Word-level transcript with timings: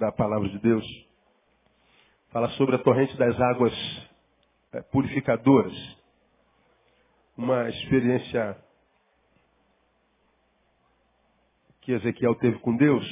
da 0.00 0.10
palavra 0.10 0.48
de 0.48 0.58
Deus 0.58 0.84
fala 2.30 2.48
sobre 2.52 2.74
a 2.74 2.78
torrente 2.78 3.14
das 3.18 3.38
águas 3.38 3.74
é, 4.72 4.80
purificadoras. 4.80 5.74
Uma 7.36 7.68
experiência 7.68 8.56
que 11.82 11.92
Ezequiel 11.92 12.34
teve 12.36 12.58
com 12.60 12.74
Deus, 12.76 13.06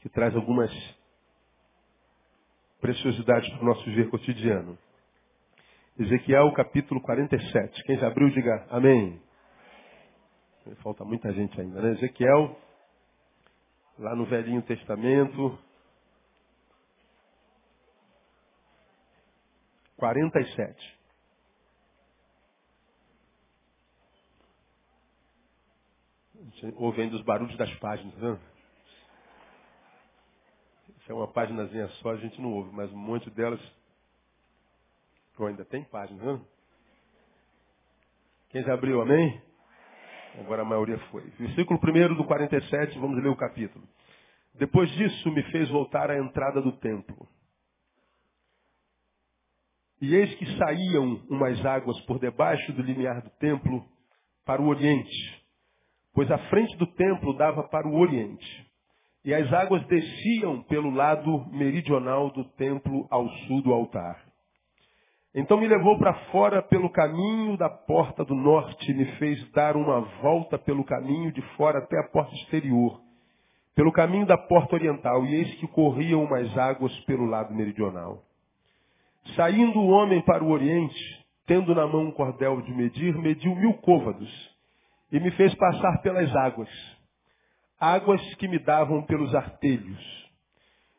que 0.00 0.08
traz 0.08 0.34
algumas 0.34 0.70
preciosidades 2.80 3.48
para 3.50 3.62
o 3.62 3.66
nosso 3.66 3.84
viver 3.84 4.10
cotidiano. 4.10 4.76
Ezequiel 5.96 6.52
capítulo 6.54 7.00
47. 7.02 7.84
Quem 7.84 7.98
já 7.98 8.08
abriu, 8.08 8.30
diga 8.30 8.66
amém. 8.68 9.22
Falta 10.82 11.04
muita 11.04 11.32
gente 11.32 11.60
ainda, 11.60 11.80
né? 11.80 11.92
Ezequiel, 11.92 12.58
lá 13.98 14.16
no 14.16 14.24
Velhinho 14.24 14.62
Testamento, 14.62 15.56
47. 19.96 20.98
Ouvindo 26.76 27.14
os 27.14 27.22
barulhos 27.22 27.56
das 27.56 27.72
páginas, 27.78 28.14
né? 28.16 28.38
Se 31.04 31.10
é 31.10 31.14
uma 31.14 31.28
páginazinha 31.28 31.88
só, 32.00 32.10
a 32.10 32.16
gente 32.16 32.40
não 32.40 32.52
ouve, 32.52 32.70
mas 32.72 32.90
um 32.92 32.96
monte 32.96 33.28
delas. 33.30 33.60
Pô, 35.36 35.46
ainda 35.46 35.64
tem 35.64 35.84
página, 35.84 36.32
né? 36.32 36.40
Quem 38.50 38.62
já 38.62 38.72
abriu, 38.72 39.02
amém? 39.02 39.42
Agora 40.38 40.62
a 40.62 40.64
maioria 40.64 40.98
foi. 41.10 41.22
Versículo 41.38 41.78
1 41.78 42.14
do 42.14 42.24
47, 42.24 42.98
vamos 42.98 43.22
ler 43.22 43.28
o 43.28 43.36
capítulo. 43.36 43.86
Depois 44.54 44.90
disso 44.92 45.30
me 45.30 45.42
fez 45.50 45.68
voltar 45.68 46.10
à 46.10 46.18
entrada 46.18 46.62
do 46.62 46.72
templo. 46.72 47.28
E 50.04 50.14
eis 50.16 50.34
que 50.34 50.44
saíam 50.58 51.18
umas 51.30 51.64
águas 51.64 51.98
por 52.02 52.18
debaixo 52.18 52.74
do 52.74 52.82
limiar 52.82 53.22
do 53.22 53.30
templo 53.38 53.82
para 54.44 54.60
o 54.60 54.66
oriente, 54.66 55.42
pois 56.12 56.30
a 56.30 56.36
frente 56.50 56.76
do 56.76 56.86
templo 56.88 57.34
dava 57.38 57.62
para 57.62 57.88
o 57.88 57.98
oriente. 57.98 58.70
E 59.24 59.32
as 59.32 59.50
águas 59.50 59.82
desciam 59.86 60.62
pelo 60.64 60.90
lado 60.90 61.46
meridional 61.50 62.30
do 62.32 62.44
templo 62.50 63.06
ao 63.10 63.26
sul 63.46 63.62
do 63.62 63.72
altar. 63.72 64.22
Então 65.34 65.56
me 65.56 65.66
levou 65.66 65.96
para 65.98 66.12
fora 66.30 66.60
pelo 66.60 66.90
caminho 66.90 67.56
da 67.56 67.70
porta 67.70 68.26
do 68.26 68.34
norte 68.34 68.90
e 68.90 68.94
me 68.94 69.06
fez 69.16 69.50
dar 69.52 69.74
uma 69.74 70.02
volta 70.20 70.58
pelo 70.58 70.84
caminho 70.84 71.32
de 71.32 71.40
fora 71.56 71.78
até 71.78 71.98
a 71.98 72.10
porta 72.10 72.34
exterior, 72.34 73.00
pelo 73.74 73.90
caminho 73.90 74.26
da 74.26 74.36
porta 74.36 74.74
oriental, 74.74 75.24
e 75.24 75.34
eis 75.34 75.54
que 75.54 75.66
corriam 75.68 76.22
umas 76.24 76.58
águas 76.58 76.94
pelo 77.06 77.24
lado 77.24 77.54
meridional. 77.54 78.22
Saindo 79.36 79.78
o 79.80 79.88
homem 79.88 80.20
para 80.22 80.44
o 80.44 80.50
oriente, 80.50 81.24
tendo 81.46 81.74
na 81.74 81.86
mão 81.86 82.04
um 82.04 82.12
cordel 82.12 82.60
de 82.62 82.72
medir, 82.72 83.16
mediu 83.16 83.54
mil 83.56 83.74
côvados 83.74 84.54
e 85.10 85.18
me 85.18 85.30
fez 85.32 85.54
passar 85.54 86.02
pelas 86.02 86.34
águas, 86.34 86.68
águas 87.78 88.20
que 88.36 88.48
me 88.48 88.58
davam 88.58 89.02
pelos 89.02 89.34
artelhos. 89.34 90.24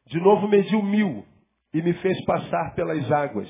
De 0.08 0.20
novo 0.20 0.48
mediu 0.48 0.82
mil 0.82 1.26
e 1.74 1.82
me 1.82 1.94
fez 1.96 2.24
passar 2.26 2.74
pelas 2.76 3.12
águas, 3.12 3.50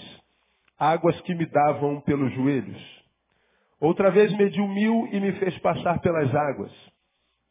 águas 0.77 1.19
que 1.21 1.33
me 1.33 1.45
davam 1.45 2.01
pelos 2.01 2.33
joelhos. 2.33 3.03
Outra 3.79 4.09
vez 4.09 4.31
mediu 4.37 4.67
mil 4.67 5.07
e 5.11 5.19
me 5.19 5.31
fez 5.33 5.57
passar 5.59 5.99
pelas 5.99 6.33
águas, 6.33 6.71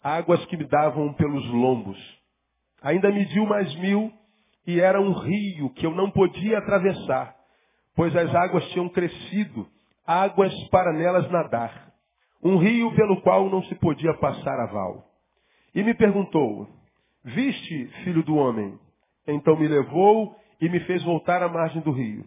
águas 0.03 0.45
que 0.47 0.57
me 0.57 0.65
davam 0.65 1.13
pelos 1.15 1.47
lombos. 1.49 1.99
Ainda 2.83 3.11
mediu 3.11 3.47
mais 3.47 3.75
mil 3.77 4.13
e 4.67 4.81
era 4.81 5.01
um 5.01 5.13
rio 5.13 5.71
que 5.71 5.87
eu 5.87 5.91
não 5.95 6.11
podia 6.11 6.59
atravessar, 6.59 7.35
pois 7.95 8.15
as 8.17 8.35
águas 8.35 8.65
tinham 8.71 8.89
crescido, 8.89 9.67
águas 10.07 10.53
para 10.71 10.93
nelas 10.93 11.31
nadar. 11.31 11.93
Um 12.43 12.57
rio 12.57 12.95
pelo 12.95 13.21
qual 13.23 13.49
não 13.49 13.63
se 13.65 13.75
podia 13.77 14.13
passar 14.15 14.61
a 14.61 14.67
val. 14.67 15.05
E 15.75 15.83
me 15.83 15.95
perguntou, 15.95 16.69
viste, 17.25 17.87
filho 18.05 18.23
do 18.23 18.37
homem? 18.37 18.79
Então 19.27 19.57
me 19.57 19.67
levou 19.67 20.37
e 20.61 20.69
me 20.69 20.81
fez 20.81 21.03
voltar 21.03 21.43
à 21.43 21.49
margem 21.49 21.83
do 21.83 21.91
rio. 21.91 22.25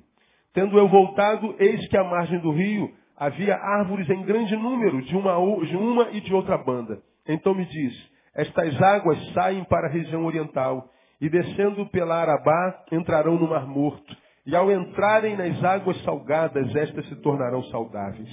Tendo 0.53 0.77
eu 0.77 0.87
voltado, 0.87 1.55
eis 1.59 1.87
que 1.87 1.97
à 1.97 2.03
margem 2.03 2.39
do 2.39 2.51
rio 2.51 2.91
havia 3.15 3.55
árvores 3.55 4.09
em 4.09 4.23
grande 4.23 4.55
número, 4.55 5.01
de 5.01 5.15
uma, 5.15 5.35
de 5.65 5.75
uma 5.75 6.09
e 6.11 6.21
de 6.21 6.33
outra 6.33 6.57
banda. 6.57 7.01
Então 7.27 7.53
me 7.53 7.65
diz, 7.65 8.11
estas 8.33 8.81
águas 8.81 9.33
saem 9.33 9.63
para 9.65 9.87
a 9.87 9.91
região 9.91 10.25
oriental, 10.25 10.89
e 11.19 11.29
descendo 11.29 11.85
pela 11.89 12.15
Arabá, 12.15 12.83
entrarão 12.91 13.35
no 13.35 13.49
Mar 13.49 13.67
Morto. 13.67 14.15
E 14.45 14.55
ao 14.55 14.71
entrarem 14.71 15.35
nas 15.35 15.61
águas 15.63 16.01
salgadas, 16.03 16.73
estas 16.75 17.07
se 17.09 17.15
tornarão 17.17 17.63
saudáveis. 17.65 18.29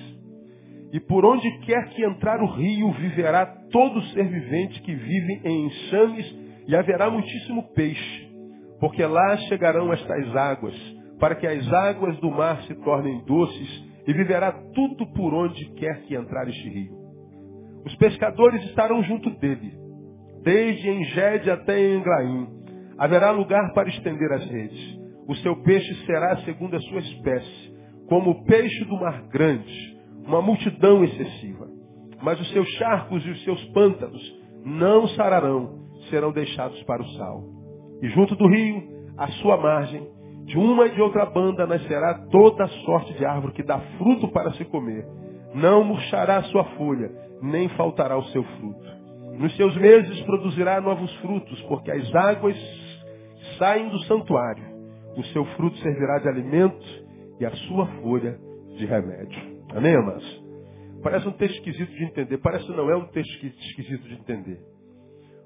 E 0.92 1.00
por 1.00 1.24
onde 1.24 1.50
quer 1.66 1.88
que 1.88 2.04
entrar 2.04 2.40
o 2.40 2.46
rio, 2.46 2.92
viverá 2.92 3.46
todo 3.72 4.00
ser 4.12 4.28
vivente 4.28 4.80
que 4.82 4.94
vive 4.94 5.40
em 5.44 5.66
enxames, 5.66 6.44
e 6.68 6.76
haverá 6.76 7.10
muitíssimo 7.10 7.74
peixe. 7.74 8.30
Porque 8.78 9.04
lá 9.04 9.36
chegarão 9.48 9.92
estas 9.92 10.36
águas, 10.36 10.74
para 11.18 11.34
que 11.34 11.46
as 11.46 11.66
águas 11.72 12.16
do 12.18 12.30
mar 12.30 12.62
se 12.62 12.74
tornem 12.76 13.24
doces, 13.24 13.84
e 14.06 14.12
viverá 14.12 14.52
tudo 14.52 15.06
por 15.14 15.34
onde 15.34 15.64
quer 15.72 16.02
que 16.02 16.14
entrar 16.14 16.46
este 16.48 16.68
rio. 16.68 16.94
Os 17.84 17.94
pescadores 17.96 18.62
estarão 18.66 19.02
junto 19.02 19.30
dele, 19.38 19.72
desde 20.42 20.90
Engede 20.90 21.50
até 21.50 21.94
Englaim. 21.94 22.63
Haverá 22.98 23.30
lugar 23.30 23.72
para 23.72 23.88
estender 23.88 24.32
as 24.32 24.44
redes. 24.46 24.98
O 25.26 25.34
seu 25.36 25.56
peixe 25.62 25.94
será 26.06 26.36
segundo 26.38 26.76
a 26.76 26.80
sua 26.80 27.00
espécie, 27.00 27.74
como 28.08 28.30
o 28.30 28.44
peixe 28.44 28.84
do 28.84 28.96
mar 28.96 29.22
grande, 29.28 29.96
uma 30.26 30.42
multidão 30.42 31.02
excessiva. 31.02 31.66
Mas 32.22 32.40
os 32.40 32.50
seus 32.52 32.68
charcos 32.70 33.24
e 33.26 33.30
os 33.30 33.44
seus 33.44 33.62
pântanos 33.66 34.22
não 34.64 35.08
sararão, 35.08 35.78
serão 36.10 36.32
deixados 36.32 36.82
para 36.84 37.02
o 37.02 37.08
sal. 37.16 37.42
E 38.02 38.08
junto 38.10 38.36
do 38.36 38.46
rio, 38.48 38.82
à 39.16 39.28
sua 39.28 39.56
margem, 39.56 40.06
de 40.44 40.58
uma 40.58 40.86
e 40.86 40.90
de 40.90 41.00
outra 41.00 41.24
banda 41.26 41.66
nascerá 41.66 42.26
toda 42.30 42.66
sorte 42.84 43.14
de 43.14 43.24
árvore 43.24 43.54
que 43.54 43.62
dá 43.62 43.78
fruto 43.98 44.28
para 44.28 44.52
se 44.52 44.64
comer. 44.66 45.06
Não 45.54 45.84
murchará 45.84 46.36
a 46.38 46.42
sua 46.44 46.64
folha, 46.76 47.10
nem 47.40 47.68
faltará 47.70 48.16
o 48.16 48.24
seu 48.26 48.42
fruto. 48.42 48.94
Nos 49.38 49.56
seus 49.56 49.74
meses 49.76 50.20
produzirá 50.22 50.80
novos 50.80 51.12
frutos, 51.16 51.60
porque 51.62 51.90
as 51.90 52.14
águas 52.14 52.56
saem 53.58 53.88
do 53.88 53.98
santuário. 54.04 54.64
O 55.16 55.24
seu 55.26 55.44
fruto 55.56 55.76
servirá 55.78 56.18
de 56.18 56.28
alimento 56.28 56.84
e 57.38 57.46
a 57.46 57.50
sua 57.68 57.86
folha 58.02 58.38
de 58.76 58.84
remédio. 58.84 59.40
Amém, 59.74 59.94
amados? 59.94 60.44
Parece 61.02 61.28
um 61.28 61.32
texto 61.32 61.56
esquisito 61.56 61.92
de 61.92 62.04
entender. 62.04 62.38
Parece 62.38 62.68
não 62.70 62.90
é 62.90 62.96
um 62.96 63.06
texto 63.06 63.44
esquisito 63.44 64.08
de 64.08 64.14
entender. 64.14 64.60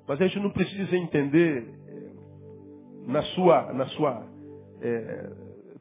Mas 0.07 0.21
a 0.21 0.27
gente 0.27 0.41
não 0.41 0.51
precisa 0.51 0.97
entender 0.97 1.69
eh, 1.89 2.13
na 3.07 3.23
sua, 3.23 3.73
na 3.73 3.87
sua 3.87 4.27
é, 4.81 5.31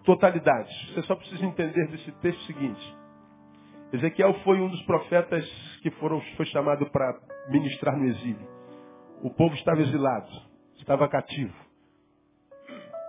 totalidade. 0.03 0.69
Você 0.93 1.01
só 1.03 1.15
precisa 1.15 1.45
entender 1.45 1.87
desse 1.87 2.11
texto 2.13 2.41
seguinte. 2.43 2.97
Ezequiel 3.93 4.33
foi 4.43 4.59
um 4.59 4.67
dos 4.67 4.81
profetas 4.83 5.45
que 5.81 5.91
foram, 5.91 6.19
foi 6.35 6.45
chamado 6.47 6.89
para 6.89 7.17
ministrar 7.49 7.97
no 7.97 8.05
exílio. 8.05 8.47
O 9.21 9.29
povo 9.29 9.55
estava 9.55 9.81
exilado, 9.81 10.29
estava 10.77 11.07
cativo, 11.07 11.53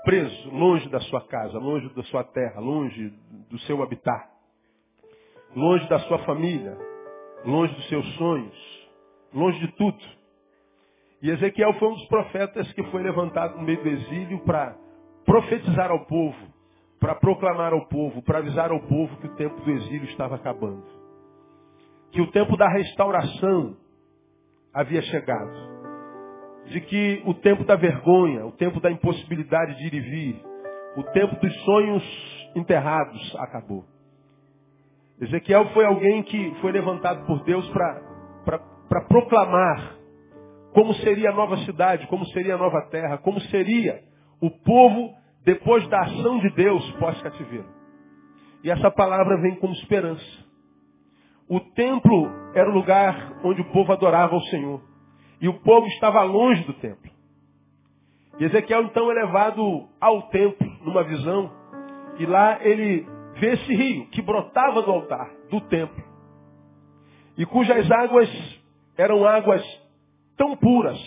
preso, 0.04 0.50
longe 0.50 0.88
da 0.88 1.00
sua 1.00 1.20
casa, 1.26 1.58
longe 1.58 1.88
da 1.94 2.02
sua 2.04 2.24
terra, 2.24 2.60
longe 2.60 3.12
do 3.50 3.58
seu 3.60 3.82
habitat, 3.82 4.28
longe 5.54 5.88
da 5.88 5.98
sua 6.00 6.18
família, 6.20 6.76
longe 7.44 7.74
dos 7.74 7.88
seus 7.88 8.06
sonhos, 8.16 8.88
longe 9.32 9.58
de 9.60 9.72
tudo. 9.72 9.98
E 11.20 11.30
Ezequiel 11.30 11.74
foi 11.74 11.88
um 11.88 11.94
dos 11.94 12.06
profetas 12.06 12.72
que 12.72 12.82
foi 12.84 13.02
levantado 13.02 13.56
no 13.56 13.62
meio 13.62 13.82
do 13.82 13.88
exílio 13.88 14.38
para 14.44 14.76
profetizar 15.24 15.90
ao 15.90 16.06
povo, 16.06 16.38
para 17.00 17.14
proclamar 17.14 17.72
ao 17.72 17.86
povo, 17.86 18.22
para 18.22 18.38
avisar 18.38 18.70
ao 18.70 18.80
povo 18.80 19.16
que 19.18 19.26
o 19.26 19.36
tempo 19.36 19.60
do 19.60 19.70
exílio 19.70 20.08
estava 20.08 20.36
acabando. 20.36 20.84
Que 22.12 22.20
o 22.20 22.30
tempo 22.30 22.56
da 22.56 22.68
restauração 22.68 23.76
havia 24.72 25.02
chegado. 25.02 25.77
De 26.70 26.80
que 26.82 27.22
o 27.24 27.34
tempo 27.34 27.64
da 27.64 27.76
vergonha, 27.76 28.46
o 28.46 28.52
tempo 28.52 28.80
da 28.80 28.90
impossibilidade 28.90 29.76
de 29.76 29.86
ir 29.86 29.94
e 29.94 30.00
vir, 30.00 30.42
o 30.96 31.02
tempo 31.12 31.36
dos 31.40 31.54
sonhos 31.64 32.50
enterrados 32.54 33.36
acabou. 33.38 33.84
Ezequiel 35.20 35.68
foi 35.70 35.84
alguém 35.84 36.22
que 36.22 36.54
foi 36.60 36.70
levantado 36.72 37.26
por 37.26 37.42
Deus 37.44 37.68
para 37.70 39.00
proclamar 39.08 39.96
como 40.72 40.94
seria 40.94 41.30
a 41.30 41.34
nova 41.34 41.56
cidade, 41.58 42.06
como 42.06 42.24
seria 42.26 42.54
a 42.54 42.58
nova 42.58 42.82
terra, 42.90 43.18
como 43.18 43.40
seria 43.42 44.00
o 44.40 44.50
povo, 44.50 45.12
depois 45.44 45.86
da 45.88 46.00
ação 46.02 46.38
de 46.38 46.50
Deus, 46.50 46.88
pós-cativeiro. 46.92 47.66
E 48.62 48.70
essa 48.70 48.90
palavra 48.90 49.40
vem 49.40 49.56
como 49.56 49.72
esperança. 49.72 50.46
O 51.48 51.58
templo 51.60 52.30
era 52.54 52.68
o 52.68 52.74
lugar 52.74 53.40
onde 53.42 53.60
o 53.62 53.72
povo 53.72 53.92
adorava 53.92 54.34
ao 54.34 54.42
Senhor. 54.42 54.80
E 55.40 55.48
o 55.48 55.54
povo 55.60 55.86
estava 55.86 56.22
longe 56.22 56.64
do 56.64 56.72
templo. 56.74 57.10
E 58.38 58.44
Ezequiel 58.44 58.84
então 58.84 59.10
é 59.10 59.14
levado 59.14 59.88
ao 60.00 60.28
templo, 60.28 60.66
numa 60.84 61.02
visão, 61.02 61.52
e 62.18 62.26
lá 62.26 62.64
ele 62.64 63.06
vê 63.34 63.54
esse 63.54 63.74
rio 63.74 64.06
que 64.10 64.22
brotava 64.22 64.82
do 64.82 64.90
altar, 64.90 65.30
do 65.50 65.60
templo, 65.62 66.04
e 67.36 67.46
cujas 67.46 67.88
águas 67.90 68.28
eram 68.96 69.24
águas 69.24 69.62
tão 70.36 70.56
puras, 70.56 70.98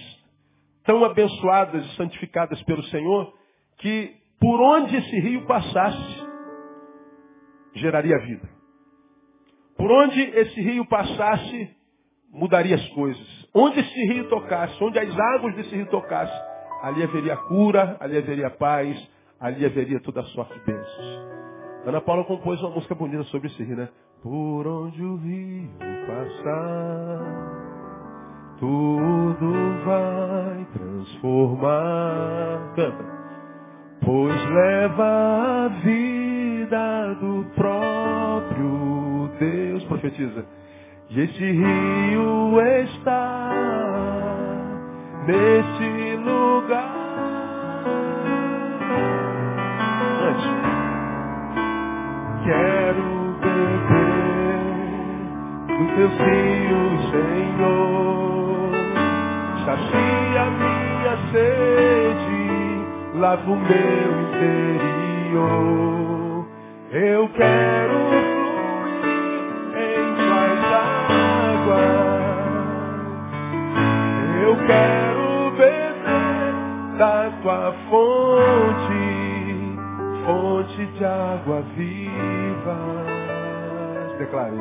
tão 0.84 1.04
abençoadas 1.04 1.86
e 1.86 1.95
santificadas 1.95 2.62
pelo 2.63 2.84
Senhor, 2.84 3.34
que 3.77 4.16
por 4.39 4.60
onde 4.62 4.95
esse 4.95 5.19
rio 5.19 5.45
passasse, 5.45 6.27
geraria 7.75 8.18
vida. 8.19 8.50
Por 9.77 9.92
onde 9.92 10.22
esse 10.22 10.62
rio 10.62 10.86
passasse, 10.86 11.75
mudaria 12.31 12.75
as 12.75 12.88
coisas. 12.89 13.50
Onde 13.54 13.80
esse 13.80 14.06
rio 14.06 14.30
tocasse, 14.30 14.81
onde 14.83 14.98
as 14.98 15.19
águas 15.19 15.56
desse 15.56 15.75
rio 15.75 15.88
tocassem, 15.88 16.42
ali 16.81 17.04
haveria 17.04 17.36
cura, 17.36 17.98
ali 18.00 18.18
haveria 18.18 18.50
paz, 18.50 18.98
ali 19.39 19.66
haveria 19.66 20.00
toda 20.00 20.22
a 20.22 20.25
sorte 20.25 20.54
de 20.54 20.66
bênçãos. 20.66 21.31
Ana 21.86 22.00
Paula 22.00 22.24
compôs 22.24 22.62
uma 22.62 22.69
música 22.69 22.95
bonita 22.95 23.24
sobre 23.25 23.48
esse 23.48 23.63
rio, 23.63 23.75
né? 23.75 23.89
Por 24.22 24.68
onde 24.68 25.04
o 25.04 25.16
rio 25.16 25.69
passar, 26.06 27.19
tudo 28.60 29.51
vai 29.84 30.68
transformar. 30.74 32.74
Canta. 32.75 33.22
Pois 34.06 34.50
leva 34.50 35.04
a 35.04 35.68
vida 35.84 37.13
do 37.16 37.45
próprio 37.56 39.30
Deus. 39.39 39.84
Profetiza. 39.86 40.45
E 41.13 41.19
esse 41.19 41.52
rio 41.52 42.62
está 42.84 43.52
nesse 45.28 46.16
lugar. 46.24 47.02
Quero 52.46 53.36
beber 53.42 54.60
do 55.68 55.84
teu 55.96 56.08
rio, 56.08 56.81
Senhor. 57.12 58.72
Sacia 59.66 60.44
minha 60.50 61.16
sede, 61.34 62.42
lava 63.19 63.52
o 63.52 63.56
meu 63.58 64.10
interior. 65.28 66.48
Eu 66.94 67.28
quero 67.36 68.40
Eu 74.51 74.57
quero 74.68 75.51
beber 75.51 76.98
da 76.98 77.31
tua 77.42 77.74
fonte 77.89 79.21
fonte 80.25 80.86
de 80.86 81.06
água 81.06 81.62
viva. 81.77 82.77
Declare. 84.18 84.57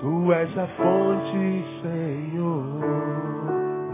Tu 0.00 0.32
és 0.32 0.58
a 0.58 0.66
fonte, 0.66 1.64
Senhor. 1.82 2.64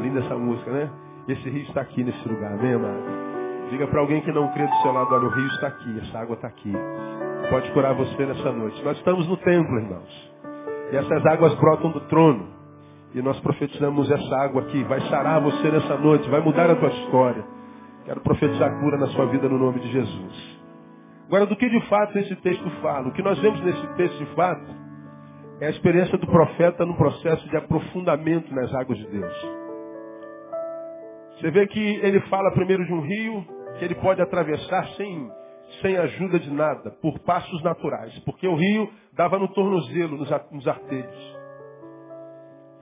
Linda 0.01 0.21
essa 0.21 0.35
música, 0.35 0.71
né? 0.71 0.91
Esse 1.29 1.51
rio 1.51 1.65
está 1.65 1.83
aqui 1.83 2.03
nesse 2.03 2.27
lugar, 2.27 2.53
amém, 2.53 2.73
amado? 2.73 3.69
Diga 3.69 3.87
para 3.87 4.01
alguém 4.01 4.23
que 4.23 4.33
não 4.33 4.51
crê 4.55 4.67
do 4.67 4.75
seu 4.77 4.93
lado, 4.93 5.15
olha, 5.15 5.27
o 5.27 5.29
rio 5.29 5.47
está 5.49 5.67
aqui, 5.67 6.01
essa 6.01 6.21
água 6.21 6.37
está 6.37 6.49
aqui. 6.49 6.73
Pode 7.51 7.71
curar 7.73 7.93
você 7.93 8.25
nessa 8.25 8.51
noite. 8.51 8.83
Nós 8.83 8.97
estamos 8.97 9.29
no 9.29 9.37
templo, 9.37 9.79
irmãos. 9.79 10.33
E 10.91 10.97
essas 10.97 11.27
águas 11.27 11.55
brotam 11.57 11.91
do 11.91 12.01
trono. 12.09 12.58
E 13.15 13.23
nós 13.23 13.39
profetizamos 13.41 14.11
essa 14.11 14.37
água 14.37 14.63
aqui. 14.63 14.83
Vai 14.85 15.01
sarar 15.09 15.41
você 15.41 15.71
nessa 15.71 15.97
noite, 15.97 16.29
vai 16.29 16.41
mudar 16.41 16.71
a 16.71 16.77
tua 16.77 16.91
história. 16.91 17.45
Quero 18.05 18.21
profetizar 18.21 18.81
cura 18.81 18.97
na 18.99 19.07
sua 19.09 19.27
vida 19.27 19.49
no 19.49 19.59
nome 19.59 19.81
de 19.81 19.91
Jesus. 19.91 20.59
Agora, 21.27 21.47
do 21.47 21.57
que 21.57 21.69
de 21.69 21.81
fato 21.89 22.19
esse 22.19 22.35
texto 22.37 22.71
fala? 22.81 23.09
O 23.09 23.13
que 23.13 23.23
nós 23.23 23.39
vemos 23.39 23.61
nesse 23.63 23.87
texto 23.97 24.19
de 24.19 24.35
fato 24.35 24.67
é 25.61 25.67
a 25.67 25.71
experiência 25.71 26.17
do 26.17 26.27
profeta 26.27 26.87
no 26.87 26.97
processo 26.97 27.47
de 27.49 27.57
aprofundamento 27.57 28.55
nas 28.55 28.73
águas 28.75 28.99
de 28.99 29.07
Deus. 29.09 29.59
Você 31.39 31.51
vê 31.51 31.67
que 31.67 31.97
ele 32.03 32.21
fala 32.23 32.51
primeiro 32.53 32.85
de 32.85 32.93
um 32.93 33.01
rio 33.01 33.45
que 33.79 33.85
ele 33.85 33.95
pode 33.97 34.21
atravessar 34.23 34.87
sem, 34.97 35.31
sem 35.83 35.97
ajuda 35.97 36.39
de 36.39 36.51
nada, 36.51 36.91
por 37.03 37.19
passos 37.21 37.63
naturais, 37.63 38.19
porque 38.21 38.47
o 38.47 38.55
rio 38.55 38.91
dava 39.13 39.39
no 39.39 39.49
tornozelo, 39.49 40.17
nos, 40.17 40.31
nos 40.51 40.67
artelhos. 40.67 41.38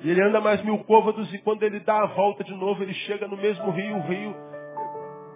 E 0.01 0.11
ele 0.11 0.23
anda 0.23 0.41
mais 0.41 0.63
mil 0.63 0.79
côvados 0.85 1.33
e 1.33 1.39
quando 1.39 1.63
ele 1.63 1.81
dá 1.81 2.03
a 2.03 2.07
volta 2.07 2.45
de 2.45 2.55
novo, 2.55 2.83
ele 2.83 2.93
chega 2.93 3.27
no 3.27 3.37
mesmo 3.37 3.71
rio, 3.71 3.97
o 3.97 4.03
rio 4.03 4.35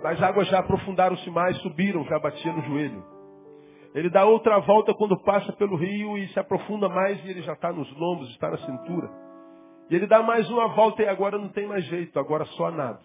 as 0.02 0.22
águas 0.22 0.48
já 0.48 0.60
aprofundaram-se 0.60 1.30
mais, 1.30 1.56
subiram, 1.58 2.04
já 2.04 2.18
batia 2.18 2.52
no 2.52 2.62
joelho. 2.62 3.04
Ele 3.94 4.08
dá 4.08 4.24
outra 4.24 4.58
volta 4.60 4.94
quando 4.94 5.20
passa 5.22 5.52
pelo 5.52 5.76
rio 5.76 6.16
e 6.16 6.28
se 6.28 6.38
aprofunda 6.38 6.88
mais 6.88 7.22
e 7.24 7.28
ele 7.28 7.42
já 7.42 7.52
está 7.52 7.72
nos 7.72 7.90
lombos, 7.96 8.30
está 8.30 8.50
na 8.50 8.58
cintura. 8.58 9.10
E 9.90 9.96
ele 9.96 10.06
dá 10.06 10.22
mais 10.22 10.48
uma 10.48 10.68
volta 10.68 11.02
e 11.02 11.08
agora 11.08 11.36
não 11.36 11.48
tem 11.48 11.66
mais 11.66 11.84
jeito, 11.84 12.18
agora 12.18 12.44
só 12.46 12.70
nada. 12.70 13.00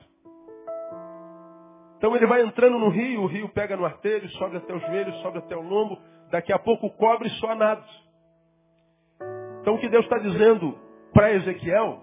Então 1.98 2.16
ele 2.16 2.28
vai 2.28 2.44
entrando 2.44 2.78
no 2.78 2.90
rio, 2.90 3.24
o 3.24 3.28
rio 3.28 3.50
pega 3.50 3.76
no 3.76 3.86
artelho, 3.86 4.30
sobe 4.32 4.58
até 4.58 4.74
o 4.74 4.80
joelho, 4.80 5.14
sobe 5.16 5.40
até 5.40 5.56
o 5.56 5.62
lombo, 5.62 5.98
daqui 6.30 6.54
a 6.54 6.60
pouco 6.60 6.90
cobre 6.92 7.30
só 7.42 7.56
nada. 7.56 7.84
Então 9.62 9.76
o 9.76 9.80
que 9.80 9.90
Deus 9.90 10.06
está 10.06 10.20
dizendo 10.20 10.78
para 11.16 11.32
Ezequiel 11.32 12.02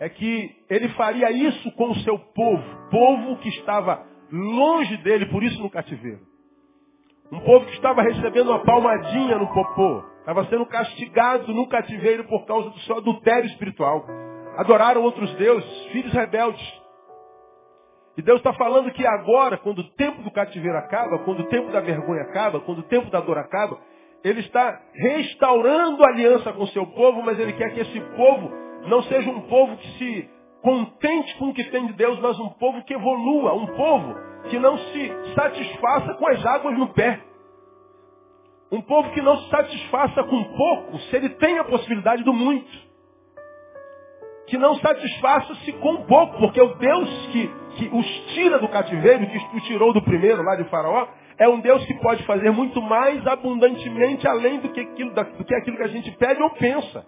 é 0.00 0.08
que 0.08 0.56
ele 0.70 0.88
faria 0.90 1.30
isso 1.30 1.70
com 1.72 1.90
o 1.90 1.96
seu 1.96 2.18
povo, 2.18 2.88
povo 2.90 3.36
que 3.36 3.50
estava 3.50 4.02
longe 4.32 4.96
dele, 4.98 5.26
por 5.26 5.42
isso 5.42 5.62
no 5.62 5.68
cativeiro. 5.68 6.20
Um 7.30 7.40
povo 7.40 7.66
que 7.66 7.74
estava 7.74 8.02
recebendo 8.02 8.48
uma 8.48 8.64
palmadinha 8.64 9.36
no 9.36 9.52
popô, 9.52 10.02
estava 10.20 10.46
sendo 10.46 10.64
castigado 10.66 11.52
no 11.52 11.68
cativeiro 11.68 12.24
por 12.24 12.46
causa 12.46 12.70
do 12.70 12.78
seu 12.80 12.96
adultério 12.96 13.46
espiritual. 13.50 14.06
Adoraram 14.56 15.02
outros 15.02 15.32
deuses, 15.34 15.86
filhos 15.88 16.12
rebeldes. 16.12 16.82
E 18.16 18.22
Deus 18.22 18.38
está 18.38 18.54
falando 18.54 18.90
que 18.92 19.06
agora, 19.06 19.58
quando 19.58 19.80
o 19.80 19.90
tempo 19.90 20.22
do 20.22 20.30
cativeiro 20.30 20.78
acaba, 20.78 21.18
quando 21.18 21.40
o 21.40 21.48
tempo 21.48 21.70
da 21.70 21.80
vergonha 21.80 22.22
acaba, 22.22 22.60
quando 22.60 22.78
o 22.78 22.84
tempo 22.84 23.10
da 23.10 23.20
dor 23.20 23.36
acaba, 23.36 23.78
Ele 24.26 24.40
está 24.40 24.80
restaurando 24.92 26.04
a 26.04 26.08
aliança 26.08 26.52
com 26.52 26.64
o 26.64 26.68
seu 26.68 26.84
povo, 26.84 27.22
mas 27.22 27.38
Ele 27.38 27.52
quer 27.52 27.72
que 27.72 27.80
esse 27.80 28.00
povo 28.16 28.50
não 28.88 29.00
seja 29.04 29.30
um 29.30 29.42
povo 29.42 29.76
que 29.76 29.86
se 29.98 30.30
contente 30.62 31.32
com 31.36 31.50
o 31.50 31.54
que 31.54 31.62
tem 31.70 31.86
de 31.86 31.92
Deus, 31.92 32.18
mas 32.18 32.36
um 32.40 32.48
povo 32.48 32.82
que 32.82 32.92
evolua, 32.92 33.54
um 33.54 33.66
povo 33.66 34.16
que 34.50 34.58
não 34.58 34.76
se 34.78 35.12
satisfaça 35.32 36.14
com 36.14 36.26
as 36.26 36.44
águas 36.44 36.76
no 36.76 36.88
pé. 36.88 37.20
Um 38.72 38.80
povo 38.80 39.12
que 39.12 39.22
não 39.22 39.36
se 39.36 39.48
satisfaça 39.48 40.24
com 40.24 40.42
pouco, 40.42 40.98
se 40.98 41.14
ele 41.14 41.28
tem 41.28 41.60
a 41.60 41.64
possibilidade 41.64 42.24
do 42.24 42.32
muito. 42.32 42.86
Que 44.48 44.58
não 44.58 44.74
satisfaça-se 44.74 45.72
com 45.74 46.02
pouco, 46.02 46.36
porque 46.38 46.60
o 46.60 46.74
Deus 46.74 47.28
que, 47.28 47.48
que 47.76 47.88
os 47.94 48.06
tira 48.34 48.58
do 48.58 48.66
cativeiro, 48.66 49.24
que 49.24 49.56
os 49.56 49.62
tirou 49.66 49.92
do 49.92 50.02
primeiro 50.02 50.42
lá 50.42 50.56
de 50.56 50.64
Faraó, 50.64 51.06
é 51.38 51.48
um 51.48 51.60
Deus 51.60 51.84
que 51.84 51.94
pode 51.94 52.24
fazer 52.24 52.50
muito 52.50 52.80
mais 52.80 53.26
abundantemente 53.26 54.26
além 54.26 54.60
do 54.60 54.70
que 54.70 54.80
aquilo, 54.80 55.12
do 55.12 55.44
que, 55.44 55.54
aquilo 55.54 55.76
que 55.76 55.82
a 55.82 55.88
gente 55.88 56.10
pede 56.12 56.42
ou 56.42 56.50
pensa. 56.50 57.06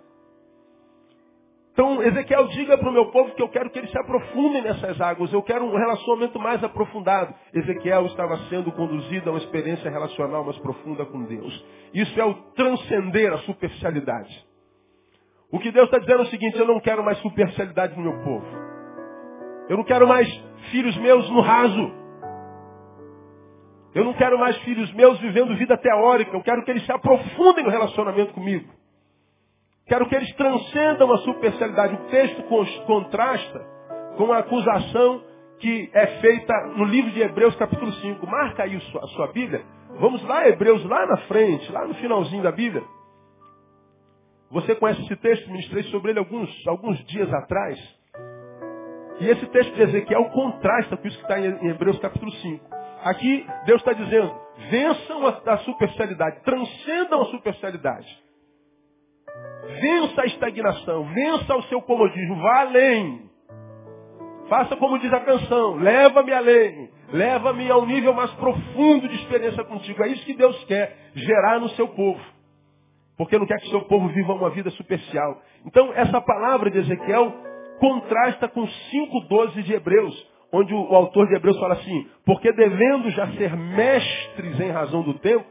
Então, 1.79 2.03
Ezequiel, 2.03 2.49
diga 2.49 2.77
para 2.77 2.89
o 2.89 2.93
meu 2.93 3.07
povo 3.13 3.37
que 3.37 3.43
eu 3.43 3.49
quero 3.49 3.71
que 3.71 3.79
eles 3.79 3.93
se 3.93 3.99
aprofundem 3.99 4.63
nessas 4.63 5.01
águas. 5.01 5.33
Eu 5.33 5.41
quero 5.45 5.65
um 5.65 5.77
relacionamento 5.77 6.37
mais 6.37 6.63
aprofundado. 6.65 7.33
Ezequiel 7.55 8.07
estava 8.07 8.37
sendo 8.49 8.73
conduzido 8.73 9.31
a 9.31 9.33
uma 9.33 9.39
experiência 9.39 9.89
relacional 9.89 10.43
mais 10.43 10.59
profunda 10.59 11.07
com 11.07 11.23
Deus. 11.23 11.65
Isso 11.95 12.21
é 12.21 12.25
o 12.25 12.35
transcender 12.57 13.33
a 13.33 13.39
superficialidade. 13.39 14.45
O 15.53 15.61
que 15.61 15.71
Deus 15.71 15.87
está 15.87 15.99
dizendo 15.99 16.23
é 16.23 16.27
o 16.27 16.31
seguinte, 16.31 16.59
eu 16.59 16.67
não 16.67 16.81
quero 16.81 17.05
mais 17.05 17.17
superficialidade 17.19 17.97
no 17.97 18.03
meu 18.03 18.25
povo. 18.25 18.47
Eu 19.69 19.77
não 19.77 19.85
quero 19.85 20.09
mais 20.09 20.29
filhos 20.73 20.97
meus 20.97 21.31
no 21.31 21.41
raso. 21.41 21.93
Eu 23.95 24.05
não 24.05 24.13
quero 24.15 24.39
mais 24.39 24.57
filhos 24.59 24.93
meus 24.93 25.19
vivendo 25.21 25.57
vida 25.57 25.77
teórica. 25.77 26.37
Eu 26.37 26.43
quero 26.43 26.65
que 26.65 26.71
eles 26.71 26.85
se 26.85 26.93
aprofundem 26.93 27.65
no 27.65 27.71
relacionamento 27.71 28.33
comigo. 28.35 28.71
Quero 29.87 30.07
que 30.07 30.15
eles 30.15 30.31
transcendam 30.35 31.11
a 31.13 31.19
superficialidade. 31.19 31.95
O 31.95 32.07
texto 32.11 32.43
contrasta 32.87 33.59
com 34.17 34.33
a 34.33 34.39
acusação 34.39 35.23
que 35.59 35.91
é 35.93 36.07
feita 36.21 36.55
no 36.77 36.85
livro 36.85 37.11
de 37.11 37.21
Hebreus, 37.21 37.57
capítulo 37.57 37.93
5. 37.93 38.27
Marca 38.27 38.65
aí 38.65 38.77
a 38.77 39.07
sua 39.09 39.29
Bíblia. 39.29 39.65
Vamos 39.99 40.23
lá, 40.25 40.47
Hebreus, 40.47 40.85
lá 40.85 41.07
na 41.07 41.17
frente, 41.23 41.73
lá 41.73 41.87
no 41.87 41.95
finalzinho 41.95 42.43
da 42.43 42.53
Bíblia. 42.53 42.85
Você 44.51 44.75
conhece 44.75 45.03
esse 45.03 45.17
texto? 45.17 45.51
Ministrei 45.51 45.83
sobre 45.85 46.13
ele 46.13 46.19
alguns, 46.19 46.67
alguns 46.67 47.03
dias 47.07 47.33
atrás. 47.33 47.79
E 49.21 49.29
esse 49.29 49.47
texto 49.47 49.75
de 49.75 49.83
Ezequiel 49.83 50.27
contrasta 50.27 50.97
com 50.97 51.09
isso 51.09 51.17
que 51.17 51.25
está 51.25 51.41
em 51.41 51.69
Hebreus 51.69 51.99
capítulo 51.99 52.31
5. 52.31 52.78
Aqui 53.03 53.47
Deus 53.65 53.81
está 53.81 53.93
dizendo, 53.93 54.35
vençam 54.71 55.27
a, 55.27 55.41
a 55.47 55.59
superficialidade, 55.59 56.41
transcendam 56.43 57.23
a 57.23 57.27
superficialidade. 57.27 58.29
Vença 59.81 60.23
a 60.23 60.27
estagnação, 60.27 61.05
vença 61.13 61.57
o 61.57 61.63
seu 61.65 61.81
comodismo, 61.83 62.37
vá 62.37 62.61
além. 62.61 63.29
Faça 64.49 64.77
como 64.77 64.99
diz 64.99 65.13
a 65.13 65.21
canção, 65.21 65.75
leva-me 65.75 66.33
além, 66.33 66.91
leva-me 67.13 67.71
ao 67.71 67.85
nível 67.85 68.15
mais 68.15 68.31
profundo 68.33 69.07
de 69.07 69.15
experiência 69.17 69.63
contigo. 69.65 70.03
É 70.03 70.09
isso 70.09 70.25
que 70.25 70.35
Deus 70.35 70.65
quer, 70.65 70.97
gerar 71.15 71.61
no 71.61 71.69
seu 71.71 71.89
povo. 71.89 72.21
Porque 73.17 73.39
não 73.39 73.47
quer 73.47 73.59
que 73.59 73.67
o 73.67 73.71
seu 73.71 73.83
povo 73.83 74.09
viva 74.09 74.33
uma 74.33 74.49
vida 74.49 74.71
superficial. 74.71 75.43
Então, 75.67 75.93
essa 75.93 76.21
palavra 76.21 76.71
de 76.71 76.79
Ezequiel 76.79 77.35
contrasta 77.79 78.49
com 78.49 78.63
5,12 78.63 79.63
de 79.63 79.75
Hebreus, 79.75 80.27
onde 80.53 80.75
o, 80.75 80.95
autor 80.95 81.27
de 81.29 81.35
Hebreus 81.35 81.59
fala 81.59 81.75
assim, 81.75 82.09
porque 82.25 82.53
devendo 82.53 83.11
já 83.11 83.29
ser 83.33 83.55
mestres 83.57 84.61
em 84.61 84.71
razão 84.71 85.03
do 85.03 85.15
tempo, 85.19 85.47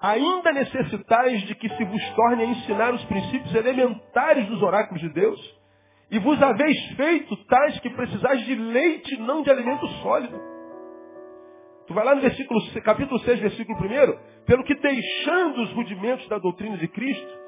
ainda 0.00 0.52
necessitais 0.52 1.42
de 1.42 1.54
que 1.54 1.68
se 1.68 1.84
vos 1.84 2.10
torne 2.10 2.42
a 2.42 2.46
ensinar 2.46 2.94
os 2.94 3.04
princípios 3.04 3.54
elementares 3.54 4.46
dos 4.48 4.62
oráculos 4.62 5.00
de 5.00 5.08
Deus, 5.10 5.60
e 6.10 6.18
vos 6.18 6.42
haveis 6.42 6.76
feito 6.96 7.36
tais 7.44 7.78
que 7.80 7.90
precisais 7.90 8.44
de 8.44 8.54
leite, 8.54 9.16
não 9.18 9.42
de 9.42 9.50
alimento 9.50 9.86
sólido. 10.02 10.40
Tu 11.86 11.94
vai 11.94 12.04
lá 12.04 12.14
no 12.14 12.20
versículo, 12.20 12.60
capítulo 12.82 13.18
6, 13.20 13.40
versículo 13.40 13.78
1, 13.78 14.44
pelo 14.44 14.64
que 14.64 14.74
deixando 14.74 15.62
os 15.62 15.72
rudimentos 15.72 16.28
da 16.28 16.38
doutrina 16.38 16.76
de 16.76 16.88
Cristo, 16.88 17.38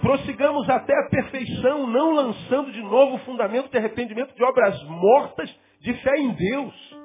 prossigamos 0.00 0.68
até 0.68 0.94
a 0.94 1.08
perfeição, 1.08 1.86
não 1.86 2.12
lançando 2.12 2.72
de 2.72 2.82
novo 2.82 3.16
o 3.16 3.18
fundamento 3.20 3.70
de 3.70 3.76
arrependimento 3.76 4.34
de 4.34 4.42
obras 4.42 4.82
mortas, 4.84 5.54
de 5.80 5.94
fé 5.94 6.16
em 6.18 6.30
Deus. 6.32 6.98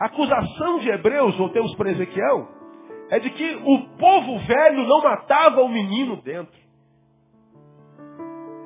A 0.00 0.06
acusação 0.06 0.78
de 0.78 0.88
Hebreus, 0.88 1.36
voltemos 1.36 1.74
para 1.76 1.90
Ezequiel, 1.90 2.48
é 3.10 3.18
de 3.18 3.30
que 3.30 3.54
o 3.64 3.96
povo 3.98 4.38
velho 4.38 4.86
não 4.86 5.02
matava 5.02 5.62
o 5.62 5.68
menino 5.68 6.16
dentro. 6.22 6.58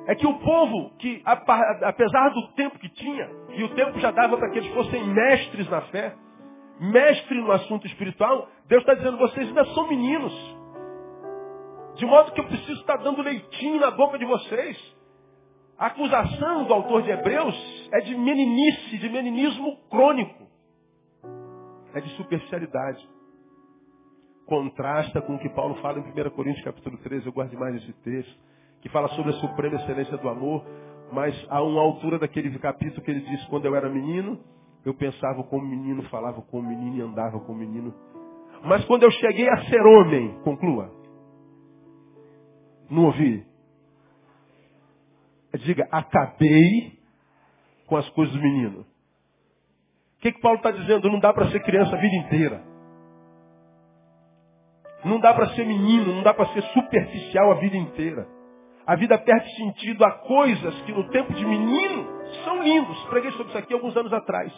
É 0.07 0.13
que 0.13 0.27
o 0.27 0.37
povo, 0.37 0.91
que 0.99 1.21
apesar 1.25 2.29
do 2.29 2.47
tempo 2.53 2.77
que 2.77 2.89
tinha, 2.89 3.27
e 3.49 3.63
o 3.63 3.69
tempo 3.69 3.99
já 3.99 4.11
dava 4.11 4.37
para 4.37 4.51
que 4.51 4.59
eles 4.59 4.73
fossem 4.73 5.03
mestres 5.03 5.67
na 5.67 5.81
fé, 5.81 6.15
mestre 6.79 7.41
no 7.41 7.51
assunto 7.51 7.87
espiritual, 7.87 8.47
Deus 8.67 8.81
está 8.81 8.93
dizendo, 8.93 9.17
vocês 9.17 9.47
ainda 9.47 9.65
são 9.65 9.87
meninos. 9.87 10.33
De 11.95 12.05
modo 12.05 12.33
que 12.33 12.39
eu 12.39 12.45
preciso 12.45 12.79
estar 12.81 12.97
dando 12.97 13.21
leitinho 13.21 13.79
na 13.79 13.91
boca 13.91 14.17
de 14.19 14.25
vocês. 14.25 14.94
A 15.77 15.87
acusação 15.87 16.63
do 16.63 16.73
autor 16.73 17.01
de 17.01 17.11
Hebreus 17.11 17.89
é 17.91 17.99
de 17.99 18.15
meninice, 18.15 18.97
de 18.97 19.09
meninismo 19.09 19.77
crônico. 19.89 20.45
É 21.93 21.99
de 21.99 22.09
superficialidade. 22.15 23.05
Contrasta 24.45 25.21
com 25.21 25.35
o 25.35 25.39
que 25.39 25.49
Paulo 25.49 25.75
fala 25.81 25.99
em 25.99 26.01
1 26.01 26.29
Coríntios 26.31 26.63
capítulo 26.63 26.97
13, 26.99 27.25
eu 27.25 27.33
guardo 27.33 27.57
mais 27.57 27.75
esse 27.75 27.91
texto, 28.03 28.39
que 28.81 28.87
fala 28.89 29.09
sobre 29.09 29.31
a 29.31 29.39
suprema 29.39 29.75
excelência 29.75 30.17
do 30.17 30.29
amor, 30.29 30.63
mas 31.11 31.35
há 31.49 31.61
uma 31.61 31.81
altura 31.81 32.19
daquele 32.19 32.57
capítulo 32.59 33.01
que 33.01 33.11
ele 33.11 33.21
diz, 33.21 33.43
quando 33.47 33.65
eu 33.65 33.75
era 33.75 33.89
menino, 33.89 34.39
eu 34.85 34.93
pensava 34.93 35.43
como 35.43 35.65
menino, 35.65 36.03
falava 36.03 36.41
como 36.43 36.69
menino 36.69 36.97
e 36.97 37.01
andava 37.01 37.39
como 37.39 37.59
menino. 37.59 37.93
Mas 38.63 38.85
quando 38.85 39.03
eu 39.03 39.11
cheguei 39.11 39.49
a 39.49 39.65
ser 39.65 39.81
homem, 39.81 40.39
conclua. 40.43 40.89
Não 42.89 43.05
ouvi? 43.05 43.54
Diga, 45.57 45.87
acabei 45.91 46.99
com 47.87 47.97
as 47.97 48.07
coisas 48.09 48.33
do 48.33 48.41
menino. 48.41 48.81
O 48.81 50.21
que, 50.21 50.31
que 50.31 50.41
Paulo 50.41 50.57
está 50.57 50.71
dizendo? 50.71 51.09
Não 51.09 51.19
dá 51.19 51.33
para 51.33 51.49
ser 51.51 51.61
criança 51.61 51.95
a 51.95 51.99
vida 51.99 52.15
inteira. 52.15 52.63
Não 55.03 55.19
dá 55.19 55.33
para 55.33 55.49
ser 55.49 55.65
menino, 55.65 56.13
não 56.13 56.23
dá 56.23 56.33
para 56.33 56.47
ser 56.47 56.63
superficial 56.63 57.51
a 57.51 57.55
vida 57.55 57.77
inteira. 57.77 58.27
A 58.87 58.95
vida 58.95 59.17
perde 59.17 59.55
sentido 59.55 60.03
a 60.03 60.11
coisas 60.11 60.81
que 60.81 60.91
no 60.91 61.09
tempo 61.09 61.33
de 61.33 61.45
menino 61.45 62.07
são 62.43 62.63
lindos. 62.63 63.03
Preguei 63.05 63.31
sobre 63.31 63.49
isso 63.49 63.57
aqui 63.57 63.73
alguns 63.73 63.95
anos 63.95 64.13
atrás. 64.13 64.51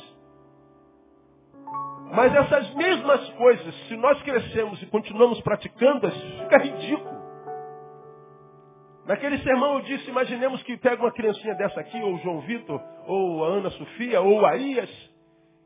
Mas 2.12 2.34
essas 2.34 2.74
mesmas 2.76 3.30
coisas, 3.32 3.76
se 3.88 3.98
nós 3.98 4.22
crescemos 4.24 4.82
e 4.82 4.86
continuamos 4.86 5.42
praticando-as, 5.42 6.14
fica 6.14 6.58
ridículo. 6.58 7.17
Naquele 9.08 9.38
sermão 9.38 9.76
eu 9.76 9.82
disse, 9.82 10.10
imaginemos 10.10 10.62
que 10.64 10.76
pega 10.76 11.02
uma 11.02 11.12
criancinha 11.14 11.56
dessa 11.56 11.80
aqui, 11.80 11.98
ou 12.02 12.18
João 12.18 12.42
Vitor, 12.42 12.82
ou 13.08 13.46
a 13.46 13.48
Ana 13.48 13.70
Sofia, 13.70 14.20
ou 14.20 14.46
a 14.46 14.56
Ias, 14.58 14.90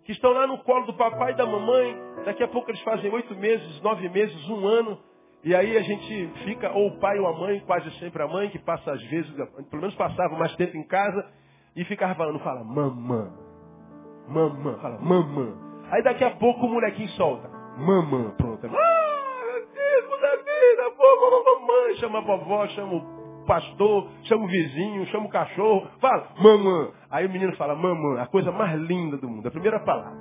que 0.06 0.12
estão 0.12 0.32
lá 0.32 0.46
no 0.46 0.60
colo 0.60 0.86
do 0.86 0.94
papai 0.94 1.32
e 1.32 1.36
da 1.36 1.46
mamãe, 1.46 1.98
daqui 2.24 2.44
a 2.44 2.48
pouco 2.48 2.70
eles 2.70 2.82
fazem 2.82 3.12
oito 3.12 3.36
meses, 3.36 3.82
nove 3.82 4.08
meses, 4.10 4.48
um 4.48 4.68
ano, 4.68 5.00
e 5.44 5.56
aí 5.56 5.76
a 5.76 5.82
gente 5.82 6.32
fica, 6.44 6.72
ou 6.72 6.90
o 6.90 7.00
pai 7.00 7.18
ou 7.18 7.28
a 7.28 7.34
mãe, 7.34 7.60
quase 7.62 7.90
sempre 7.98 8.22
a 8.22 8.28
mãe, 8.28 8.48
que 8.50 8.60
passa 8.60 8.92
às 8.92 9.02
vezes, 9.06 9.32
pelo 9.72 9.82
menos 9.82 9.96
passava 9.96 10.38
mais 10.38 10.56
tempo 10.56 10.78
em 10.78 10.84
casa, 10.84 11.28
e 11.76 11.84
ficava 11.86 12.14
falando, 12.14 12.38
fala, 12.40 12.64
mamã, 12.64 13.34
mamã, 14.28 14.78
fala, 14.80 15.00
mamã. 15.00 15.58
Aí 15.90 16.04
daqui 16.04 16.24
a 16.24 16.30
pouco 16.30 16.68
o 16.68 16.70
molequinho 16.70 17.10
solta, 17.10 17.50
mamã, 17.76 18.36
pronto. 18.38 18.68
Ah, 18.68 19.62
Deus 19.74 20.22
da 20.22 20.36
vida, 20.36 20.92
pô, 20.96 21.60
mamãe, 21.60 21.96
chama 21.96 22.20
a 22.20 22.22
vovó, 22.22 22.68
chama 22.68 22.94
o 22.94 23.21
pastor, 23.46 24.08
chama 24.24 24.46
o 24.46 24.48
vizinho, 24.48 25.06
chama 25.08 25.26
o 25.26 25.30
cachorro, 25.30 25.88
fala, 26.00 26.30
mamã. 26.38 26.92
Aí 27.10 27.26
o 27.26 27.30
menino 27.30 27.56
fala, 27.56 27.76
mamã, 27.76 28.22
a 28.22 28.28
coisa 28.28 28.52
mais 28.52 28.80
linda 28.80 29.18
do 29.18 29.30
mundo, 29.30 29.48
a 29.48 29.52
primeira 29.52 29.80
palavra. 29.80 30.20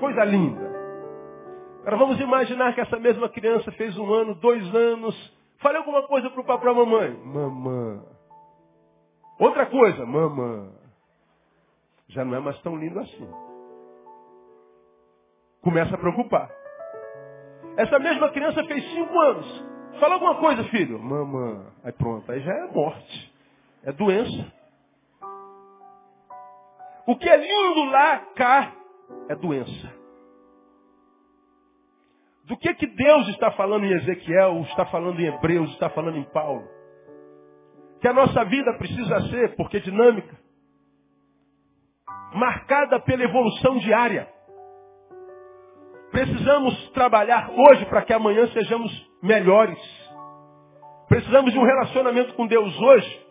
Coisa 0.00 0.24
linda. 0.24 0.72
Agora 1.80 1.96
vamos 1.96 2.20
imaginar 2.20 2.74
que 2.74 2.80
essa 2.80 2.98
mesma 2.98 3.28
criança 3.28 3.70
fez 3.72 3.96
um 3.98 4.12
ano, 4.12 4.34
dois 4.36 4.74
anos, 4.74 5.38
fale 5.58 5.78
alguma 5.78 6.02
coisa 6.06 6.30
para 6.30 6.40
o 6.40 6.44
papai 6.44 6.72
e 6.72 6.76
mamãe. 6.76 7.10
Mamã. 7.24 8.02
Outra 9.38 9.66
coisa, 9.66 10.06
mamã. 10.06 10.70
Já 12.08 12.24
não 12.24 12.36
é 12.36 12.40
mais 12.40 12.60
tão 12.62 12.76
lindo 12.76 13.00
assim. 13.00 13.28
Começa 15.62 15.94
a 15.94 15.98
preocupar. 15.98 16.50
Essa 17.76 17.98
mesma 17.98 18.28
criança 18.30 18.62
fez 18.64 18.84
cinco 18.92 19.18
anos. 19.18 19.71
Fala 20.00 20.14
alguma 20.14 20.36
coisa, 20.36 20.64
filho. 20.64 20.98
Mamã. 20.98 21.66
Aí 21.84 21.92
pronto, 21.92 22.30
aí 22.30 22.40
já 22.40 22.52
é 22.52 22.72
morte. 22.72 23.32
É 23.84 23.92
doença. 23.92 24.52
O 27.06 27.16
que 27.16 27.28
é 27.28 27.36
lindo 27.36 27.84
lá, 27.90 28.18
cá, 28.36 28.72
é 29.28 29.34
doença. 29.34 30.02
Do 32.44 32.56
que 32.56 32.74
que 32.74 32.86
Deus 32.86 33.28
está 33.28 33.50
falando 33.52 33.84
em 33.84 33.92
Ezequiel, 33.92 34.60
está 34.62 34.86
falando 34.86 35.18
em 35.20 35.26
Hebreus, 35.26 35.70
está 35.70 35.88
falando 35.90 36.18
em 36.18 36.24
Paulo? 36.24 36.66
Que 38.00 38.08
a 38.08 38.12
nossa 38.12 38.44
vida 38.44 38.72
precisa 38.78 39.20
ser, 39.30 39.54
porque 39.56 39.76
é 39.76 39.80
dinâmica, 39.80 40.36
marcada 42.34 43.00
pela 43.00 43.22
evolução 43.22 43.78
diária. 43.78 44.28
Precisamos 46.10 46.90
trabalhar 46.90 47.50
hoje 47.50 47.86
para 47.86 48.02
que 48.02 48.12
amanhã 48.12 48.46
sejamos 48.48 49.11
melhores. 49.22 49.78
Precisamos 51.08 51.52
de 51.52 51.58
um 51.58 51.64
relacionamento 51.64 52.34
com 52.34 52.46
Deus 52.46 52.76
hoje, 52.80 53.26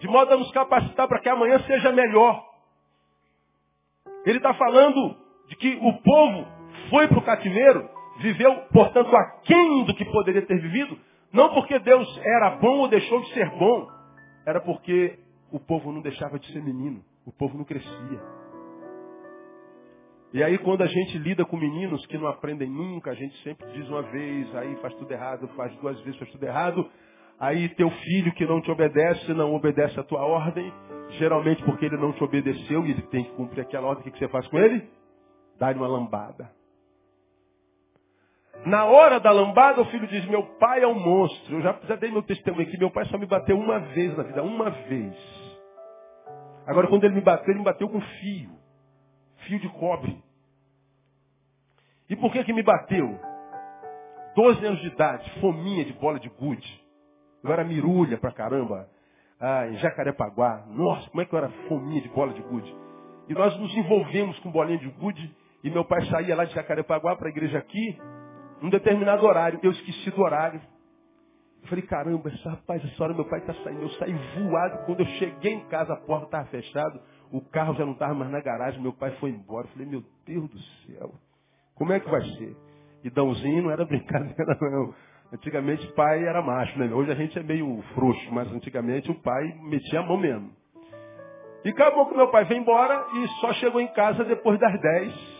de 0.00 0.08
modo 0.08 0.32
a 0.32 0.36
nos 0.36 0.50
capacitar 0.52 1.06
para 1.06 1.20
que 1.20 1.28
amanhã 1.28 1.58
seja 1.60 1.92
melhor. 1.92 2.42
Ele 4.24 4.38
está 4.38 4.54
falando 4.54 5.16
de 5.48 5.56
que 5.56 5.78
o 5.82 5.92
povo 6.02 6.46
foi 6.90 7.06
para 7.08 7.18
o 7.18 7.22
cativeiro, 7.22 7.88
viveu, 8.18 8.56
portanto, 8.72 9.14
aquém 9.14 9.84
do 9.84 9.94
que 9.94 10.04
poderia 10.06 10.42
ter 10.42 10.58
vivido, 10.60 10.98
não 11.32 11.52
porque 11.52 11.78
Deus 11.78 12.20
era 12.24 12.50
bom 12.56 12.78
ou 12.78 12.88
deixou 12.88 13.20
de 13.20 13.32
ser 13.34 13.50
bom, 13.50 13.88
era 14.46 14.60
porque 14.60 15.18
o 15.52 15.60
povo 15.60 15.92
não 15.92 16.00
deixava 16.00 16.38
de 16.38 16.50
ser 16.52 16.62
menino, 16.62 17.04
o 17.26 17.32
povo 17.32 17.58
não 17.58 17.64
crescia. 17.64 18.45
E 20.36 20.44
aí 20.44 20.58
quando 20.58 20.82
a 20.82 20.86
gente 20.86 21.16
lida 21.16 21.46
com 21.46 21.56
meninos 21.56 22.04
que 22.04 22.18
não 22.18 22.26
aprendem 22.26 22.68
nunca, 22.68 23.10
a 23.10 23.14
gente 23.14 23.34
sempre 23.42 23.66
diz 23.72 23.88
uma 23.88 24.02
vez, 24.02 24.54
aí 24.54 24.76
faz 24.82 24.92
tudo 24.96 25.10
errado, 25.10 25.48
faz 25.56 25.74
duas 25.76 25.98
vezes, 26.02 26.18
faz 26.18 26.30
tudo 26.30 26.44
errado. 26.44 26.86
Aí 27.40 27.70
teu 27.70 27.88
filho 27.90 28.30
que 28.34 28.44
não 28.44 28.60
te 28.60 28.70
obedece, 28.70 29.32
não 29.32 29.54
obedece 29.54 29.98
a 29.98 30.02
tua 30.02 30.20
ordem, 30.26 30.70
geralmente 31.12 31.64
porque 31.64 31.86
ele 31.86 31.96
não 31.96 32.12
te 32.12 32.22
obedeceu 32.22 32.84
e 32.84 32.90
ele 32.90 33.00
tem 33.04 33.24
que 33.24 33.30
cumprir 33.30 33.62
aquela 33.62 33.86
ordem, 33.86 34.06
o 34.06 34.12
que 34.12 34.18
você 34.18 34.28
faz 34.28 34.46
com 34.48 34.58
ele? 34.58 34.86
Dá-lhe 35.58 35.78
uma 35.78 35.88
lambada. 35.88 36.50
Na 38.66 38.84
hora 38.84 39.18
da 39.18 39.30
lambada, 39.30 39.80
o 39.80 39.86
filho 39.86 40.06
diz, 40.06 40.22
meu 40.26 40.42
pai 40.58 40.82
é 40.82 40.86
um 40.86 41.00
monstro. 41.00 41.56
Eu 41.56 41.62
já, 41.62 41.80
já 41.84 41.96
dei 41.96 42.10
meu 42.10 42.22
testemunho 42.22 42.68
aqui, 42.68 42.76
meu 42.76 42.90
pai 42.90 43.06
só 43.06 43.16
me 43.16 43.24
bateu 43.24 43.58
uma 43.58 43.78
vez 43.78 44.14
na 44.14 44.22
vida, 44.22 44.42
uma 44.42 44.68
vez. 44.68 45.16
Agora, 46.66 46.88
quando 46.88 47.04
ele 47.04 47.14
me 47.14 47.22
bateu, 47.22 47.52
ele 47.52 47.60
me 47.60 47.64
bateu 47.64 47.88
com 47.88 48.02
fio 48.02 48.54
fio 49.46 49.60
de 49.60 49.68
cobre. 49.70 50.22
E 52.08 52.16
por 52.16 52.32
que 52.32 52.44
que 52.44 52.52
me 52.52 52.62
bateu? 52.62 53.18
Doze 54.34 54.64
anos 54.64 54.80
de 54.80 54.88
idade, 54.88 55.40
fominha 55.40 55.84
de 55.84 55.92
bola 55.94 56.20
de 56.20 56.28
gude. 56.28 56.86
Eu 57.42 57.52
era 57.52 57.64
mirulha 57.64 58.18
pra 58.18 58.32
caramba. 58.32 58.88
Ah, 59.40 59.66
em 59.68 59.76
Jacarepaguá. 59.78 60.66
Nossa, 60.68 61.08
como 61.10 61.22
é 61.22 61.24
que 61.24 61.34
eu 61.34 61.38
era 61.38 61.48
fominha 61.68 62.00
de 62.00 62.08
bola 62.08 62.32
de 62.32 62.42
gude. 62.42 62.74
E 63.28 63.34
nós 63.34 63.56
nos 63.58 63.74
envolvemos 63.74 64.38
com 64.40 64.50
bolinha 64.50 64.78
de 64.78 64.88
gude. 64.88 65.34
E 65.64 65.70
meu 65.70 65.84
pai 65.84 66.04
saía 66.06 66.36
lá 66.36 66.44
de 66.44 66.54
Jacarepaguá 66.54 67.16
para 67.16 67.28
igreja 67.28 67.58
aqui, 67.58 67.98
num 68.62 68.70
determinado 68.70 69.26
horário. 69.26 69.58
Eu 69.62 69.72
esqueci 69.72 70.10
do 70.10 70.22
horário. 70.22 70.60
Eu 71.62 71.68
falei, 71.68 71.84
caramba, 71.84 72.28
essa, 72.28 72.50
rapaz, 72.50 72.84
essa 72.84 73.02
hora 73.02 73.14
meu 73.14 73.24
pai 73.24 73.40
está 73.40 73.52
saindo. 73.54 73.82
Eu 73.82 73.90
saí 73.90 74.12
voado. 74.12 74.86
Quando 74.86 75.00
eu 75.00 75.06
cheguei 75.06 75.54
em 75.54 75.66
casa, 75.68 75.94
a 75.94 75.96
porta 75.96 76.26
estava 76.26 76.44
fechada, 76.46 77.02
o 77.32 77.40
carro 77.40 77.74
já 77.74 77.84
não 77.84 77.94
estava 77.94 78.14
mais 78.14 78.30
na 78.30 78.40
garagem, 78.40 78.80
meu 78.80 78.92
pai 78.92 79.10
foi 79.18 79.30
embora. 79.30 79.66
Eu 79.66 79.70
falei, 79.72 79.86
meu 79.86 80.04
Deus 80.24 80.48
do 80.48 80.58
céu, 80.60 81.14
como 81.76 81.92
é 81.92 82.00
que 82.00 82.10
vai 82.10 82.22
ser? 82.22 82.56
E 83.04 83.10
Dãozinho 83.10 83.62
não 83.62 83.70
era 83.70 83.84
brincadeira, 83.86 84.58
não. 84.60 84.94
Antigamente 85.32 85.86
pai 85.92 86.24
era 86.24 86.42
macho, 86.42 86.78
né? 86.78 86.92
Hoje 86.92 87.10
a 87.10 87.14
gente 87.14 87.38
é 87.38 87.42
meio 87.42 87.82
frouxo, 87.94 88.32
mas 88.32 88.50
antigamente 88.52 89.10
o 89.10 89.22
pai 89.22 89.44
metia 89.62 90.00
a 90.00 90.02
mão 90.02 90.16
mesmo. 90.16 90.50
E 91.64 91.70
acabou 91.70 92.06
que 92.06 92.16
meu 92.16 92.28
pai 92.28 92.44
veio 92.44 92.60
embora 92.60 93.06
e 93.12 93.28
só 93.40 93.52
chegou 93.54 93.80
em 93.80 93.88
casa 93.88 94.24
depois 94.24 94.58
das 94.58 94.80
10. 94.80 95.36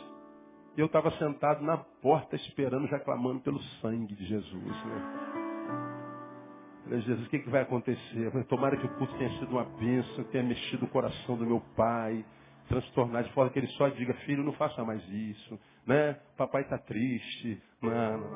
E 0.77 0.81
eu 0.81 0.87
estava 0.87 1.11
sentado 1.13 1.65
na 1.65 1.77
porta 1.77 2.37
esperando, 2.37 2.87
já 2.89 2.99
clamando 2.99 3.41
pelo 3.41 3.61
sangue 3.81 4.15
de 4.15 4.27
Jesus. 4.27 4.85
Né? 4.85 6.99
Jesus, 6.99 7.27
o 7.27 7.31
que, 7.31 7.39
que 7.39 7.51
vai 7.51 7.63
acontecer? 7.63 8.45
Tomara 8.49 8.77
que 8.77 8.87
o 8.87 8.95
culto 8.97 9.17
tenha 9.17 9.31
sido 9.39 9.53
uma 9.53 9.65
bênção, 9.65 10.25
tenha 10.25 10.45
mexido 10.45 10.85
o 10.85 10.89
coração 10.89 11.37
do 11.37 11.47
meu 11.47 11.61
pai, 11.77 12.25
transtornado 12.69 13.27
de 13.29 13.35
forma 13.35 13.51
que 13.51 13.59
ele 13.59 13.69
só 13.69 13.89
diga, 13.89 14.15
filho, 14.25 14.43
não 14.43 14.53
faça 14.53 14.85
mais 14.85 15.03
isso, 15.09 15.59
né? 15.87 16.19
Papai 16.37 16.63
está 16.63 16.79
triste, 16.79 17.61
mano. 17.81 18.27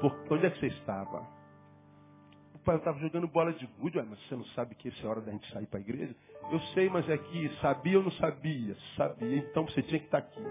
Por, 0.00 0.14
onde 0.30 0.46
é 0.46 0.50
que 0.50 0.58
você 0.58 0.66
estava? 0.66 1.26
O 2.54 2.58
pai, 2.64 2.76
estava 2.76 2.98
jogando 2.98 3.28
bola 3.28 3.52
de 3.52 3.66
gude, 3.78 4.00
mas 4.02 4.18
você 4.26 4.36
não 4.36 4.44
sabe 4.46 4.74
que 4.74 4.88
essa 4.88 5.02
é 5.02 5.06
a 5.06 5.10
hora 5.10 5.20
da 5.20 5.32
gente 5.32 5.50
sair 5.52 5.66
para 5.66 5.78
a 5.78 5.82
igreja? 5.82 6.14
Eu 6.50 6.60
sei, 6.74 6.88
mas 6.88 7.08
é 7.08 7.16
que 7.18 7.48
sabia 7.60 7.98
ou 7.98 8.04
não 8.04 8.12
sabia? 8.12 8.76
Sabia, 8.96 9.38
então 9.38 9.64
você 9.66 9.82
tinha 9.82 10.00
que 10.00 10.06
estar 10.06 10.20
tá 10.20 10.28
aqui. 10.28 10.42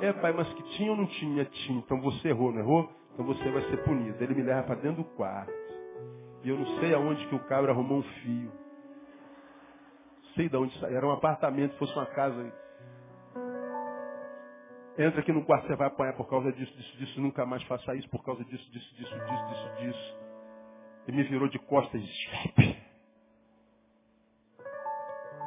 É, 0.00 0.12
pai, 0.12 0.32
mas 0.32 0.52
que 0.54 0.62
tinha 0.76 0.90
ou 0.90 0.96
não 0.96 1.06
tinha? 1.06 1.44
Tinha. 1.44 1.78
Então 1.78 2.00
você 2.00 2.28
errou, 2.28 2.52
não 2.52 2.60
errou? 2.60 2.92
Então 3.12 3.24
você 3.24 3.50
vai 3.50 3.62
ser 3.70 3.84
punido. 3.84 4.22
Ele 4.22 4.34
me 4.34 4.42
leva 4.42 4.62
para 4.64 4.74
dentro 4.76 5.02
do 5.02 5.08
quarto. 5.10 5.52
E 6.42 6.48
eu 6.48 6.58
não 6.58 6.80
sei 6.80 6.92
aonde 6.92 7.24
que 7.28 7.34
o 7.34 7.44
cabra 7.44 7.70
arrumou 7.70 7.98
um 7.98 8.02
fio. 8.02 8.61
Sei 10.34 10.48
de 10.48 10.56
onde 10.56 10.78
saiu. 10.78 10.96
Era 10.96 11.06
um 11.06 11.12
apartamento, 11.12 11.76
fosse 11.76 11.92
uma 11.94 12.06
casa. 12.06 12.52
Entra 14.98 15.20
aqui 15.20 15.32
no 15.32 15.44
quarto, 15.44 15.66
você 15.66 15.76
vai 15.76 15.88
apanhar 15.88 16.12
por 16.14 16.28
causa 16.28 16.52
disso, 16.52 16.74
disso, 16.76 16.96
disso. 16.98 17.20
Nunca 17.20 17.46
mais 17.46 17.62
faça 17.64 17.94
isso 17.94 18.08
por 18.10 18.22
causa 18.24 18.44
disso, 18.44 18.70
disso, 18.70 18.94
disso, 18.94 19.14
disso, 19.14 19.46
disso, 19.46 19.76
disso. 19.78 20.16
E 21.08 21.12
me 21.12 21.22
virou 21.24 21.48
de 21.48 21.58
costas. 21.58 22.02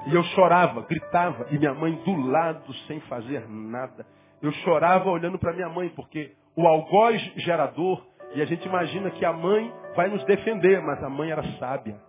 E 0.07 0.13
eu 0.13 0.23
chorava, 0.23 0.81
gritava. 0.81 1.47
E 1.51 1.57
minha 1.57 1.73
mãe 1.73 1.95
do 2.03 2.15
lado, 2.27 2.73
sem 2.87 2.99
fazer 3.01 3.47
nada. 3.49 4.05
Eu 4.41 4.51
chorava 4.51 5.09
olhando 5.09 5.39
para 5.39 5.53
minha 5.53 5.69
mãe, 5.69 5.89
porque 5.89 6.35
o 6.55 6.67
algoz 6.67 7.21
gerador, 7.37 8.05
e 8.35 8.41
a 8.41 8.45
gente 8.45 8.67
imagina 8.67 9.09
que 9.11 9.25
a 9.25 9.33
mãe 9.33 9.73
vai 9.95 10.09
nos 10.09 10.23
defender, 10.25 10.81
mas 10.81 11.03
a 11.03 11.09
mãe 11.09 11.31
era 11.31 11.43
sábia. 11.57 11.99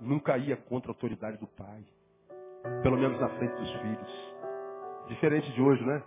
Nunca 0.00 0.36
ia 0.36 0.56
contra 0.56 0.90
a 0.90 0.94
autoridade 0.94 1.38
do 1.38 1.46
pai. 1.46 1.84
Pelo 2.82 2.96
menos 2.96 3.20
na 3.20 3.28
frente 3.30 3.54
dos 3.56 3.72
filhos. 3.80 4.34
Diferente 5.08 5.52
de 5.52 5.62
hoje, 5.62 5.84
né? 5.84 6.02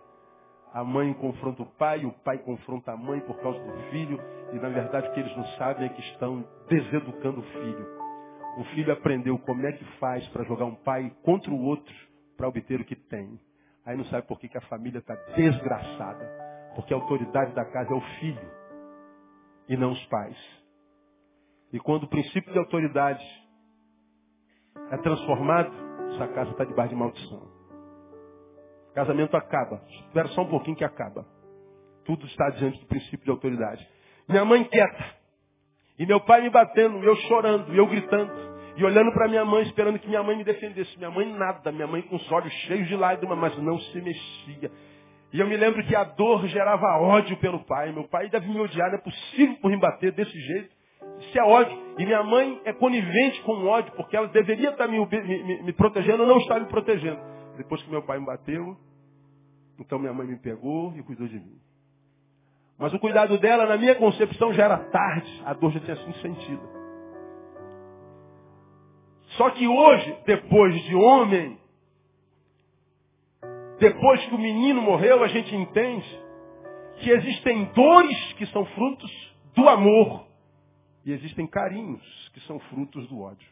A 0.73 0.83
mãe 0.83 1.13
confronta 1.13 1.63
o 1.63 1.65
pai, 1.65 2.05
o 2.05 2.11
pai 2.11 2.37
confronta 2.37 2.93
a 2.93 2.97
mãe 2.97 3.19
por 3.21 3.37
causa 3.41 3.59
do 3.59 3.77
filho, 3.89 4.19
e 4.53 4.55
na 4.55 4.69
verdade 4.69 5.07
o 5.07 5.11
que 5.11 5.19
eles 5.19 5.35
não 5.35 5.45
sabem 5.57 5.85
é 5.85 5.89
que 5.89 6.01
estão 6.01 6.47
deseducando 6.69 7.41
o 7.41 7.43
filho. 7.43 7.87
O 8.57 8.63
filho 8.75 8.93
aprendeu 8.93 9.37
como 9.39 9.65
é 9.65 9.71
que 9.71 9.83
faz 9.97 10.27
para 10.29 10.43
jogar 10.43 10.65
um 10.65 10.75
pai 10.75 11.11
contra 11.23 11.51
o 11.51 11.61
outro 11.63 11.93
para 12.37 12.47
obter 12.47 12.79
o 12.79 12.85
que 12.85 12.95
tem. 12.95 13.39
Aí 13.85 13.97
não 13.97 14.05
sabe 14.05 14.27
por 14.27 14.39
que, 14.39 14.47
que 14.47 14.57
a 14.57 14.61
família 14.61 14.99
está 14.99 15.15
desgraçada. 15.35 16.29
Porque 16.75 16.93
a 16.93 16.97
autoridade 16.97 17.53
da 17.53 17.65
casa 17.65 17.91
é 17.91 17.95
o 17.95 18.01
filho 18.19 18.51
e 19.67 19.75
não 19.75 19.91
os 19.91 20.05
pais. 20.05 20.37
E 21.73 21.79
quando 21.79 22.03
o 22.03 22.07
princípio 22.07 22.51
de 22.51 22.59
autoridade 22.59 23.25
é 24.91 24.97
transformado, 24.97 25.71
essa 26.13 26.27
casa 26.27 26.51
está 26.51 26.63
debaixo 26.63 26.93
de 26.93 26.99
maldição. 26.99 27.47
Casamento 28.93 29.35
acaba. 29.37 29.81
Espera 30.07 30.27
só 30.29 30.41
um 30.41 30.49
pouquinho 30.49 30.75
que 30.75 30.83
acaba. 30.83 31.25
Tudo 32.05 32.25
está 32.25 32.49
diante 32.49 32.79
do 32.79 32.85
princípio 32.87 33.23
de 33.23 33.31
autoridade. 33.31 33.87
Minha 34.27 34.43
mãe 34.43 34.63
quieta. 34.65 35.21
E 35.97 36.05
meu 36.05 36.19
pai 36.21 36.41
me 36.41 36.49
batendo, 36.49 36.97
eu 37.03 37.15
chorando, 37.27 37.73
eu 37.73 37.85
gritando. 37.87 38.31
E 38.75 38.83
olhando 38.83 39.11
para 39.11 39.27
minha 39.27 39.45
mãe, 39.45 39.63
esperando 39.63 39.99
que 39.99 40.07
minha 40.07 40.23
mãe 40.23 40.35
me 40.35 40.43
defendesse. 40.43 40.97
Minha 40.97 41.11
mãe 41.11 41.31
nada. 41.33 41.71
Minha 41.71 41.87
mãe 41.87 42.01
com 42.01 42.15
os 42.15 42.31
olhos 42.31 42.51
cheios 42.65 42.87
de 42.87 42.95
lágrimas, 42.95 43.37
mas 43.37 43.57
não 43.57 43.79
se 43.79 44.01
mexia. 44.01 44.71
E 45.33 45.39
eu 45.39 45.47
me 45.47 45.55
lembro 45.55 45.85
que 45.85 45.95
a 45.95 46.03
dor 46.03 46.45
gerava 46.47 46.85
ódio 47.01 47.37
pelo 47.37 47.63
pai. 47.65 47.91
Meu 47.91 48.07
pai 48.07 48.29
deve 48.29 48.47
me 48.49 48.59
odiar, 48.59 48.89
não 48.89 48.97
é 48.97 49.01
possível 49.01 49.55
por 49.61 49.71
me 49.71 49.77
bater 49.77 50.11
desse 50.11 50.37
jeito. 50.37 50.80
Isso 51.21 51.39
é 51.39 51.43
ódio. 51.43 51.77
E 51.97 52.05
minha 52.05 52.23
mãe 52.23 52.61
é 52.65 52.73
conivente 52.73 53.41
com 53.43 53.53
o 53.53 53.67
ódio, 53.67 53.91
porque 53.93 54.15
ela 54.15 54.27
deveria 54.27 54.71
estar 54.71 54.87
me, 54.87 54.99
me, 54.99 55.63
me 55.63 55.73
protegendo, 55.73 56.25
não 56.25 56.37
está 56.37 56.59
me 56.59 56.65
protegendo. 56.65 57.19
Depois 57.57 57.81
que 57.83 57.89
meu 57.89 58.01
pai 58.01 58.19
me 58.19 58.25
bateu, 58.25 58.77
então 59.79 59.99
minha 59.99 60.13
mãe 60.13 60.25
me 60.25 60.37
pegou 60.37 60.93
e 60.95 61.03
cuidou 61.03 61.27
de 61.27 61.35
mim. 61.35 61.59
Mas 62.77 62.93
o 62.93 62.99
cuidado 62.99 63.37
dela, 63.37 63.67
na 63.67 63.77
minha 63.77 63.93
concepção, 63.95 64.53
já 64.53 64.63
era 64.65 64.77
tarde. 64.77 65.43
A 65.45 65.53
dor 65.53 65.71
já 65.71 65.79
tinha 65.81 65.95
sido 65.97 66.13
sentida. 66.17 66.81
Só 69.37 69.51
que 69.51 69.67
hoje, 69.67 70.17
depois 70.25 70.73
de 70.83 70.95
homem, 70.95 71.59
depois 73.79 74.25
que 74.25 74.35
o 74.35 74.39
menino 74.39 74.81
morreu, 74.81 75.23
a 75.23 75.27
gente 75.27 75.55
entende 75.55 76.19
que 76.99 77.09
existem 77.11 77.65
dores 77.65 78.33
que 78.33 78.45
são 78.47 78.65
frutos 78.65 79.35
do 79.55 79.67
amor. 79.69 80.30
E 81.05 81.11
existem 81.11 81.47
carinhos 81.47 82.29
que 82.33 82.39
são 82.41 82.59
frutos 82.59 83.07
do 83.07 83.21
ódio. 83.21 83.49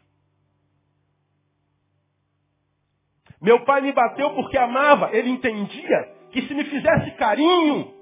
Meu 3.40 3.64
pai 3.64 3.80
me 3.80 3.92
bateu 3.92 4.34
porque 4.34 4.58
amava. 4.58 5.14
Ele 5.14 5.30
entendia 5.30 6.16
que 6.30 6.42
se 6.42 6.54
me 6.54 6.64
fizesse 6.64 7.12
carinho, 7.12 7.92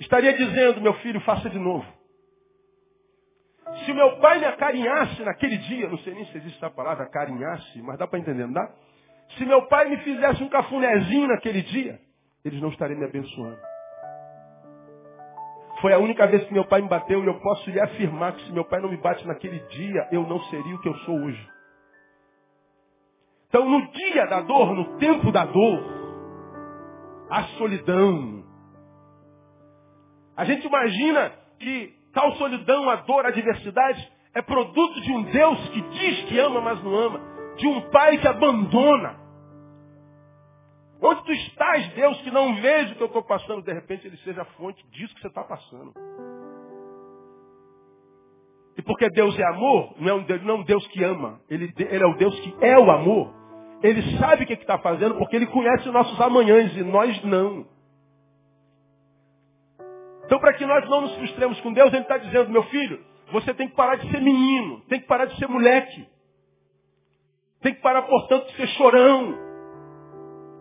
estaria 0.00 0.32
dizendo, 0.32 0.80
meu 0.80 0.94
filho, 0.94 1.20
faça 1.20 1.48
de 1.50 1.58
novo. 1.58 1.86
Se 3.84 3.92
meu 3.92 4.18
pai 4.18 4.38
me 4.38 4.46
acarinhasse 4.46 5.22
naquele 5.22 5.58
dia, 5.58 5.88
não 5.88 5.98
sei 5.98 6.14
nem 6.14 6.24
se 6.26 6.38
existe 6.38 6.56
essa 6.56 6.70
palavra, 6.70 7.04
acarinhasse, 7.04 7.82
mas 7.82 7.98
dá 7.98 8.06
para 8.06 8.18
entender, 8.18 8.46
não 8.46 8.52
dá? 8.52 8.74
Se 9.36 9.44
meu 9.44 9.66
pai 9.66 9.90
me 9.90 9.98
fizesse 9.98 10.42
um 10.42 10.48
cafunézinho 10.48 11.28
naquele 11.28 11.62
dia, 11.62 12.00
eles 12.44 12.60
não 12.62 12.70
estariam 12.70 12.98
me 12.98 13.04
abençoando. 13.04 13.58
Foi 15.80 15.92
a 15.92 15.98
única 15.98 16.26
vez 16.26 16.44
que 16.44 16.52
meu 16.52 16.64
pai 16.64 16.82
me 16.82 16.88
bateu 16.88 17.22
e 17.22 17.26
eu 17.26 17.40
posso 17.40 17.70
lhe 17.70 17.80
afirmar 17.80 18.32
que 18.32 18.44
se 18.44 18.52
meu 18.52 18.64
pai 18.64 18.80
não 18.80 18.88
me 18.88 18.96
bate 18.96 19.26
naquele 19.26 19.60
dia, 19.68 20.08
eu 20.10 20.26
não 20.26 20.40
seria 20.44 20.74
o 20.74 20.80
que 20.80 20.88
eu 20.88 20.94
sou 20.98 21.14
hoje. 21.14 21.48
Então, 23.48 23.68
no 23.68 23.90
dia 23.92 24.26
da 24.26 24.40
dor, 24.42 24.74
no 24.74 24.98
tempo 24.98 25.30
da 25.32 25.44
dor, 25.44 25.84
a 27.30 27.44
solidão. 27.58 28.44
A 30.36 30.44
gente 30.44 30.66
imagina 30.66 31.32
que 31.58 31.94
tal 32.12 32.32
solidão, 32.32 32.90
a 32.90 32.96
dor, 32.96 33.24
a 33.24 33.28
adversidade 33.28 34.12
é 34.34 34.42
produto 34.42 35.00
de 35.00 35.12
um 35.12 35.22
Deus 35.22 35.68
que 35.70 35.80
diz 35.80 36.24
que 36.24 36.38
ama, 36.38 36.60
mas 36.60 36.82
não 36.82 36.94
ama. 36.94 37.20
De 37.56 37.66
um 37.66 37.80
pai 37.90 38.18
que 38.18 38.28
abandona. 38.28 39.27
Onde 41.00 41.24
tu 41.24 41.32
estás, 41.32 41.88
Deus, 41.94 42.20
que 42.22 42.30
não 42.30 42.56
vejo 42.56 42.92
o 42.92 42.96
que 42.96 43.02
eu 43.02 43.06
estou 43.06 43.22
passando, 43.22 43.62
de 43.62 43.72
repente 43.72 44.06
ele 44.06 44.16
seja 44.18 44.42
a 44.42 44.44
fonte 44.44 44.84
disso 44.90 45.14
que 45.14 45.20
você 45.20 45.28
está 45.28 45.44
passando. 45.44 45.92
E 48.76 48.82
porque 48.82 49.08
Deus 49.10 49.38
é 49.38 49.44
amor, 49.44 49.94
não 49.98 50.08
é 50.08 50.14
um 50.14 50.22
Deus, 50.22 50.42
não 50.42 50.54
é 50.54 50.58
um 50.58 50.64
Deus 50.64 50.86
que 50.88 51.02
ama, 51.02 51.40
ele, 51.48 51.72
ele, 51.76 52.02
é 52.02 52.06
o 52.06 52.16
Deus 52.16 52.38
que 52.40 52.54
é 52.60 52.78
o 52.78 52.90
amor. 52.90 53.32
Ele 53.82 54.18
sabe 54.18 54.42
o 54.42 54.46
que 54.46 54.54
está 54.54 54.78
fazendo 54.78 55.16
porque 55.16 55.36
ele 55.36 55.46
conhece 55.46 55.88
nossos 55.90 56.20
amanhãs 56.20 56.76
e 56.76 56.82
nós 56.82 57.22
não. 57.24 57.66
Então, 60.24 60.38
para 60.40 60.52
que 60.54 60.66
nós 60.66 60.88
não 60.88 61.02
nos 61.02 61.14
frustremos 61.14 61.60
com 61.60 61.72
Deus, 61.72 61.92
ele 61.92 62.02
está 62.02 62.18
dizendo, 62.18 62.50
meu 62.50 62.62
filho, 62.64 63.02
você 63.32 63.54
tem 63.54 63.68
que 63.68 63.74
parar 63.74 63.96
de 63.96 64.10
ser 64.10 64.20
menino, 64.20 64.80
tem 64.88 65.00
que 65.00 65.06
parar 65.06 65.26
de 65.26 65.36
ser 65.38 65.48
moleque. 65.48 66.06
Tem 67.62 67.74
que 67.74 67.80
parar, 67.80 68.02
portanto, 68.02 68.46
de 68.46 68.56
ser 68.56 68.66
chorão. 68.68 69.47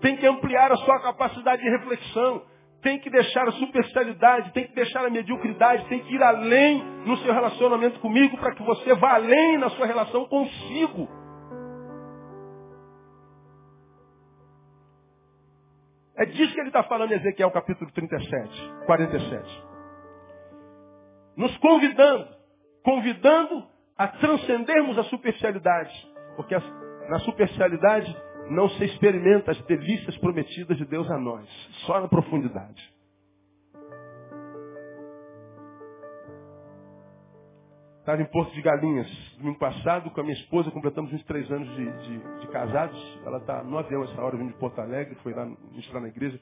Tem 0.02 0.18
que 0.18 0.26
ampliar 0.26 0.72
a 0.72 0.78
sua 0.78 1.00
capacidade 1.02 1.62
de 1.62 1.70
reflexão. 1.70 2.44
Tem 2.82 3.00
que 3.00 3.10
deixar 3.10 3.48
a 3.48 3.52
superficialidade, 3.54 4.54
tem 4.54 4.68
que 4.68 4.76
deixar 4.76 5.06
a 5.06 5.10
mediocridade, 5.10 5.88
tem 5.88 6.00
que 6.00 6.14
ir 6.14 6.22
além 6.22 6.84
no 7.06 7.18
seu 7.18 7.34
relacionamento 7.34 8.00
comigo 8.00 8.38
para 8.38 8.54
que 8.54 8.64
você 8.64 8.94
vá 8.94 9.16
além 9.16 9.58
na 9.58 9.70
sua 9.72 9.88
relação 9.88 10.26
consigo. 10.26 11.08
É 16.16 16.26
disso 16.26 16.54
que 16.54 16.60
ele 16.60 16.70
está 16.70 16.84
falando 16.84 17.12
em 17.12 17.16
Ezequiel 17.16 17.52
capítulo 17.52 17.92
37, 17.92 18.74
47. 18.86 19.64
Nos 21.36 21.56
convidando, 21.58 22.28
convidando 22.84 23.68
a 23.96 24.08
transcendermos 24.08 24.98
a 24.98 25.04
superficialidade. 25.04 25.94
Porque 26.36 26.56
na 27.10 27.20
superficialidade 27.20 28.16
não 28.50 28.70
se 28.70 28.86
experimenta 28.86 29.52
as 29.52 29.62
delícias 29.64 30.18
prometidas 30.18 30.78
de 30.78 30.86
Deus 30.86 31.10
a 31.10 31.18
nós, 31.18 31.48
só 31.86 32.00
na 32.00 32.08
profundidade. 32.08 32.98
Estava 38.00 38.22
em 38.22 38.26
Porto 38.26 38.54
de 38.54 38.62
Galinhas, 38.62 39.36
domingo 39.38 39.60
passado, 39.60 40.10
com 40.12 40.22
a 40.22 40.24
minha 40.24 40.36
esposa, 40.36 40.72
completamos 40.72 41.12
uns 41.12 41.22
três 41.26 41.52
anos 41.52 41.68
de, 41.76 41.92
de, 41.92 42.40
de 42.40 42.48
casados. 42.48 43.20
Ela 43.26 43.38
está 43.40 43.62
no 43.66 43.78
avião 43.78 44.02
essa 44.06 44.22
hora, 44.22 44.38
vindo 44.38 44.54
de 44.54 44.58
Porto 44.58 44.80
Alegre, 44.80 45.16
foi 45.24 45.34
lá 45.34 45.46
ministrar 45.46 46.02
na 46.02 46.08
igreja. 46.08 46.40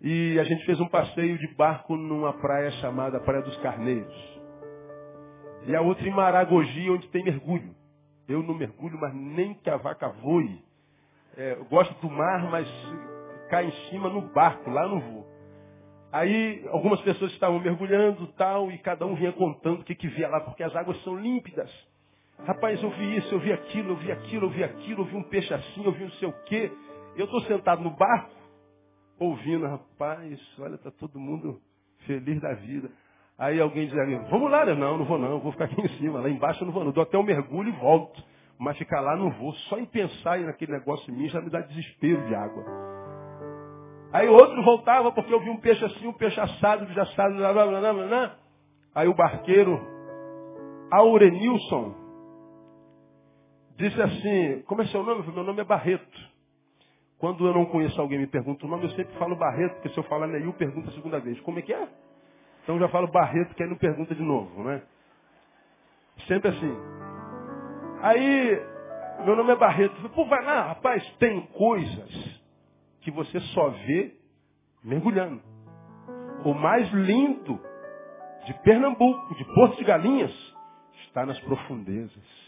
E 0.00 0.38
a 0.40 0.44
gente 0.44 0.64
fez 0.64 0.80
um 0.80 0.88
passeio 0.88 1.36
de 1.36 1.54
barco 1.54 1.96
numa 1.96 2.32
praia 2.32 2.70
chamada 2.80 3.20
Praia 3.20 3.42
dos 3.42 3.56
Carneiros. 3.58 4.40
E 5.66 5.76
a 5.76 5.82
outra 5.82 6.08
em 6.08 6.10
Maragogi, 6.10 6.90
onde 6.90 7.08
tem 7.08 7.22
mergulho. 7.22 7.74
Eu 8.32 8.42
não 8.42 8.54
mergulho, 8.54 8.98
mas 8.98 9.14
nem 9.14 9.54
que 9.54 9.68
a 9.68 9.76
vaca 9.76 10.08
voe. 10.08 10.58
É, 11.36 11.52
eu 11.52 11.64
gosto 11.66 11.94
do 12.00 12.10
mar, 12.10 12.50
mas 12.50 12.66
cai 13.50 13.66
em 13.66 13.90
cima 13.90 14.08
no 14.08 14.22
barco, 14.32 14.70
lá 14.70 14.88
não 14.88 15.00
vou. 15.00 15.26
Aí 16.10 16.66
algumas 16.68 17.00
pessoas 17.02 17.30
estavam 17.32 17.58
mergulhando 17.58 18.26
tal, 18.28 18.70
e 18.70 18.78
cada 18.78 19.04
um 19.04 19.14
vinha 19.14 19.32
contando 19.32 19.80
o 19.80 19.84
que, 19.84 19.94
que 19.94 20.08
via 20.08 20.28
lá, 20.28 20.40
porque 20.40 20.62
as 20.62 20.74
águas 20.74 21.02
são 21.04 21.16
límpidas. 21.16 21.70
Rapaz, 22.46 22.82
eu 22.82 22.90
vi 22.90 23.16
isso, 23.18 23.34
eu 23.34 23.38
vi 23.38 23.52
aquilo, 23.52 23.90
eu 23.90 23.96
vi 23.96 24.12
aquilo, 24.12 24.46
eu 24.46 24.50
vi 24.50 24.64
aquilo, 24.64 25.02
eu 25.02 25.06
vi 25.06 25.16
um 25.16 25.22
peixe 25.24 25.52
assim, 25.52 25.84
eu 25.84 25.92
vi 25.92 26.04
não 26.04 26.10
sei 26.12 26.28
o 26.28 26.32
quê. 26.44 26.72
Eu 27.16 27.26
estou 27.26 27.42
sentado 27.42 27.82
no 27.82 27.90
barco, 27.90 28.34
ouvindo, 29.18 29.66
rapaz, 29.66 30.40
olha, 30.58 30.74
está 30.76 30.90
todo 30.90 31.20
mundo 31.20 31.60
feliz 32.06 32.40
da 32.40 32.54
vida. 32.54 32.90
Aí 33.38 33.60
alguém 33.60 33.86
diz 33.86 34.30
vamos 34.30 34.50
lá, 34.50 34.64
né? 34.64 34.74
não, 34.74 34.98
não 34.98 35.04
vou 35.04 35.18
não, 35.18 35.40
vou 35.40 35.52
ficar 35.52 35.64
aqui 35.64 35.80
em 35.80 35.88
cima, 35.98 36.20
lá 36.20 36.28
embaixo 36.28 36.62
eu 36.62 36.66
não 36.66 36.72
vou 36.72 36.84
não. 36.84 36.92
Dou 36.92 37.02
até 37.02 37.18
um 37.18 37.22
mergulho 37.22 37.70
e 37.70 37.72
volto. 37.72 38.22
Mas 38.58 38.78
ficar 38.78 39.00
lá 39.00 39.16
não 39.16 39.30
vou. 39.30 39.52
Só 39.68 39.78
em 39.78 39.86
pensar 39.86 40.38
naquele 40.38 40.72
negócio 40.72 41.12
em 41.12 41.16
mim 41.16 41.28
já 41.28 41.40
me 41.40 41.50
dá 41.50 41.60
desespero 41.60 42.24
de 42.26 42.34
água. 42.34 42.64
Aí 44.12 44.28
outro 44.28 44.62
voltava 44.62 45.10
porque 45.10 45.32
eu 45.32 45.40
vi 45.40 45.50
um 45.50 45.56
peixe 45.56 45.84
assim, 45.84 46.06
um 46.06 46.12
peixe 46.12 46.38
assado, 46.38 46.86
de 46.86 47.00
assado, 47.00 47.34
blá, 47.34 47.52
blá, 47.52 47.66
blá, 47.66 47.80
blá, 47.80 48.06
blá. 48.06 48.36
Aí 48.94 49.08
o 49.08 49.14
barqueiro, 49.14 49.80
Aurenilson, 50.92 51.94
disse 53.78 54.00
assim, 54.00 54.62
como 54.66 54.82
é 54.82 54.86
seu 54.86 55.02
nome? 55.02 55.26
Meu 55.32 55.42
nome 55.42 55.62
é 55.62 55.64
Barreto. 55.64 56.32
Quando 57.18 57.46
eu 57.46 57.54
não 57.54 57.64
conheço 57.64 57.98
alguém 58.00 58.18
me 58.18 58.26
pergunta 58.26 58.66
o 58.66 58.68
nome, 58.68 58.84
eu 58.84 58.90
sempre 58.90 59.14
falo 59.14 59.34
Barreto, 59.34 59.74
porque 59.74 59.88
se 59.88 59.98
eu 59.98 60.04
falar 60.04 60.26
Neil, 60.26 60.52
pergunta 60.52 60.90
a 60.90 60.92
segunda 60.92 61.18
vez. 61.18 61.40
Como 61.40 61.58
é 61.58 61.62
que 61.62 61.72
é? 61.72 61.88
Então 62.62 62.78
já 62.78 62.88
falo 62.88 63.08
Barreto, 63.08 63.54
que 63.54 63.62
aí 63.62 63.68
não 63.68 63.76
pergunta 63.76 64.14
de 64.14 64.22
novo, 64.22 64.62
né? 64.62 64.82
Sempre 66.26 66.50
assim. 66.50 66.76
Aí, 68.02 68.60
meu 69.24 69.36
nome 69.36 69.52
é 69.52 69.56
Barreto. 69.56 70.08
Pô, 70.10 70.26
vai 70.26 70.44
lá, 70.44 70.68
rapaz, 70.68 71.04
tem 71.18 71.40
coisas 71.48 72.40
que 73.00 73.10
você 73.10 73.38
só 73.40 73.68
vê 73.70 74.16
mergulhando. 74.82 75.42
O 76.44 76.54
mais 76.54 76.88
lindo 76.92 77.60
de 78.46 78.54
Pernambuco, 78.62 79.34
de 79.34 79.44
Porto 79.54 79.76
de 79.76 79.84
Galinhas, 79.84 80.32
está 81.06 81.24
nas 81.24 81.38
profundezas. 81.40 82.42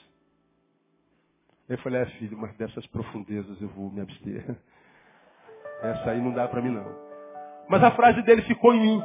Eu 1.68 1.78
falei, 1.78 2.02
é 2.02 2.06
filho, 2.06 2.36
mas 2.36 2.54
dessas 2.56 2.86
profundezas 2.88 3.60
eu 3.60 3.68
vou 3.68 3.90
me 3.90 4.00
abster. 4.00 4.44
Essa 5.82 6.10
aí 6.10 6.20
não 6.20 6.32
dá 6.32 6.46
para 6.48 6.60
mim 6.60 6.70
não. 6.70 6.86
Mas 7.68 7.82
a 7.82 7.90
frase 7.92 8.22
dele 8.22 8.42
ficou 8.42 8.74
em 8.74 8.80
mim. 8.80 9.02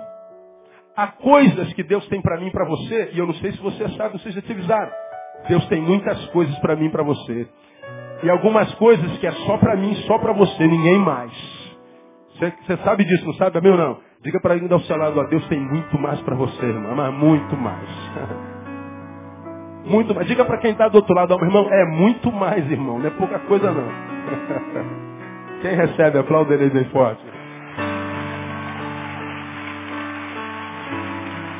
Há 0.95 1.07
coisas 1.07 1.73
que 1.73 1.83
Deus 1.83 2.05
tem 2.07 2.21
para 2.21 2.39
mim 2.39 2.47
e 2.47 2.51
para 2.51 2.65
você, 2.65 3.11
e 3.13 3.19
eu 3.19 3.25
não 3.25 3.33
sei 3.35 3.51
se 3.53 3.61
você 3.61 3.87
sabe, 3.89 4.13
não 4.13 4.19
sei 4.19 4.31
se 4.33 4.41
te 4.41 4.51
avisaram. 4.51 4.91
Deus 5.47 5.65
tem 5.67 5.81
muitas 5.81 6.25
coisas 6.27 6.57
para 6.59 6.75
mim 6.75 6.87
e 6.87 6.89
para 6.89 7.03
você. 7.03 7.47
E 8.23 8.29
algumas 8.29 8.73
coisas 8.75 9.17
que 9.17 9.27
é 9.27 9.31
só 9.31 9.57
para 9.57 9.77
mim, 9.77 9.95
só 10.07 10.17
para 10.17 10.33
você, 10.33 10.67
ninguém 10.67 10.99
mais. 10.99 11.31
Você 12.39 12.77
sabe 12.83 13.05
disso, 13.05 13.25
não 13.25 13.33
sabe? 13.33 13.57
Amém 13.57 13.71
ou 13.71 13.77
não? 13.77 13.97
Diga 14.21 14.39
para 14.41 14.55
ele 14.55 14.71
ao 14.71 14.79
seu 14.81 14.97
lado, 14.97 15.19
ó, 15.19 15.23
Deus 15.25 15.47
tem 15.47 15.59
muito 15.59 15.97
mais 15.97 16.19
para 16.21 16.35
você, 16.35 16.65
irmão, 16.65 16.95
mas 16.95 17.13
muito 17.13 17.55
mais. 17.55 17.89
muito 19.85 20.13
mais. 20.13 20.27
Diga 20.27 20.43
para 20.43 20.57
quem 20.57 20.71
está 20.71 20.89
do 20.89 20.95
outro 20.95 21.13
lado, 21.15 21.33
ó, 21.33 21.37
meu 21.37 21.47
irmão, 21.47 21.67
é 21.71 21.85
muito 21.85 22.31
mais, 22.31 22.69
irmão, 22.69 22.99
não 22.99 23.07
é 23.07 23.11
pouca 23.11 23.39
coisa 23.39 23.71
não. 23.71 23.87
quem 25.61 25.75
recebe, 25.75 26.19
aplauda 26.19 26.53
ele 26.53 26.69
bem 26.69 26.85
forte. 26.85 27.23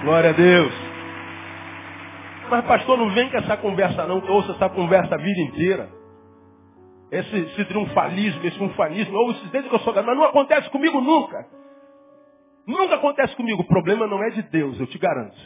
Glória 0.02 0.30
a 0.30 0.34
Deus. 0.34 0.74
Mas 2.50 2.66
pastor, 2.66 2.98
não 2.98 3.10
vem 3.12 3.30
com 3.30 3.38
essa 3.38 3.58
conversa 3.58 4.08
não, 4.08 4.22
que 4.22 4.30
eu 4.30 4.34
ouço 4.34 4.52
essa 4.54 4.70
conversa 4.70 5.14
a 5.14 5.18
vida 5.18 5.42
inteira. 5.42 5.90
Esse, 7.12 7.36
esse 7.38 7.66
triunfalismo, 7.66 8.46
esse 8.46 8.64
unfanismo, 8.64 9.16
eu 9.16 9.22
ouço 9.22 9.46
desde 9.48 9.70
que 9.70 9.76
eu 9.76 9.80
sou 9.80 9.94
mas 9.94 10.06
não 10.06 10.24
acontece 10.24 10.70
comigo 10.70 11.02
nunca. 11.02 11.46
Nunca 12.66 12.96
acontece 12.96 13.36
comigo. 13.36 13.62
O 13.62 13.68
problema 13.68 14.08
não 14.08 14.24
é 14.24 14.30
de 14.30 14.44
Deus, 14.44 14.80
eu 14.80 14.88
te 14.88 14.98
garanto. 14.98 15.38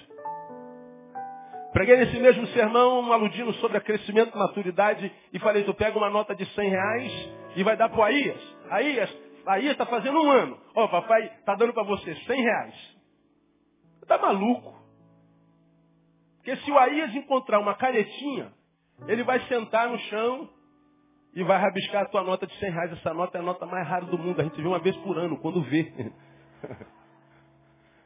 Preguei 1.71 1.97
nesse 1.97 2.19
mesmo 2.19 2.45
sermão, 2.47 3.11
aludindo 3.11 3.51
sobre 3.53 3.79
crescimento, 3.79 4.37
maturidade, 4.37 5.11
e 5.33 5.39
falei, 5.39 5.63
tu 5.63 5.73
pega 5.73 5.97
uma 5.97 6.09
nota 6.09 6.35
de 6.35 6.45
100 6.45 6.69
reais 6.69 7.29
e 7.55 7.63
vai 7.63 7.75
dar 7.75 7.89
para 7.89 8.05
Aías. 8.05 8.55
Aías, 8.69 9.17
Aías 9.47 9.71
está 9.71 9.85
fazendo 9.87 10.21
um 10.21 10.29
ano. 10.29 10.57
Ó, 10.75 10.83
oh, 10.83 10.89
papai 10.89 11.25
está 11.39 11.55
dando 11.55 11.73
para 11.73 11.83
você 11.83 12.13
100 12.13 12.41
reais. 12.41 12.92
Está 14.03 14.17
maluco. 14.17 14.75
Porque 16.37 16.57
se 16.57 16.71
o 16.71 16.77
Aías 16.77 17.15
encontrar 17.15 17.59
uma 17.59 17.73
canetinha, 17.73 18.51
ele 19.07 19.23
vai 19.23 19.39
sentar 19.47 19.89
no 19.89 19.97
chão 19.97 20.49
e 21.33 21.41
vai 21.43 21.57
rabiscar 21.57 22.03
a 22.03 22.09
tua 22.09 22.21
nota 22.21 22.45
de 22.45 22.53
100 22.59 22.69
reais. 22.69 22.91
Essa 22.91 23.13
nota 23.13 23.37
é 23.37 23.41
a 23.41 23.43
nota 23.43 23.65
mais 23.65 23.87
rara 23.87 24.05
do 24.05 24.17
mundo. 24.17 24.41
A 24.41 24.43
gente 24.43 24.61
vê 24.61 24.67
uma 24.67 24.79
vez 24.79 24.95
por 24.97 25.17
ano, 25.17 25.37
quando 25.39 25.61
vê. 25.63 26.11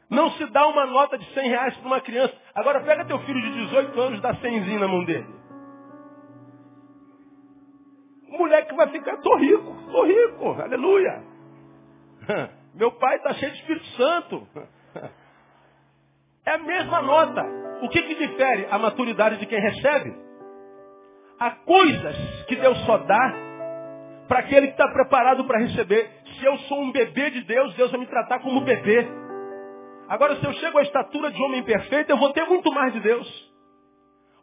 Não 0.08 0.30
se 0.32 0.46
dá 0.46 0.66
uma 0.68 0.86
nota 0.86 1.18
de 1.18 1.34
100 1.34 1.48
reais 1.48 1.76
para 1.76 1.86
uma 1.86 2.00
criança. 2.00 2.34
Agora 2.54 2.80
pega 2.82 3.04
teu 3.04 3.18
filho 3.20 3.42
de 3.42 3.64
18 3.66 4.00
anos 4.00 4.18
e 4.20 4.22
dá 4.22 4.34
100 4.36 4.78
na 4.78 4.88
mão 4.88 5.04
dele. 5.04 5.26
O 8.28 8.38
moleque 8.38 8.74
vai 8.74 8.88
ficar, 8.90 9.16
tô 9.18 9.36
rico, 9.36 9.76
tô 9.90 10.04
rico, 10.04 10.62
aleluia. 10.62 11.24
Meu 12.74 12.92
pai 12.92 13.16
está 13.16 13.34
cheio 13.34 13.50
de 13.50 13.58
Espírito 13.58 13.86
Santo. 13.96 14.48
É 16.48 16.54
a 16.54 16.58
mesma 16.58 17.02
nota. 17.02 17.44
O 17.82 17.90
que, 17.90 18.00
que 18.00 18.14
difere 18.14 18.66
a 18.70 18.78
maturidade 18.78 19.36
de 19.36 19.44
quem 19.44 19.60
recebe? 19.60 20.16
Há 21.38 21.50
coisas 21.50 22.16
que 22.46 22.56
Deus 22.56 22.78
só 22.86 22.96
dá 22.96 23.34
para 24.26 24.38
aquele 24.38 24.68
que 24.68 24.72
está 24.72 24.88
preparado 24.88 25.44
para 25.44 25.58
receber. 25.58 26.10
Se 26.38 26.46
eu 26.46 26.56
sou 26.60 26.80
um 26.80 26.90
bebê 26.90 27.28
de 27.30 27.42
Deus, 27.42 27.74
Deus 27.74 27.90
vai 27.90 28.00
me 28.00 28.06
tratar 28.06 28.38
como 28.38 28.62
bebê. 28.62 29.06
Agora, 30.08 30.36
se 30.36 30.44
eu 30.46 30.54
chego 30.54 30.78
à 30.78 30.82
estatura 30.82 31.30
de 31.30 31.42
homem 31.42 31.62
perfeito, 31.64 32.08
eu 32.08 32.16
vou 32.16 32.32
ter 32.32 32.44
muito 32.46 32.72
mais 32.72 32.94
de 32.94 33.00
Deus. 33.00 33.52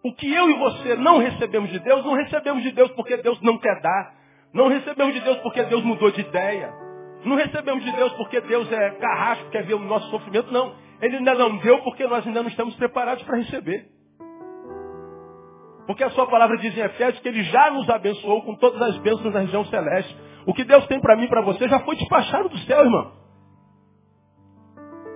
O 0.03 0.13
que 0.13 0.31
eu 0.31 0.47
e 0.47 0.53
você 0.59 0.95
não 0.97 1.17
recebemos 1.17 1.71
de 1.71 1.79
Deus, 1.79 2.05
não 2.05 2.13
recebemos 2.13 2.61
de 2.61 2.71
Deus 2.71 2.91
porque 2.91 3.17
Deus 3.17 3.41
não 3.41 3.57
quer 3.57 3.81
dar. 3.81 4.13
Não 4.53 4.67
recebemos 4.67 5.11
de 5.11 5.21
Deus 5.21 5.37
porque 5.37 5.63
Deus 5.63 5.83
mudou 5.83 6.11
de 6.11 6.21
ideia. 6.21 6.71
Não 7.23 7.35
recebemos 7.35 7.83
de 7.83 7.91
Deus 7.93 8.13
porque 8.13 8.39
Deus 8.41 8.71
é 8.71 8.91
carrasco, 8.91 9.49
quer 9.49 9.63
ver 9.63 9.73
o 9.73 9.79
nosso 9.79 10.07
sofrimento. 10.11 10.51
Não. 10.51 10.84
Ele 11.01 11.17
ainda 11.17 11.35
não 11.35 11.57
deu 11.57 11.79
porque 11.83 12.05
nós 12.07 12.25
ainda 12.25 12.41
não 12.41 12.49
estamos 12.49 12.75
preparados 12.75 13.23
para 13.23 13.37
receber. 13.37 13.87
Porque 15.85 16.03
a 16.03 16.09
sua 16.11 16.27
palavra 16.27 16.57
diz 16.57 16.75
em 16.75 16.81
Efésios 16.81 17.19
que 17.19 17.27
ele 17.27 17.43
já 17.43 17.69
nos 17.71 17.89
abençoou 17.89 18.41
com 18.43 18.55
todas 18.55 18.81
as 18.81 18.97
bênçãos 18.99 19.33
na 19.33 19.41
região 19.41 19.65
celeste. 19.65 20.17
O 20.47 20.53
que 20.53 20.63
Deus 20.63 20.85
tem 20.87 20.99
para 20.99 21.15
mim 21.15 21.25
e 21.25 21.29
para 21.29 21.41
você 21.41 21.67
já 21.67 21.79
foi 21.79 21.95
despachado 21.95 22.49
do 22.49 22.57
céu, 22.59 22.83
irmão. 22.83 23.11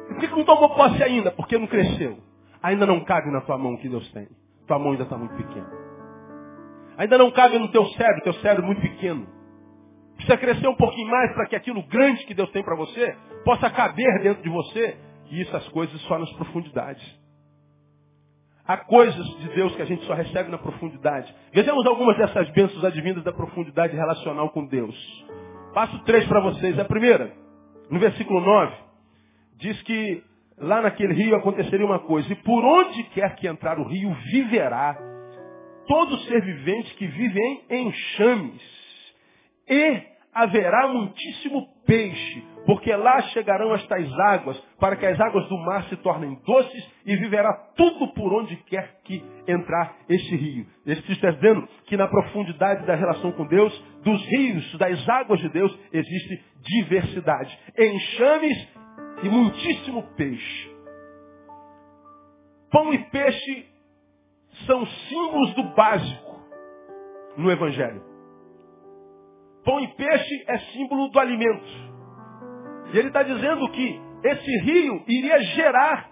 Por 0.08 0.18
que 0.20 0.28
não 0.28 0.44
tomou 0.44 0.70
posse 0.76 1.02
ainda? 1.04 1.32
Porque 1.32 1.58
não 1.58 1.68
cresceu. 1.68 2.18
Ainda 2.62 2.86
não 2.86 3.04
cabe 3.04 3.32
na 3.32 3.42
tua 3.42 3.58
mão 3.58 3.74
o 3.74 3.78
que 3.78 3.88
Deus 3.88 4.12
tem. 4.12 4.28
Tua 4.68 4.78
mão 4.78 4.92
ainda 4.92 5.04
está 5.04 5.18
muito 5.18 5.36
pequena. 5.36 5.70
Ainda 6.98 7.18
não 7.18 7.32
cabe 7.32 7.58
no 7.58 7.70
teu 7.70 7.86
cérebro, 7.86 8.24
teu 8.24 8.34
cérebro 8.34 8.66
muito 8.66 8.82
pequeno. 8.82 9.26
Precisa 10.16 10.38
crescer 10.38 10.68
um 10.68 10.76
pouquinho 10.76 11.10
mais 11.10 11.34
para 11.34 11.48
que 11.48 11.56
aquilo 11.56 11.82
grande 11.88 12.26
que 12.26 12.34
Deus 12.34 12.52
tem 12.52 12.62
para 12.62 12.76
você 12.76 13.16
possa 13.46 13.70
caber 13.70 14.22
dentro 14.22 14.44
de 14.44 14.50
você 14.50 14.98
e 15.30 15.42
isso 15.42 15.56
as 15.56 15.68
coisas 15.70 16.00
só 16.02 16.18
nas 16.18 16.32
profundidades. 16.34 17.04
Há 18.66 18.78
coisas 18.78 19.26
de 19.40 19.50
Deus 19.56 19.76
que 19.76 19.82
a 19.82 19.86
gente 19.86 20.06
só 20.06 20.14
recebe 20.14 20.50
na 20.50 20.58
profundidade. 20.58 21.34
Vejamos 21.52 21.86
algumas 21.88 22.16
dessas 22.18 22.50
bênçãos 22.52 22.84
advindas 22.86 23.24
da 23.24 23.34
profundidade 23.34 23.96
relacional 23.96 24.50
com 24.52 24.66
Deus. 24.66 24.96
Passo 25.74 25.98
três 26.04 26.28
para 26.28 26.40
vocês. 26.40 26.78
A 26.78 26.86
primeira, 26.86 27.34
no 27.90 28.00
versículo 28.00 28.40
9, 28.40 28.76
diz 29.58 29.82
que 29.82 30.24
lá 30.60 30.82
naquele 30.82 31.16
rio 31.16 31.36
aconteceria 31.36 31.86
uma 31.86 32.00
coisa. 32.00 32.32
E 32.32 32.36
por 32.36 32.64
onde 32.64 33.04
quer 33.06 33.36
que 33.38 33.48
entrar 33.48 33.80
o 33.80 33.88
rio, 33.88 34.14
viverá 34.32 34.98
todo 35.88 36.20
ser 36.20 36.40
vivente 36.42 36.94
que 36.94 37.08
vive 37.08 37.40
em 37.72 37.88
enxames. 37.88 38.62
E 39.68 40.02
haverá 40.44 40.88
muitíssimo 40.88 41.68
peixe, 41.86 42.44
porque 42.66 42.96
lá 42.96 43.22
chegarão 43.34 43.74
estas 43.74 44.08
águas, 44.20 44.58
para 44.80 44.96
que 44.96 45.06
as 45.06 45.20
águas 45.20 45.48
do 45.50 45.58
mar 45.58 45.84
se 45.90 45.98
tornem 45.98 46.40
doces 46.46 46.92
e 47.06 47.16
viverá 47.18 47.54
tudo 47.76 48.14
por 48.14 48.34
onde 48.34 48.56
quer 48.64 49.00
que 49.04 49.22
entrar 49.48 49.96
este 50.08 50.36
rio. 50.36 50.66
Este 50.86 51.12
está 51.12 51.32
dizendo 51.32 51.68
que 51.86 51.98
na 51.98 52.08
profundidade 52.08 52.86
da 52.86 52.96
relação 52.96 53.32
com 53.34 53.46
Deus, 53.48 53.74
dos 54.04 54.26
rios, 54.28 54.78
das 54.78 55.10
águas 55.10 55.40
de 55.42 55.50
Deus, 55.50 55.78
existe 55.92 56.44
diversidade. 56.62 57.58
Enxames 57.78 58.68
e 59.24 59.30
muitíssimo 59.30 60.04
peixe. 60.16 60.70
Pão 62.72 62.94
e 62.94 63.00
peixe 63.10 63.66
são 64.66 64.86
símbolos 64.86 65.54
do 65.56 65.64
básico 65.76 66.40
no 67.36 67.52
Evangelho. 67.52 68.09
Pão 69.64 69.80
e 69.80 69.88
peixe 69.90 70.46
é 70.48 70.58
símbolo 70.72 71.10
do 71.10 71.20
alimento. 71.20 71.90
E 72.94 72.98
ele 72.98 73.10
está 73.10 73.24
dizendo 73.24 73.70
que 73.70 74.02
esse 74.24 74.60
rio 74.62 75.04
iria 75.08 75.40
gerar 75.42 76.10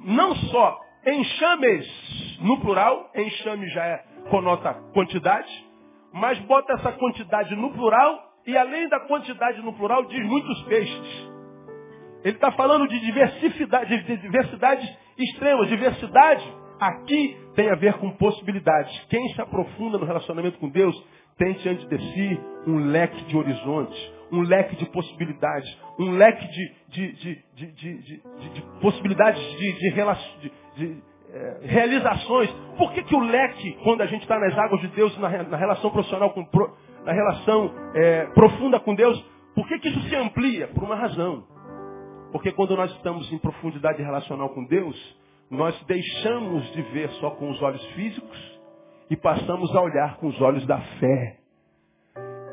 não 0.00 0.34
só 0.34 0.80
enxames 1.06 2.38
no 2.40 2.60
plural, 2.60 3.10
enxame 3.14 3.68
já 3.68 3.84
é, 3.84 4.04
conota 4.30 4.74
quantidade, 4.92 5.50
mas 6.12 6.38
bota 6.40 6.72
essa 6.74 6.92
quantidade 6.92 7.54
no 7.56 7.72
plural 7.72 8.32
e 8.46 8.56
além 8.56 8.88
da 8.88 9.00
quantidade 9.00 9.60
no 9.62 9.72
plural 9.72 10.04
diz 10.04 10.26
muitos 10.26 10.62
peixes. 10.64 11.34
Ele 12.22 12.36
está 12.36 12.50
falando 12.52 12.88
de 12.88 12.98
diversidade, 13.00 14.02
de 14.02 14.16
diversidades 14.16 14.88
extremas. 15.18 15.68
Diversidade 15.68 16.44
aqui 16.80 17.36
tem 17.54 17.70
a 17.70 17.74
ver 17.74 17.94
com 17.94 18.10
possibilidades. 18.12 18.98
Quem 19.08 19.28
se 19.34 19.40
aprofunda 19.40 19.98
no 19.98 20.06
relacionamento 20.06 20.58
com 20.58 20.68
Deus 20.68 20.94
tem 21.36 21.52
diante 21.54 21.86
de 21.86 21.98
si 21.98 22.40
um 22.66 22.86
leque 22.90 23.24
de 23.24 23.36
horizontes, 23.36 24.12
um 24.32 24.42
leque 24.42 24.76
de 24.76 24.86
possibilidades, 24.86 25.78
um 25.98 26.12
leque 26.12 26.46
de, 26.48 26.72
de, 26.88 27.12
de, 27.54 27.98
de 27.98 28.62
possibilidades 28.80 29.40
de, 29.58 29.72
é, 31.32 31.58
realizações. 31.62 32.50
Por 32.78 32.92
que, 32.92 33.02
que 33.02 33.14
o 33.14 33.20
leque, 33.20 33.72
quando 33.82 34.02
a 34.02 34.06
gente 34.06 34.22
está 34.22 34.38
nas 34.38 34.56
águas 34.56 34.80
de 34.80 34.88
Deus, 34.88 35.16
na, 35.18 35.28
na 35.44 35.56
relação 35.56 35.90
profissional, 35.90 36.30
com, 36.30 36.46
na 37.04 37.12
relação 37.12 37.72
é, 37.94 38.26
profunda 38.26 38.80
com 38.80 38.94
Deus, 38.94 39.20
por 39.54 39.66
que, 39.68 39.78
que 39.78 39.88
isso 39.88 40.08
se 40.08 40.16
amplia? 40.16 40.68
Por 40.68 40.82
uma 40.82 40.96
razão. 40.96 41.44
Porque 42.32 42.50
quando 42.50 42.76
nós 42.76 42.90
estamos 42.92 43.32
em 43.32 43.38
profundidade 43.38 44.02
relacional 44.02 44.48
com 44.48 44.64
Deus, 44.64 44.96
nós 45.50 45.80
deixamos 45.84 46.72
de 46.72 46.82
ver 46.82 47.08
só 47.20 47.30
com 47.30 47.50
os 47.50 47.62
olhos 47.62 47.84
físicos 47.92 48.53
e 49.14 49.16
passamos 49.16 49.74
a 49.74 49.80
olhar 49.80 50.16
com 50.16 50.26
os 50.26 50.40
olhos 50.40 50.66
da 50.66 50.80
fé. 50.80 51.38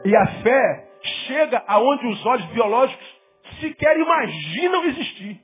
E 0.06 0.16
a 0.16 0.28
fé 0.44 0.90
chega 1.26 1.64
aonde 1.68 2.06
os 2.06 2.24
olhos 2.24 2.46
biológicos 2.48 3.22
sequer 3.60 3.98
imaginam 4.00 4.86
existir. 4.86 5.42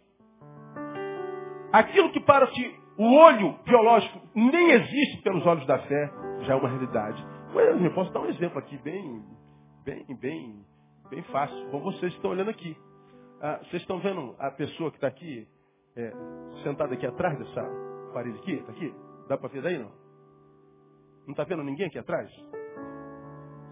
Aquilo 1.73 2.11
que 2.11 2.19
para 2.19 2.47
o 2.97 3.15
olho 3.15 3.57
biológico 3.65 4.21
nem 4.35 4.71
existe 4.71 5.21
pelos 5.23 5.45
olhos 5.45 5.65
da 5.65 5.79
fé, 5.79 6.11
já 6.41 6.53
é 6.53 6.55
uma 6.55 6.69
realidade. 6.69 7.25
Eu 7.83 7.93
posso 7.95 8.11
dar 8.13 8.19
um 8.19 8.29
exemplo 8.29 8.59
aqui 8.59 8.77
bem, 8.77 9.23
bem, 9.83 10.05
bem, 10.21 10.65
bem 11.09 11.23
fácil. 11.23 11.67
Vocês 11.71 12.13
estão 12.13 12.29
olhando 12.31 12.51
aqui. 12.51 12.77
Ah, 13.41 13.59
vocês 13.63 13.81
estão 13.81 13.99
vendo 13.99 14.35
a 14.37 14.51
pessoa 14.51 14.91
que 14.91 14.97
está 14.97 15.07
aqui, 15.07 15.47
é, 15.95 16.11
sentada 16.63 16.93
aqui 16.93 17.07
atrás 17.07 17.37
dessa 17.39 17.63
parede 18.13 18.37
aqui? 18.37 18.53
Está 18.53 18.71
aqui? 18.71 18.93
Dá 19.27 19.37
para 19.37 19.49
ver 19.49 19.61
daí 19.63 19.79
não? 19.79 20.06
Não 21.27 21.33
está 21.33 21.43
vendo 21.43 21.61
ninguém 21.61 21.87
aqui 21.87 21.99
atrás? 21.99 22.31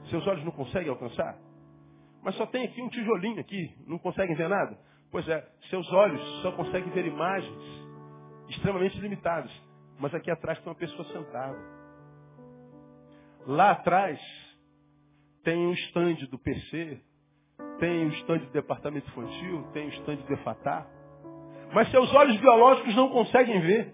Seus 0.10 0.28
olhos 0.28 0.44
não 0.44 0.52
conseguem 0.52 0.90
alcançar? 0.90 1.38
Mas 2.22 2.36
só 2.36 2.46
tem 2.46 2.66
aqui 2.66 2.82
um 2.82 2.90
tijolinho 2.90 3.40
aqui, 3.40 3.74
não 3.88 3.98
conseguem 3.98 4.36
ver 4.36 4.50
nada? 4.50 4.78
Pois 5.10 5.28
é, 5.30 5.48
seus 5.70 5.90
olhos 5.94 6.22
só 6.42 6.52
conseguem 6.52 6.92
ver 6.92 7.06
imagens 7.06 7.64
extremamente 8.50 9.00
limitadas. 9.00 9.52
Mas 9.98 10.14
aqui 10.14 10.30
atrás 10.30 10.60
tem 10.60 10.68
uma 10.68 10.76
pessoa 10.76 11.06
sentada. 11.06 11.58
Lá 13.48 13.72
atrás 13.72 14.20
tem 15.44 15.56
um 15.56 15.72
estande 15.72 16.28
do 16.28 16.38
PC, 16.38 17.00
tem 17.80 18.06
um 18.06 18.10
estande 18.10 18.48
do 18.48 18.52
departamento 18.52 19.08
infantil, 19.08 19.64
tem 19.72 19.86
um 19.86 19.90
estande 19.90 20.24
do 20.24 20.34
EFATÁ. 20.34 20.86
Mas 21.74 21.90
seus 21.90 22.14
olhos 22.14 22.38
biológicos 22.38 22.96
não 22.96 23.10
conseguem 23.10 23.62
ver. 23.62 23.94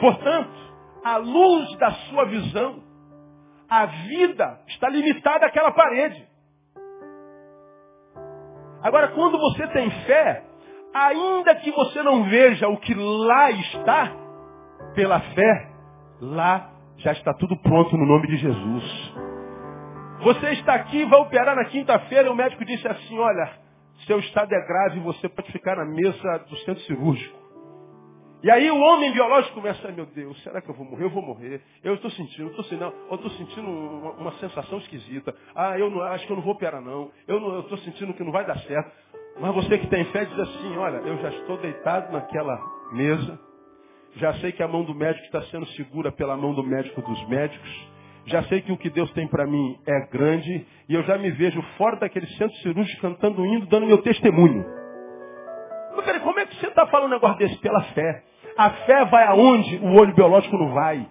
Portanto, 0.00 0.75
à 1.06 1.18
luz 1.18 1.76
da 1.78 1.92
sua 1.92 2.24
visão, 2.24 2.82
a 3.70 3.86
vida 3.86 4.60
está 4.66 4.88
limitada 4.88 5.46
àquela 5.46 5.70
parede. 5.70 6.26
Agora, 8.82 9.08
quando 9.08 9.38
você 9.38 9.68
tem 9.68 9.88
fé, 10.04 10.42
ainda 10.92 11.54
que 11.56 11.70
você 11.70 12.02
não 12.02 12.24
veja 12.24 12.66
o 12.66 12.76
que 12.78 12.92
lá 12.92 13.52
está, 13.52 14.12
pela 14.96 15.20
fé, 15.20 15.70
lá 16.20 16.72
já 16.96 17.12
está 17.12 17.32
tudo 17.34 17.56
pronto 17.58 17.96
no 17.96 18.04
nome 18.04 18.26
de 18.26 18.38
Jesus. 18.38 19.14
Você 20.24 20.50
está 20.54 20.74
aqui, 20.74 21.04
vai 21.04 21.20
operar 21.20 21.54
na 21.54 21.66
quinta-feira, 21.66 22.26
e 22.26 22.30
o 22.32 22.34
médico 22.34 22.64
disse 22.64 22.88
assim, 22.88 23.16
olha, 23.16 23.52
seu 24.08 24.18
estado 24.18 24.52
é 24.52 24.66
grave, 24.66 24.98
você 25.00 25.28
pode 25.28 25.52
ficar 25.52 25.76
na 25.76 25.84
mesa 25.84 26.38
do 26.48 26.56
centro 26.58 26.82
cirúrgico. 26.82 27.45
E 28.42 28.50
aí 28.50 28.70
o 28.70 28.78
homem 28.78 29.12
biológico 29.12 29.54
começa, 29.54 29.90
meu 29.92 30.06
Deus, 30.06 30.40
será 30.42 30.60
que 30.60 30.68
eu 30.68 30.74
vou 30.74 30.84
morrer? 30.84 31.04
Eu 31.04 31.10
vou 31.10 31.22
morrer. 31.22 31.60
Eu 31.82 31.94
estou 31.94 32.10
sentindo, 32.10 32.50
estou 32.50 32.64
sentindo, 32.64 32.92
estou 33.10 33.30
sentindo 33.30 33.68
uma, 33.68 34.10
uma, 34.12 34.32
sensação 34.32 34.78
esquisita. 34.78 35.34
Ah, 35.54 35.78
eu 35.78 35.90
não, 35.90 36.02
acho 36.02 36.26
que 36.26 36.32
eu 36.32 36.36
não 36.36 36.42
vou 36.42 36.52
operar 36.52 36.82
não. 36.82 37.10
Eu 37.26 37.60
estou 37.60 37.78
sentindo 37.78 38.12
que 38.14 38.22
não 38.22 38.32
vai 38.32 38.46
dar 38.46 38.58
certo. 38.60 38.92
Mas 39.40 39.54
você 39.54 39.78
que 39.78 39.86
tem 39.88 40.04
fé 40.06 40.24
diz 40.24 40.38
assim, 40.38 40.76
olha, 40.76 40.96
eu 40.98 41.18
já 41.18 41.28
estou 41.30 41.58
deitado 41.58 42.12
naquela 42.12 42.58
mesa, 42.92 43.38
já 44.16 44.32
sei 44.34 44.52
que 44.52 44.62
a 44.62 44.68
mão 44.68 44.82
do 44.82 44.94
médico 44.94 45.24
está 45.26 45.42
sendo 45.42 45.66
segura 45.68 46.10
pela 46.10 46.36
mão 46.36 46.54
do 46.54 46.62
médico 46.62 47.02
dos 47.02 47.28
médicos, 47.28 47.88
já 48.26 48.42
sei 48.44 48.62
que 48.62 48.72
o 48.72 48.78
que 48.78 48.88
Deus 48.88 49.10
tem 49.12 49.28
para 49.28 49.46
mim 49.46 49.78
é 49.86 50.06
grande, 50.08 50.66
e 50.88 50.94
eu 50.94 51.02
já 51.02 51.18
me 51.18 51.30
vejo 51.32 51.60
fora 51.76 51.96
daquele 51.96 52.26
centro 52.28 52.56
cirúrgico 52.58 53.02
cantando 53.02 53.44
indo, 53.44 53.66
dando 53.66 53.86
meu 53.86 53.98
testemunho. 53.98 54.64
Mas 55.94 56.04
peraí, 56.04 56.20
como 56.20 56.35
está 56.76 56.86
falando 56.88 57.08
um 57.08 57.14
negócio 57.14 57.38
desse? 57.38 57.56
Pela 57.58 57.82
fé. 57.94 58.24
A 58.56 58.70
fé 58.70 59.04
vai 59.06 59.24
aonde 59.24 59.76
o 59.78 59.94
olho 59.94 60.14
biológico 60.14 60.56
não 60.56 60.72
vai. 60.72 61.08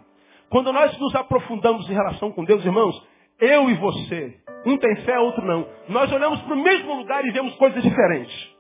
Quando 0.50 0.72
nós 0.72 0.98
nos 1.00 1.16
aprofundamos 1.16 1.90
em 1.90 1.94
relação 1.94 2.32
com 2.32 2.46
Deus, 2.46 2.64
irmãos, 2.64 2.96
eu 3.40 3.70
e 3.70 3.74
você, 3.76 4.40
um 4.66 4.78
tem 4.78 4.96
fé, 4.98 5.20
outro 5.20 5.44
não. 5.44 5.68
Nós 5.90 6.12
olhamos 6.12 6.42
para 6.42 6.54
o 6.54 6.62
mesmo 6.62 6.94
lugar 6.96 7.26
e 7.26 7.32
vemos 7.32 7.56
coisas 7.56 7.82
diferentes. 7.82 8.56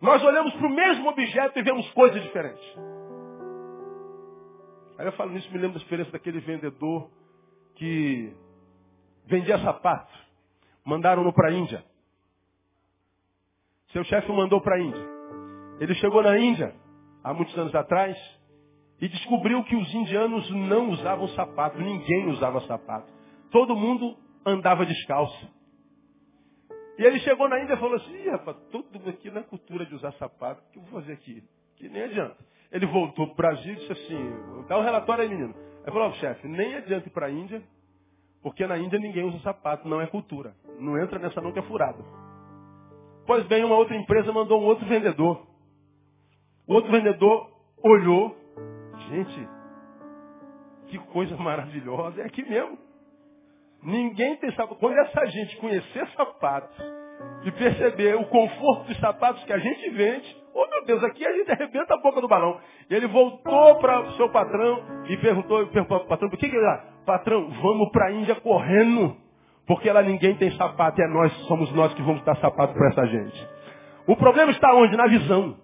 Nós 0.00 0.22
olhamos 0.24 0.52
para 0.54 0.66
o 0.66 0.70
mesmo 0.70 1.08
objeto 1.08 1.58
e 1.58 1.62
vemos 1.62 1.88
coisas 1.92 2.22
diferentes. 2.22 2.64
Aí 4.98 5.06
eu 5.06 5.12
falo 5.12 5.30
nisso, 5.30 5.50
me 5.52 5.58
lembro 5.58 5.78
da 5.78 5.82
experiência 5.82 6.12
daquele 6.12 6.40
vendedor 6.40 7.10
que 7.74 8.34
vendia 9.26 9.58
sapato. 9.58 10.12
Mandaram-no 10.84 11.32
para 11.32 11.48
a 11.50 11.52
Índia. 11.52 11.84
Seu 13.96 14.04
chefe 14.04 14.30
mandou 14.30 14.60
para 14.60 14.76
a 14.76 14.78
Índia. 14.78 15.08
Ele 15.80 15.94
chegou 15.94 16.22
na 16.22 16.38
Índia, 16.38 16.74
há 17.24 17.32
muitos 17.32 17.56
anos 17.56 17.74
atrás, 17.74 18.14
e 19.00 19.08
descobriu 19.08 19.64
que 19.64 19.74
os 19.74 19.94
indianos 19.94 20.50
não 20.50 20.90
usavam 20.90 21.26
sapato, 21.28 21.78
ninguém 21.78 22.28
usava 22.28 22.60
sapato. 22.66 23.10
Todo 23.50 23.74
mundo 23.74 24.14
andava 24.44 24.84
descalço. 24.84 25.48
E 26.98 27.04
ele 27.04 27.18
chegou 27.20 27.48
na 27.48 27.58
Índia 27.58 27.72
e 27.72 27.78
falou 27.78 27.96
assim, 27.96 28.28
rapaz, 28.28 28.58
tudo 28.70 29.08
aqui 29.08 29.30
na 29.30 29.42
cultura 29.42 29.86
de 29.86 29.94
usar 29.94 30.12
sapato, 30.18 30.60
o 30.60 30.72
que 30.72 30.78
eu 30.78 30.82
vou 30.82 31.00
fazer 31.00 31.14
aqui? 31.14 31.42
Que 31.76 31.88
nem 31.88 32.02
adianta. 32.02 32.36
Ele 32.70 32.84
voltou 32.84 33.28
para 33.28 33.32
o 33.32 33.36
Brasil 33.54 33.72
e 33.72 33.76
disse 33.76 33.92
assim, 33.92 34.30
dá 34.68 34.78
um 34.78 34.82
relatório 34.82 35.22
aí, 35.24 35.30
menino. 35.30 35.54
Ele 35.84 35.90
falou, 35.90 36.10
oh, 36.10 36.12
chefe, 36.16 36.46
nem 36.46 36.74
adianta 36.74 37.08
ir 37.08 37.12
para 37.12 37.28
a 37.28 37.30
Índia, 37.30 37.62
porque 38.42 38.66
na 38.66 38.76
Índia 38.76 38.98
ninguém 38.98 39.24
usa 39.24 39.38
sapato, 39.38 39.88
não 39.88 40.02
é 40.02 40.06
cultura. 40.06 40.54
Não 40.78 41.02
entra 41.02 41.18
nessa 41.18 41.40
não 41.40 41.50
que 41.50 41.60
é 41.60 41.62
furada. 41.62 42.25
Pois 43.26 43.44
bem, 43.46 43.64
uma 43.64 43.76
outra 43.76 43.96
empresa 43.96 44.32
mandou 44.32 44.60
um 44.60 44.66
outro 44.66 44.86
vendedor. 44.86 45.46
O 46.66 46.74
outro 46.74 46.90
vendedor 46.90 47.50
olhou, 47.82 48.36
gente, 49.08 49.48
que 50.86 50.98
coisa 50.98 51.36
maravilhosa, 51.38 52.22
é 52.22 52.24
aqui 52.24 52.42
mesmo. 52.48 52.78
Ninguém 53.82 54.36
tem 54.36 54.50
sapato. 54.52 54.76
Quando 54.76 54.96
essa 54.98 55.26
gente 55.26 55.56
conhecer 55.58 56.08
sapatos 56.16 56.76
e 57.44 57.52
perceber 57.52 58.16
o 58.16 58.24
conforto 58.26 58.86
dos 58.88 58.98
sapatos 58.98 59.44
que 59.44 59.52
a 59.52 59.58
gente 59.58 59.90
vende, 59.90 60.36
oh 60.54 60.66
meu 60.68 60.84
Deus, 60.86 61.04
aqui 61.04 61.24
a 61.26 61.32
gente 61.32 61.50
arrebenta 61.50 61.94
a 61.94 62.00
boca 62.00 62.20
do 62.20 62.28
balão. 62.28 62.60
E 62.88 62.94
ele 62.94 63.06
voltou 63.06 63.76
para 63.76 64.00
o 64.00 64.12
seu 64.12 64.28
patrão 64.30 65.04
e 65.08 65.16
perguntou, 65.18 65.66
perguntou 65.68 66.00
patrão, 66.06 66.30
por 66.30 66.38
que 66.38 66.48
que 66.48 66.56
ele 66.56 66.96
Patrão, 67.04 67.48
vamos 67.62 67.90
para 67.90 68.06
a 68.06 68.12
Índia 68.12 68.34
correndo, 68.40 69.16
porque 69.66 69.90
lá 69.90 70.02
ninguém 70.02 70.36
tem 70.36 70.50
sapato, 70.52 71.00
é 71.00 71.08
nós, 71.08 71.32
somos 71.46 71.72
nós 71.72 71.92
que 71.94 72.02
vamos 72.02 72.22
dar 72.22 72.36
sapato 72.36 72.72
para 72.72 72.88
essa 72.88 73.06
gente. 73.06 73.48
O 74.06 74.16
problema 74.16 74.52
está 74.52 74.72
onde? 74.74 74.96
Na 74.96 75.08
visão. 75.08 75.56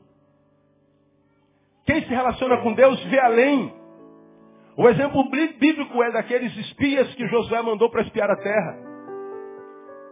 Quem 1.87 2.03
se 2.03 2.09
relaciona 2.09 2.59
com 2.59 2.73
Deus 2.73 3.03
vê 3.05 3.21
além. 3.21 3.73
O 4.77 4.89
exemplo 4.89 5.29
bíblico 5.31 6.03
é 6.03 6.11
daqueles 6.11 6.57
espias 6.57 7.15
que 7.15 7.27
Josué 7.29 7.63
mandou 7.63 7.91
para 7.91 8.03
espiar 8.03 8.31
a 8.31 8.37
terra. 8.37 8.79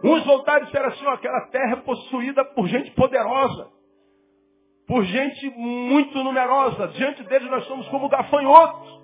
Uns 0.03 0.23
voltaram 0.25 0.63
e 0.63 0.65
disseram 0.65 0.87
assim, 0.87 1.05
aquela 1.07 1.41
terra 1.47 1.73
é 1.73 1.75
possuída 1.77 2.45
por 2.45 2.67
gente 2.67 2.91
poderosa, 2.91 3.69
por 4.87 5.03
gente 5.03 5.49
muito 5.51 6.23
numerosa. 6.23 6.87
Diante 6.89 7.23
deles 7.23 7.49
nós 7.49 7.65
somos 7.65 7.87
como 7.89 8.09
gafanhotos. 8.09 9.01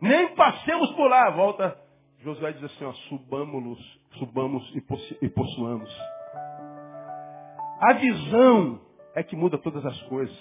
Nem 0.00 0.28
passemos 0.34 0.90
por 0.92 1.08
lá. 1.08 1.30
Volta, 1.30 1.76
Josué 2.24 2.52
diz 2.52 2.64
assim, 2.64 2.84
ó, 2.86 2.92
subamos, 3.10 3.78
subamos 4.18 4.74
e 5.20 5.28
possuamos. 5.28 5.90
A 7.82 7.92
visão 7.92 8.80
é 9.14 9.22
que 9.22 9.36
muda 9.36 9.58
todas 9.58 9.84
as 9.84 10.00
coisas. 10.04 10.34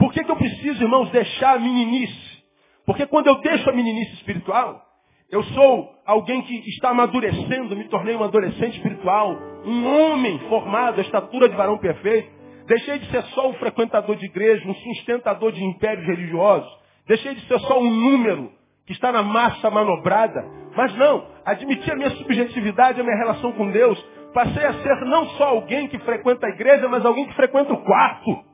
Por 0.00 0.12
que, 0.12 0.24
que 0.24 0.30
eu 0.30 0.36
preciso, 0.36 0.82
irmãos, 0.82 1.08
deixar 1.10 1.54
a 1.54 1.58
meninice? 1.60 2.42
Porque 2.84 3.06
quando 3.06 3.28
eu 3.28 3.40
deixo 3.40 3.70
a 3.70 3.72
meninice 3.72 4.14
espiritual, 4.14 4.84
eu 5.30 5.44
sou 5.44 5.94
alguém 6.04 6.42
que 6.42 6.56
está 6.70 6.90
amadurecendo, 6.90 7.76
me 7.76 7.84
tornei 7.84 8.16
um 8.16 8.24
adolescente 8.24 8.76
espiritual, 8.76 9.38
um 9.64 9.86
homem 9.86 10.40
formado, 10.48 10.98
a 10.98 11.02
estatura 11.02 11.48
de 11.48 11.54
varão 11.54 11.78
perfeito. 11.78 12.28
Deixei 12.66 12.98
de 12.98 13.08
ser 13.12 13.22
só 13.26 13.48
um 13.48 13.54
frequentador 13.54 14.16
de 14.16 14.26
igreja, 14.26 14.68
um 14.68 14.74
sustentador 14.74 15.52
de 15.52 15.62
impérios 15.62 16.04
religiosos. 16.04 16.68
Deixei 17.06 17.32
de 17.36 17.46
ser 17.46 17.60
só 17.60 17.78
um 17.78 17.90
número 17.90 18.50
que 18.86 18.92
está 18.92 19.12
na 19.12 19.22
massa 19.22 19.70
manobrada. 19.70 20.59
Mas 20.76 20.94
não, 20.96 21.26
admiti 21.44 21.90
a 21.90 21.96
minha 21.96 22.10
subjetividade, 22.10 23.00
a 23.00 23.04
minha 23.04 23.16
relação 23.16 23.52
com 23.52 23.70
Deus. 23.70 23.98
Passei 24.32 24.64
a 24.64 24.74
ser 24.74 25.04
não 25.06 25.26
só 25.30 25.48
alguém 25.48 25.88
que 25.88 25.98
frequenta 26.00 26.46
a 26.46 26.50
igreja, 26.50 26.88
mas 26.88 27.04
alguém 27.04 27.26
que 27.26 27.34
frequenta 27.34 27.72
o 27.72 27.82
quarto. 27.82 28.44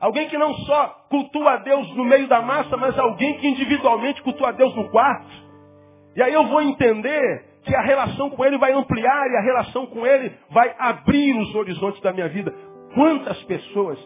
Alguém 0.00 0.28
que 0.28 0.38
não 0.38 0.52
só 0.54 1.06
cultua 1.10 1.52
a 1.52 1.56
Deus 1.56 1.94
no 1.94 2.04
meio 2.04 2.26
da 2.28 2.40
massa, 2.40 2.76
mas 2.76 2.98
alguém 2.98 3.38
que 3.38 3.48
individualmente 3.48 4.22
cultua 4.22 4.48
a 4.48 4.52
Deus 4.52 4.74
no 4.74 4.88
quarto. 4.90 5.46
E 6.14 6.22
aí 6.22 6.32
eu 6.32 6.46
vou 6.46 6.62
entender 6.62 7.44
que 7.62 7.74
a 7.74 7.82
relação 7.82 8.30
com 8.30 8.44
Ele 8.44 8.58
vai 8.58 8.72
ampliar 8.72 9.30
e 9.30 9.36
a 9.36 9.42
relação 9.42 9.86
com 9.86 10.06
Ele 10.06 10.32
vai 10.50 10.74
abrir 10.78 11.38
os 11.38 11.54
horizontes 11.54 12.00
da 12.00 12.12
minha 12.12 12.28
vida. 12.28 12.54
Quantas 12.94 13.42
pessoas 13.44 13.98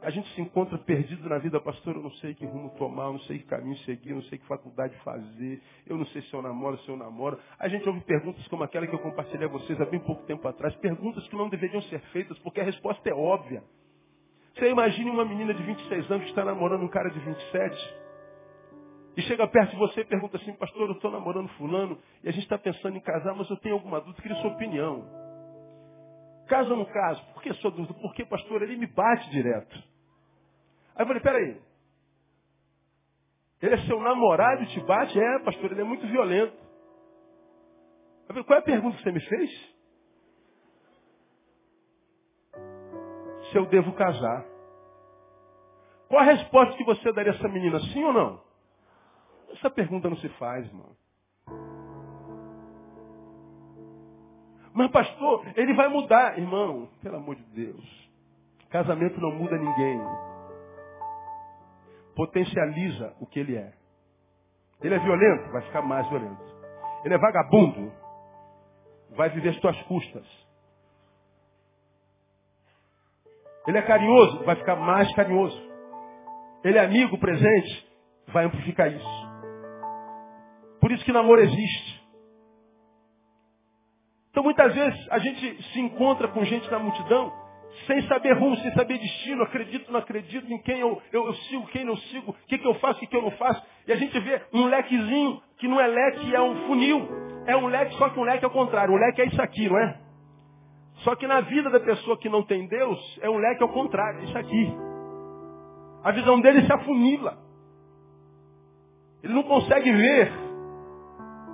a 0.00 0.10
gente 0.10 0.28
se 0.34 0.40
encontra 0.40 0.78
perdido 0.78 1.28
na 1.28 1.38
vida, 1.38 1.60
pastor, 1.60 1.96
eu 1.96 2.02
não 2.02 2.10
sei 2.12 2.32
que 2.32 2.46
rumo 2.46 2.70
tomar, 2.78 3.06
eu 3.06 3.14
não 3.14 3.20
sei 3.20 3.38
que 3.38 3.46
caminho 3.46 3.76
seguir, 3.78 4.10
eu 4.10 4.16
não 4.16 4.22
sei 4.24 4.38
que 4.38 4.46
faculdade 4.46 4.94
fazer, 4.98 5.60
eu 5.86 5.96
não 5.96 6.06
sei 6.06 6.22
se 6.22 6.32
eu 6.32 6.40
namoro, 6.40 6.78
se 6.78 6.88
eu 6.88 6.96
namoro. 6.96 7.38
A 7.58 7.68
gente 7.68 7.86
ouve 7.88 8.00
perguntas 8.02 8.46
como 8.48 8.62
aquela 8.62 8.86
que 8.86 8.94
eu 8.94 9.00
compartilhei 9.00 9.46
a 9.46 9.50
vocês 9.50 9.80
há 9.80 9.84
bem 9.84 9.98
pouco 10.00 10.22
tempo 10.22 10.46
atrás, 10.46 10.74
perguntas 10.76 11.26
que 11.26 11.36
não 11.36 11.48
deveriam 11.48 11.82
ser 11.82 12.00
feitas, 12.12 12.38
porque 12.40 12.60
a 12.60 12.64
resposta 12.64 13.08
é 13.08 13.12
óbvia. 13.12 13.62
Você 14.54 14.70
imagine 14.70 15.10
uma 15.10 15.24
menina 15.24 15.52
de 15.52 15.62
26 15.62 16.10
anos 16.10 16.24
que 16.24 16.30
está 16.30 16.44
namorando 16.44 16.82
um 16.82 16.88
cara 16.88 17.10
de 17.10 17.18
27, 17.18 17.94
e 19.16 19.22
chega 19.22 19.48
perto 19.48 19.72
de 19.72 19.76
você 19.78 20.02
e 20.02 20.04
pergunta 20.04 20.36
assim, 20.36 20.52
pastor, 20.54 20.88
eu 20.88 20.94
estou 20.94 21.10
namorando 21.10 21.48
fulano, 21.50 21.98
e 22.22 22.28
a 22.28 22.32
gente 22.32 22.44
está 22.44 22.56
pensando 22.56 22.96
em 22.96 23.00
casar, 23.00 23.34
mas 23.34 23.50
eu 23.50 23.56
tenho 23.56 23.74
alguma 23.74 24.00
dúvida, 24.00 24.22
queria 24.22 24.36
sua 24.36 24.52
opinião. 24.52 25.27
Caso 26.48 26.70
ou 26.70 26.78
não 26.78 26.84
caso? 26.86 27.22
Por 27.34 27.42
que 27.42 27.52
sua 27.54 27.70
dúvida? 27.70 27.94
Porque, 28.00 28.24
pastor, 28.24 28.62
ele 28.62 28.76
me 28.76 28.86
bate 28.86 29.30
direto. 29.30 29.76
Aí 30.96 31.02
eu 31.02 31.06
falei, 31.06 31.22
peraí. 31.22 31.62
Ele 33.60 33.74
é 33.74 33.86
seu 33.86 34.00
namorado 34.00 34.62
e 34.62 34.66
te 34.66 34.80
bate? 34.80 35.18
É, 35.18 35.38
pastor, 35.40 35.70
ele 35.70 35.82
é 35.82 35.84
muito 35.84 36.06
violento. 36.06 36.56
Eu 38.22 38.28
falei, 38.28 38.44
qual 38.44 38.56
é 38.58 38.60
a 38.60 38.64
pergunta 38.64 38.96
que 38.96 39.02
você 39.02 39.12
me 39.12 39.20
fez? 39.20 39.78
Se 43.50 43.56
eu 43.56 43.66
devo 43.66 43.92
casar. 43.92 44.44
Qual 46.08 46.20
a 46.20 46.24
resposta 46.24 46.76
que 46.76 46.84
você 46.84 47.12
daria 47.12 47.32
a 47.32 47.34
essa 47.34 47.48
menina, 47.48 47.78
sim 47.80 48.02
ou 48.04 48.12
não? 48.12 48.42
Essa 49.50 49.70
pergunta 49.70 50.08
não 50.08 50.16
se 50.16 50.28
faz, 50.30 50.66
irmão. 50.66 50.96
Mas 54.78 54.92
pastor, 54.92 55.44
ele 55.56 55.74
vai 55.74 55.88
mudar. 55.88 56.38
Irmão, 56.38 56.88
pelo 57.02 57.16
amor 57.16 57.34
de 57.34 57.42
Deus. 57.46 58.08
Casamento 58.70 59.20
não 59.20 59.32
muda 59.32 59.58
ninguém. 59.58 60.00
Potencializa 62.14 63.12
o 63.18 63.26
que 63.26 63.40
ele 63.40 63.56
é. 63.56 63.72
Ele 64.80 64.94
é 64.94 64.98
violento, 65.00 65.50
vai 65.50 65.62
ficar 65.62 65.82
mais 65.82 66.08
violento. 66.08 66.40
Ele 67.04 67.12
é 67.12 67.18
vagabundo, 67.18 67.92
vai 69.16 69.28
viver 69.30 69.48
as 69.48 69.58
tuas 69.58 69.82
custas. 69.82 70.24
Ele 73.66 73.78
é 73.78 73.82
carinhoso, 73.82 74.44
vai 74.44 74.54
ficar 74.54 74.76
mais 74.76 75.12
carinhoso. 75.16 75.60
Ele 76.62 76.78
é 76.78 76.84
amigo 76.84 77.18
presente, 77.18 77.88
vai 78.28 78.44
amplificar 78.44 78.92
isso. 78.92 79.28
Por 80.80 80.92
isso 80.92 81.04
que 81.04 81.12
namoro 81.12 81.40
existe. 81.40 81.97
Muitas 84.58 84.74
vezes 84.74 85.06
a 85.12 85.20
gente 85.20 85.62
se 85.72 85.78
encontra 85.78 86.26
com 86.26 86.44
gente 86.44 86.68
na 86.68 86.80
multidão 86.80 87.32
sem 87.86 88.02
saber 88.08 88.32
rumo, 88.32 88.56
sem 88.56 88.72
saber 88.72 88.98
destino, 88.98 89.44
acredito, 89.44 89.92
não 89.92 90.00
acredito, 90.00 90.52
em 90.52 90.58
quem 90.58 90.80
eu, 90.80 91.00
eu, 91.12 91.26
eu 91.26 91.34
sigo, 91.34 91.64
quem 91.68 91.84
não 91.84 91.96
sigo, 91.96 92.32
o 92.32 92.46
que, 92.48 92.58
que 92.58 92.66
eu 92.66 92.74
faço, 92.74 92.96
o 92.96 92.98
que, 92.98 93.06
que 93.06 93.16
eu 93.16 93.22
não 93.22 93.30
faço. 93.30 93.64
E 93.86 93.92
a 93.92 93.94
gente 93.94 94.18
vê 94.18 94.42
um 94.52 94.64
lequezinho, 94.64 95.40
que 95.58 95.68
não 95.68 95.80
é 95.80 95.86
leque, 95.86 96.34
é 96.34 96.42
um 96.42 96.66
funil. 96.66 97.08
É 97.46 97.56
um 97.56 97.68
leque, 97.68 97.94
só 97.98 98.08
que 98.08 98.18
um 98.18 98.24
leque 98.24 98.44
é 98.44 98.48
o 98.48 98.50
contrário. 98.50 98.92
Um 98.92 98.98
leque 98.98 99.22
é 99.22 99.26
isso 99.26 99.40
aqui, 99.40 99.68
não 99.68 99.78
é? 99.78 99.96
Só 101.04 101.14
que 101.14 101.28
na 101.28 101.40
vida 101.42 101.70
da 101.70 101.78
pessoa 101.78 102.18
que 102.18 102.28
não 102.28 102.42
tem 102.42 102.66
Deus, 102.66 103.18
é 103.22 103.30
um 103.30 103.38
leque 103.38 103.62
ao 103.62 103.68
contrário, 103.68 104.22
é 104.22 104.24
isso 104.24 104.38
aqui. 104.38 104.74
A 106.02 106.10
visão 106.10 106.40
dele 106.40 106.66
se 106.66 106.72
afunila. 106.72 107.38
Ele 109.22 109.34
não 109.34 109.44
consegue 109.44 109.92
ver 109.92 110.47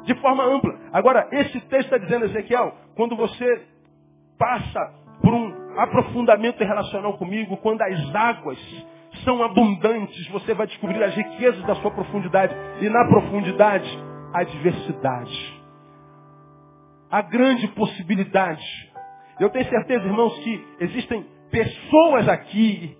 de 0.04 0.14
forma 0.16 0.44
ampla. 0.44 0.74
Agora, 0.92 1.28
esse 1.32 1.60
texto 1.60 1.92
está 1.92 1.98
dizendo, 1.98 2.26
Ezequiel, 2.26 2.74
quando 2.94 3.16
você 3.16 3.66
passa 4.38 4.92
por 5.20 5.32
um 5.32 5.80
aprofundamento 5.80 6.62
relacional 6.62 7.16
comigo, 7.16 7.56
quando 7.58 7.82
as 7.82 8.14
águas 8.14 8.58
são 9.24 9.42
abundantes, 9.42 10.28
você 10.28 10.54
vai 10.54 10.66
descobrir 10.66 11.02
as 11.02 11.14
riquezas 11.14 11.62
da 11.64 11.74
sua 11.76 11.90
profundidade. 11.90 12.54
E 12.80 12.88
na 12.88 13.06
profundidade, 13.06 13.88
a 14.32 14.42
diversidade. 14.42 15.62
A 17.10 17.22
grande 17.22 17.68
possibilidade. 17.68 18.64
Eu 19.38 19.50
tenho 19.50 19.68
certeza, 19.68 20.04
irmãos, 20.04 20.36
que 20.40 20.66
existem 20.80 21.24
pessoas 21.50 22.28
aqui 22.28 22.96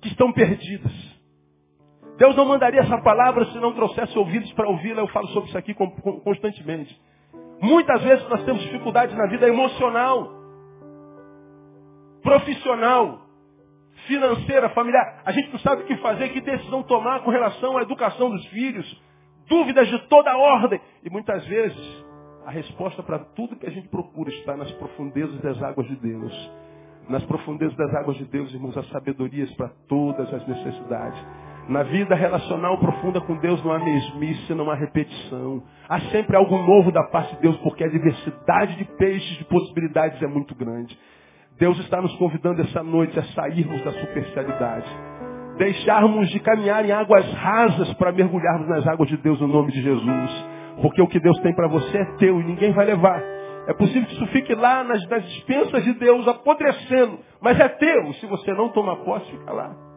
que 0.00 0.08
estão 0.08 0.32
perdidas. 0.32 1.11
Deus 2.22 2.36
não 2.36 2.44
mandaria 2.44 2.82
essa 2.82 2.98
palavra 2.98 3.44
se 3.46 3.58
não 3.58 3.72
trouxesse 3.72 4.16
ouvidos 4.16 4.52
para 4.52 4.68
ouvi-la. 4.68 5.00
Eu 5.00 5.08
falo 5.08 5.26
sobre 5.30 5.48
isso 5.48 5.58
aqui 5.58 5.74
constantemente. 5.74 6.96
Muitas 7.60 8.00
vezes 8.00 8.28
nós 8.28 8.44
temos 8.44 8.62
dificuldades 8.62 9.12
na 9.16 9.26
vida 9.26 9.48
emocional, 9.48 10.30
profissional, 12.22 13.26
financeira, 14.06 14.68
familiar. 14.68 15.20
A 15.24 15.32
gente 15.32 15.50
não 15.50 15.58
sabe 15.58 15.82
o 15.82 15.84
que 15.84 15.96
fazer, 15.96 16.28
que 16.28 16.40
decisão 16.40 16.84
tomar 16.84 17.24
com 17.24 17.30
relação 17.32 17.76
à 17.76 17.82
educação 17.82 18.30
dos 18.30 18.46
filhos. 18.50 19.02
Dúvidas 19.48 19.88
de 19.88 19.98
toda 20.06 20.36
ordem. 20.36 20.80
E 21.02 21.10
muitas 21.10 21.44
vezes 21.46 22.04
a 22.46 22.52
resposta 22.52 23.02
para 23.02 23.18
tudo 23.18 23.56
que 23.56 23.66
a 23.66 23.70
gente 23.70 23.88
procura 23.88 24.30
está 24.30 24.56
nas 24.56 24.70
profundezas 24.74 25.40
das 25.40 25.60
águas 25.60 25.88
de 25.88 25.96
Deus. 25.96 26.52
Nas 27.08 27.24
profundezas 27.24 27.76
das 27.76 27.92
águas 27.96 28.16
de 28.16 28.26
Deus, 28.26 28.54
irmãos, 28.54 28.78
há 28.78 28.84
sabedorias 28.84 29.52
para 29.56 29.70
todas 29.88 30.32
as 30.32 30.46
necessidades. 30.46 31.51
Na 31.68 31.84
vida 31.84 32.14
relacional 32.14 32.76
profunda 32.78 33.20
com 33.20 33.36
Deus 33.36 33.64
não 33.64 33.72
há 33.72 33.78
mesmice, 33.78 34.52
não 34.54 34.68
há 34.70 34.74
repetição. 34.74 35.62
Há 35.88 36.00
sempre 36.10 36.36
algo 36.36 36.58
novo 36.58 36.90
da 36.90 37.04
parte 37.04 37.36
de 37.36 37.42
Deus, 37.42 37.56
porque 37.58 37.84
a 37.84 37.88
diversidade 37.88 38.76
de 38.76 38.84
peixes, 38.96 39.38
de 39.38 39.44
possibilidades 39.44 40.20
é 40.20 40.26
muito 40.26 40.54
grande. 40.54 40.98
Deus 41.58 41.78
está 41.80 42.02
nos 42.02 42.14
convidando 42.16 42.60
essa 42.62 42.82
noite 42.82 43.16
a 43.18 43.22
sairmos 43.34 43.82
da 43.84 43.92
superficialidade. 43.92 44.88
Deixarmos 45.56 46.28
de 46.30 46.40
caminhar 46.40 46.84
em 46.84 46.90
águas 46.90 47.32
rasas 47.34 47.92
para 47.94 48.10
mergulharmos 48.10 48.68
nas 48.68 48.86
águas 48.86 49.08
de 49.08 49.16
Deus 49.18 49.40
no 49.40 49.46
nome 49.46 49.70
de 49.70 49.82
Jesus. 49.82 50.46
Porque 50.80 51.00
o 51.00 51.06
que 51.06 51.20
Deus 51.20 51.38
tem 51.40 51.54
para 51.54 51.68
você 51.68 51.98
é 51.98 52.16
teu 52.16 52.40
e 52.40 52.44
ninguém 52.44 52.72
vai 52.72 52.86
levar. 52.86 53.22
É 53.68 53.74
possível 53.74 54.04
que 54.06 54.14
isso 54.14 54.26
fique 54.28 54.52
lá 54.54 54.82
nas, 54.82 55.06
nas 55.08 55.22
dispensas 55.24 55.84
de 55.84 55.92
Deus, 55.92 56.26
apodrecendo. 56.26 57.20
Mas 57.40 57.60
é 57.60 57.68
teu. 57.68 58.12
Se 58.14 58.26
você 58.26 58.52
não 58.54 58.70
tomar 58.70 58.96
posse, 58.96 59.30
fica 59.30 59.52
lá. 59.52 59.91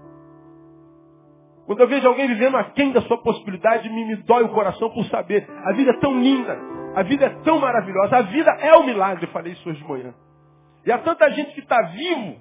Quando 1.66 1.80
eu 1.80 1.88
vejo 1.88 2.08
alguém 2.08 2.28
vivendo 2.28 2.58
aquém 2.58 2.92
da 2.92 3.02
sua 3.02 3.18
possibilidade, 3.18 3.90
me, 3.90 4.06
me 4.06 4.16
dói 4.18 4.44
o 4.44 4.50
coração 4.50 4.90
por 4.92 5.04
saber. 5.06 5.48
A 5.66 5.74
vida 5.74 5.92
é 5.92 6.00
tão 6.00 6.20
linda, 6.20 6.58
a 6.96 7.02
vida 7.02 7.26
é 7.26 7.30
tão 7.44 7.60
maravilhosa, 7.60 8.18
a 8.18 8.22
vida 8.22 8.52
é 8.52 8.78
um 8.78 8.86
milagre, 8.86 9.26
eu 9.26 9.32
falei 9.32 9.54
isso 9.54 9.68
hoje 9.68 9.82
de 9.82 9.88
manhã. 9.88 10.14
E 10.86 10.92
há 10.92 11.00
tanta 11.00 11.30
gente 11.32 11.54
que 11.54 11.62
está 11.62 11.82
vivo, 11.82 12.36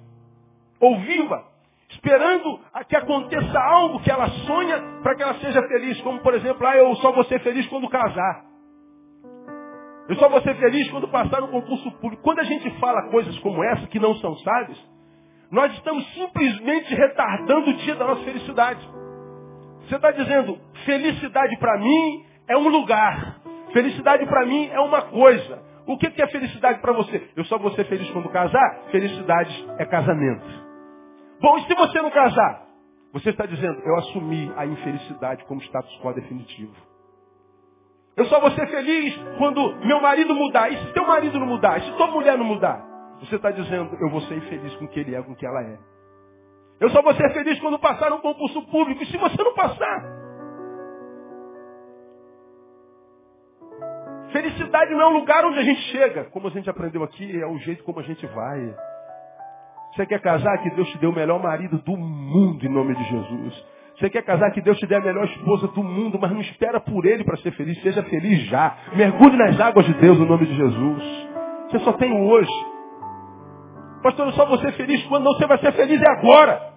ou 0.79 0.99
viva, 0.99 1.43
esperando 1.89 2.59
que 2.87 2.95
aconteça 2.95 3.59
algo 3.59 3.99
que 4.01 4.11
ela 4.11 4.27
sonha 4.29 4.79
para 5.01 5.15
que 5.15 5.23
ela 5.23 5.33
seja 5.35 5.61
feliz. 5.67 5.99
Como, 6.01 6.19
por 6.19 6.35
exemplo, 6.35 6.65
ah, 6.67 6.77
eu 6.77 6.95
só 6.97 7.11
vou 7.11 7.23
ser 7.23 7.39
feliz 7.39 7.65
quando 7.67 7.89
casar. 7.89 8.45
Eu 10.07 10.15
só 10.17 10.29
vou 10.29 10.39
ser 10.41 10.55
feliz 10.57 10.89
quando 10.91 11.07
passar 11.07 11.41
no 11.41 11.47
concurso 11.47 11.91
público. 11.93 12.21
Quando 12.21 12.39
a 12.39 12.43
gente 12.43 12.69
fala 12.79 13.09
coisas 13.09 13.37
como 13.39 13.63
essa, 13.63 13.87
que 13.87 13.99
não 13.99 14.13
são 14.17 14.35
sábias, 14.37 14.77
nós 15.49 15.73
estamos 15.73 16.05
simplesmente 16.13 16.93
retardando 16.93 17.71
o 17.71 17.73
dia 17.73 17.95
da 17.95 18.05
nossa 18.05 18.23
felicidade. 18.23 18.87
Você 19.87 19.95
está 19.95 20.11
dizendo, 20.11 20.59
felicidade 20.85 21.57
para 21.57 21.77
mim 21.77 22.25
é 22.47 22.57
um 22.57 22.67
lugar. 22.67 23.41
Felicidade 23.71 24.25
para 24.25 24.45
mim 24.45 24.67
é 24.71 24.79
uma 24.79 25.03
coisa. 25.03 25.63
O 25.87 25.97
que 25.97 26.21
é 26.21 26.27
felicidade 26.27 26.79
para 26.79 26.93
você? 26.93 27.29
Eu 27.35 27.45
só 27.45 27.57
vou 27.57 27.71
ser 27.71 27.85
feliz 27.85 28.09
quando 28.11 28.29
casar? 28.29 28.85
Felicidade 28.91 29.67
é 29.77 29.85
casamento. 29.85 30.45
Bom, 31.39 31.57
e 31.57 31.61
se 31.67 31.75
você 31.75 32.01
não 32.01 32.09
casar? 32.09 32.65
Você 33.13 33.29
está 33.29 33.45
dizendo, 33.45 33.79
eu 33.85 33.95
assumi 33.97 34.51
a 34.57 34.65
infelicidade 34.65 35.45
como 35.45 35.61
status 35.61 35.99
quo 36.01 36.13
definitivo. 36.13 36.73
Eu 38.17 38.25
só 38.25 38.39
vou 38.39 38.51
ser 38.51 38.67
feliz 38.67 39.15
quando 39.37 39.75
meu 39.85 40.01
marido 40.01 40.33
mudar. 40.33 40.71
E 40.71 40.77
se 40.77 40.93
teu 40.93 41.05
marido 41.05 41.37
não 41.39 41.47
mudar? 41.47 41.77
E 41.77 41.83
se 41.83 41.97
tua 41.97 42.07
mulher 42.07 42.37
não 42.37 42.45
mudar? 42.45 42.83
Você 43.19 43.35
está 43.35 43.51
dizendo, 43.51 43.95
eu 44.01 44.09
vou 44.09 44.21
ser 44.21 44.37
infeliz 44.37 44.75
com 44.77 44.85
o 44.85 44.87
que 44.87 44.99
ele 44.99 45.15
é, 45.15 45.21
com 45.21 45.33
o 45.33 45.35
que 45.35 45.45
ela 45.45 45.61
é. 45.61 45.94
Eu 46.79 46.89
só 46.89 47.01
vou 47.01 47.13
ser 47.13 47.31
feliz 47.33 47.59
quando 47.59 47.79
passar 47.79 48.11
um 48.11 48.19
concurso 48.19 48.61
público. 48.63 49.01
E 49.03 49.05
se 49.05 49.17
você 49.17 49.41
não 49.41 49.53
passar? 49.53 50.15
Felicidade 54.31 54.91
não 54.91 55.01
é 55.01 55.07
um 55.07 55.19
lugar 55.19 55.45
onde 55.45 55.59
a 55.59 55.63
gente 55.63 55.81
chega. 55.91 56.25
Como 56.25 56.47
a 56.47 56.51
gente 56.51 56.69
aprendeu 56.69 57.03
aqui, 57.03 57.41
é 57.41 57.47
o 57.47 57.57
jeito 57.59 57.83
como 57.83 57.99
a 57.99 58.03
gente 58.03 58.25
vai. 58.27 58.75
Você 59.93 60.05
quer 60.05 60.19
casar? 60.19 60.57
Que 60.57 60.69
Deus 60.71 60.89
te 60.89 60.97
dê 60.97 61.07
o 61.07 61.13
melhor 61.13 61.41
marido 61.41 61.77
do 61.77 61.95
mundo 61.95 62.65
em 62.65 62.69
nome 62.69 62.93
de 62.95 63.03
Jesus. 63.05 63.65
Você 63.97 64.09
quer 64.09 64.23
casar? 64.23 64.51
Que 64.51 64.59
Deus 64.59 64.77
te 64.77 64.85
dê 64.85 64.95
a 64.95 64.99
melhor 64.99 65.23
esposa 65.23 65.69
do 65.69 65.81
mundo, 65.81 66.19
mas 66.19 66.31
não 66.31 66.41
espera 66.41 66.81
por 66.81 67.05
ele 67.05 67.23
para 67.23 67.37
ser 67.37 67.51
feliz. 67.51 67.81
Seja 67.81 68.03
feliz 68.03 68.41
já. 68.47 68.75
Mergulhe 68.93 69.37
nas 69.37 69.57
águas 69.57 69.85
de 69.85 69.93
Deus 69.93 70.17
em 70.17 70.25
nome 70.25 70.45
de 70.45 70.53
Jesus. 70.53 71.27
Você 71.69 71.79
só 71.79 71.93
tem 71.93 72.11
hoje. 72.11 72.74
Pastor, 74.05 74.27
eu 74.27 74.33
só 74.33 74.45
vou 74.45 74.59
ser 74.59 74.71
feliz 74.73 75.03
quando 75.07 75.23
não 75.23 75.33
você 75.33 75.47
vai 75.47 75.57
ser 75.57 75.71
feliz 75.71 75.99
é 75.99 76.11
agora. 76.11 76.75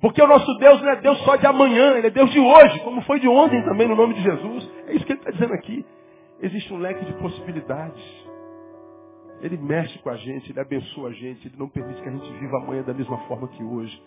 Porque 0.00 0.22
o 0.22 0.26
nosso 0.26 0.50
Deus 0.56 0.80
não 0.80 0.92
é 0.92 0.96
Deus 0.96 1.18
só 1.24 1.36
de 1.36 1.46
amanhã, 1.46 1.98
Ele 1.98 2.06
é 2.06 2.10
Deus 2.10 2.30
de 2.30 2.40
hoje, 2.40 2.80
como 2.80 3.02
foi 3.02 3.20
de 3.20 3.28
ontem 3.28 3.62
também, 3.64 3.86
no 3.86 3.94
nome 3.94 4.14
de 4.14 4.22
Jesus. 4.22 4.70
É 4.86 4.94
isso 4.94 5.04
que 5.04 5.12
Ele 5.12 5.18
está 5.18 5.30
dizendo 5.30 5.52
aqui. 5.52 5.84
Existe 6.40 6.72
um 6.72 6.78
leque 6.78 7.04
de 7.04 7.12
possibilidades. 7.18 8.02
Ele 9.42 9.58
mexe 9.58 9.98
com 9.98 10.08
a 10.08 10.16
gente, 10.16 10.50
Ele 10.50 10.58
abençoa 10.58 11.10
a 11.10 11.12
gente, 11.12 11.46
Ele 11.46 11.56
não 11.58 11.68
permite 11.68 12.00
que 12.00 12.08
a 12.08 12.12
gente 12.12 12.32
viva 12.32 12.56
amanhã 12.62 12.82
da 12.82 12.94
mesma 12.94 13.18
forma 13.28 13.46
que 13.48 13.62
hoje. 13.62 14.02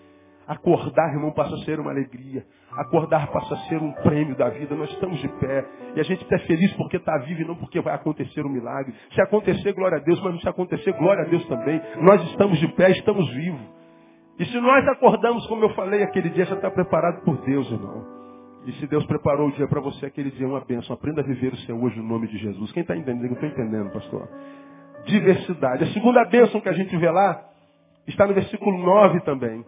Acordar, 0.51 1.13
irmão, 1.13 1.31
passa 1.31 1.55
a 1.55 1.59
ser 1.59 1.79
uma 1.79 1.91
alegria. 1.91 2.45
Acordar 2.73 3.31
passa 3.31 3.53
a 3.53 3.57
ser 3.69 3.81
um 3.81 3.93
prêmio 4.03 4.35
da 4.35 4.49
vida. 4.49 4.75
Nós 4.75 4.89
estamos 4.89 5.17
de 5.21 5.29
pé. 5.39 5.65
E 5.95 5.99
a 6.01 6.03
gente 6.03 6.21
está 6.23 6.37
feliz 6.39 6.73
porque 6.73 6.97
está 6.97 7.17
vivo 7.19 7.41
e 7.41 7.45
não 7.45 7.55
porque 7.55 7.79
vai 7.79 7.95
acontecer 7.95 8.45
um 8.45 8.49
milagre. 8.49 8.93
Se 9.13 9.21
acontecer, 9.21 9.71
glória 9.71 9.97
a 9.97 10.01
Deus, 10.01 10.21
mas 10.21 10.33
não 10.33 10.41
se 10.41 10.49
acontecer, 10.49 10.91
glória 10.97 11.23
a 11.23 11.27
Deus 11.29 11.45
também. 11.47 11.81
Nós 12.01 12.21
estamos 12.31 12.59
de 12.59 12.67
pé, 12.73 12.91
estamos 12.91 13.33
vivos. 13.33 13.61
E 14.39 14.45
se 14.45 14.59
nós 14.59 14.85
acordamos, 14.89 15.47
como 15.47 15.63
eu 15.63 15.69
falei, 15.69 16.03
aquele 16.03 16.29
dia 16.31 16.43
já 16.43 16.55
está 16.55 16.69
preparado 16.69 17.23
por 17.23 17.37
Deus, 17.45 17.71
irmão. 17.71 18.05
E 18.65 18.73
se 18.73 18.87
Deus 18.87 19.05
preparou 19.05 19.47
o 19.47 19.51
dia 19.53 19.69
para 19.69 19.79
você, 19.79 20.07
aquele 20.07 20.31
dia 20.31 20.45
é 20.45 20.49
uma 20.49 20.59
bênção. 20.65 20.93
Aprenda 20.93 21.21
a 21.21 21.23
viver 21.23 21.53
o 21.53 21.57
seu 21.59 21.81
hoje 21.81 21.97
no 21.97 22.03
nome 22.09 22.27
de 22.27 22.37
Jesus. 22.37 22.73
Quem 22.73 22.81
está 22.81 22.93
entendendo? 22.97 23.27
Eu 23.27 23.33
estou 23.35 23.47
entendendo, 23.47 23.89
pastor. 23.93 24.27
Diversidade. 25.05 25.85
A 25.85 25.93
segunda 25.93 26.25
bênção 26.25 26.59
que 26.59 26.67
a 26.67 26.73
gente 26.73 26.93
vê 26.97 27.09
lá 27.09 27.41
está 28.05 28.27
no 28.27 28.33
versículo 28.33 28.77
9 28.77 29.21
também. 29.21 29.63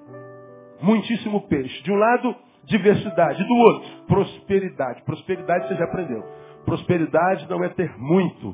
Muitíssimo 0.84 1.48
peixe. 1.48 1.82
De 1.82 1.92
um 1.92 1.96
lado, 1.96 2.36
diversidade. 2.66 3.42
Do 3.42 3.56
outro, 3.56 3.90
prosperidade. 4.06 5.02
Prosperidade 5.04 5.68
você 5.68 5.76
já 5.76 5.86
aprendeu. 5.86 6.22
Prosperidade 6.66 7.50
não 7.50 7.64
é 7.64 7.70
ter 7.70 7.98
muito. 7.98 8.54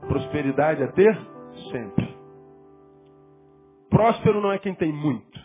Prosperidade 0.00 0.82
é 0.82 0.88
ter 0.88 1.18
sempre. 1.70 2.18
Próspero 3.88 4.40
não 4.40 4.52
é 4.52 4.58
quem 4.58 4.74
tem 4.74 4.92
muito. 4.92 5.40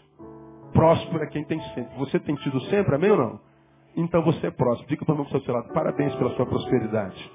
Próspero 0.73 1.23
é 1.23 1.27
quem 1.27 1.43
tem 1.45 1.61
sempre. 1.75 1.95
Você 1.97 2.19
tem 2.19 2.35
tido 2.35 2.59
sempre, 2.61 2.95
amém 2.95 3.11
ou 3.11 3.17
não? 3.17 3.39
Então 3.95 4.23
você 4.23 4.47
é 4.47 4.51
próspero. 4.51 4.89
Diga 4.89 5.05
para 5.05 5.13
o 5.13 5.17
meu 5.17 5.41
seu 5.41 5.53
lado, 5.53 5.71
parabéns 5.71 6.15
pela 6.15 6.35
sua 6.35 6.47
prosperidade. 6.47 7.31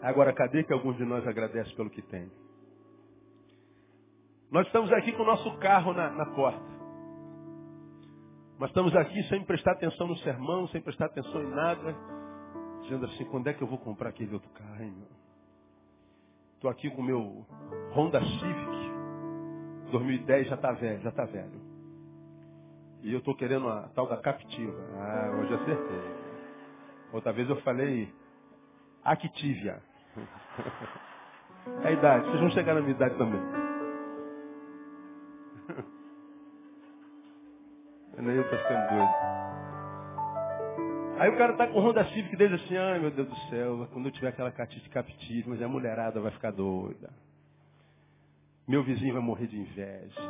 Agora, 0.00 0.32
cadê 0.32 0.64
que 0.64 0.72
alguns 0.72 0.96
de 0.96 1.04
nós 1.04 1.26
agradece 1.26 1.74
pelo 1.74 1.90
que 1.90 2.00
tem? 2.00 2.30
Nós 4.50 4.66
estamos 4.66 4.92
aqui 4.92 5.12
com 5.12 5.22
o 5.22 5.26
nosso 5.26 5.58
carro 5.58 5.92
na, 5.92 6.10
na 6.10 6.26
porta. 6.26 6.76
Mas 8.58 8.70
estamos 8.70 8.94
aqui 8.94 9.22
sem 9.24 9.44
prestar 9.44 9.72
atenção 9.72 10.06
no 10.06 10.16
sermão, 10.18 10.68
sem 10.68 10.80
prestar 10.80 11.06
atenção 11.06 11.42
em 11.42 11.50
nada. 11.50 11.94
Dizendo 12.82 13.06
assim, 13.06 13.24
quando 13.26 13.48
é 13.48 13.52
que 13.52 13.62
eu 13.62 13.66
vou 13.66 13.78
comprar 13.78 14.10
aquele 14.10 14.32
outro 14.32 14.48
carro, 14.50 14.82
hein, 14.82 14.94
meu? 14.96 15.08
Estou 16.54 16.70
aqui 16.70 16.88
com 16.90 17.02
o 17.02 17.04
meu 17.04 17.46
Honda 17.94 18.20
Civic. 18.20 18.86
2010 19.90 20.48
já 20.48 20.54
está 20.54 20.72
velho, 20.72 21.02
já 21.02 21.10
está 21.10 21.24
velho. 21.24 21.60
E 23.02 23.12
eu 23.12 23.18
estou 23.18 23.34
querendo 23.36 23.68
a 23.68 23.88
tal 23.88 24.06
da 24.08 24.16
Captiva. 24.16 24.78
Ah, 24.94 25.38
hoje 25.40 25.54
acertei. 25.54 26.00
Outra 27.12 27.32
vez 27.32 27.48
eu 27.48 27.56
falei 27.62 28.12
Activia. 29.04 29.82
É 31.82 31.88
a 31.88 31.90
idade, 31.90 32.26
vocês 32.26 32.40
vão 32.40 32.50
chegar 32.50 32.74
na 32.74 32.80
minha 32.80 32.92
idade 32.92 33.18
também. 33.18 33.65
Nem 38.18 38.34
eu 38.34 38.42
estou 38.42 38.58
ficando 38.58 38.88
doido. 38.88 39.36
Aí 41.18 41.30
o 41.30 41.38
cara 41.38 41.56
tá 41.56 41.66
com 41.66 41.80
Honda 41.80 42.04
Civic 42.06 42.36
dele 42.36 42.56
assim, 42.56 42.76
ai 42.76 42.98
meu 42.98 43.10
Deus 43.10 43.28
do 43.28 43.36
céu, 43.48 43.88
quando 43.92 44.06
eu 44.06 44.12
tiver 44.12 44.28
aquela 44.28 44.52
catite 44.52 44.88
captiva, 44.90 45.48
mas 45.50 45.62
a 45.62 45.68
mulherada 45.68 46.20
vai 46.20 46.30
ficar 46.30 46.50
doida. 46.50 47.10
Meu 48.68 48.82
vizinho 48.82 49.14
vai 49.14 49.22
morrer 49.22 49.46
de 49.46 49.58
inveja. 49.58 50.20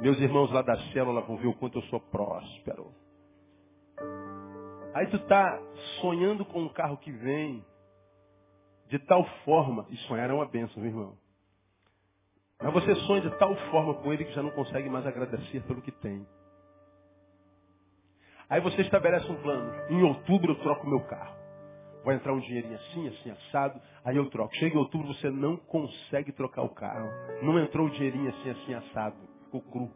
Meus 0.00 0.18
irmãos 0.18 0.50
lá 0.50 0.62
da 0.62 0.78
célula 0.92 1.20
vão 1.22 1.36
ver 1.36 1.48
o 1.48 1.54
quanto 1.54 1.78
eu 1.78 1.82
sou 1.84 2.00
próspero. 2.00 2.90
Aí 4.94 5.06
tu 5.08 5.18
tá 5.26 5.60
sonhando 6.00 6.44
com 6.44 6.62
um 6.62 6.68
carro 6.70 6.96
que 6.96 7.12
vem 7.12 7.62
de 8.88 8.98
tal 9.00 9.24
forma, 9.44 9.86
e 9.90 9.96
sonhar 10.08 10.30
é 10.30 10.32
uma 10.32 10.46
benção, 10.46 10.80
meu 10.82 10.90
irmão. 10.90 11.18
Mas 12.62 12.72
você 12.72 12.94
sonha 13.06 13.20
de 13.22 13.36
tal 13.38 13.54
forma 13.70 13.94
com 13.94 14.12
ele 14.12 14.24
que 14.24 14.32
já 14.32 14.42
não 14.42 14.50
consegue 14.52 14.88
mais 14.88 15.06
agradecer 15.06 15.62
pelo 15.64 15.82
que 15.82 15.92
tem. 15.92 16.26
Aí 18.48 18.60
você 18.60 18.82
estabelece 18.82 19.30
um 19.30 19.42
plano. 19.42 19.72
Em 19.90 20.02
outubro 20.02 20.52
eu 20.52 20.58
troco 20.60 20.86
meu 20.86 21.00
carro. 21.00 21.34
Vai 22.04 22.14
entrar 22.14 22.32
um 22.32 22.38
dinheirinho 22.38 22.76
assim, 22.76 23.08
assim, 23.08 23.30
assado. 23.30 23.80
Aí 24.04 24.16
eu 24.16 24.30
troco. 24.30 24.54
Chega 24.54 24.76
em 24.76 24.78
outubro 24.78 25.08
você 25.08 25.28
não 25.28 25.56
consegue 25.56 26.30
trocar 26.32 26.62
o 26.62 26.68
carro. 26.68 27.08
Não 27.42 27.58
entrou 27.58 27.88
o 27.88 27.90
dinheirinho 27.90 28.28
assim, 28.30 28.50
assim, 28.50 28.74
assado. 28.74 29.16
Ficou 29.44 29.60
cru. 29.62 29.90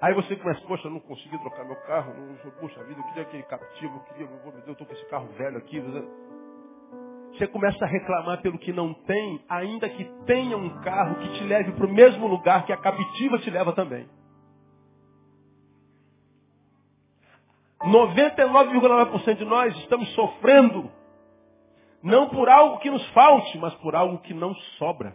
Aí 0.00 0.14
você 0.14 0.36
começa, 0.36 0.60
poxa, 0.60 0.88
não 0.90 1.00
consegui 1.00 1.38
trocar 1.38 1.64
meu 1.64 1.76
carro. 1.76 2.14
Não, 2.14 2.50
poxa 2.60 2.84
vida, 2.84 3.00
eu 3.00 3.04
queria 3.04 3.22
aquele 3.22 3.42
captivo, 3.44 3.96
eu 3.96 4.00
queria, 4.00 4.26
meu 4.28 4.52
Deus, 4.52 4.66
eu 4.66 4.72
estou 4.72 4.86
com 4.86 4.92
esse 4.92 5.06
carro 5.06 5.26
velho 5.38 5.56
aqui. 5.56 5.82
Você 7.32 7.46
começa 7.48 7.84
a 7.84 7.88
reclamar 7.88 8.40
pelo 8.42 8.58
que 8.58 8.72
não 8.72 8.92
tem, 8.92 9.44
ainda 9.48 9.88
que 9.88 10.04
tenha 10.26 10.56
um 10.56 10.80
carro 10.82 11.16
que 11.16 11.28
te 11.38 11.44
leve 11.44 11.72
para 11.72 11.86
o 11.86 11.92
mesmo 11.92 12.26
lugar 12.26 12.64
que 12.64 12.72
a 12.72 12.76
captiva 12.76 13.38
te 13.38 13.50
leva 13.50 13.72
também. 13.72 14.08
99,9% 17.84 19.36
de 19.36 19.44
nós 19.44 19.76
estamos 19.78 20.08
sofrendo 20.14 20.90
não 22.02 22.28
por 22.28 22.48
algo 22.48 22.78
que 22.78 22.90
nos 22.90 23.06
falte, 23.10 23.58
mas 23.58 23.74
por 23.76 23.94
algo 23.94 24.18
que 24.18 24.34
não 24.34 24.54
sobra. 24.78 25.14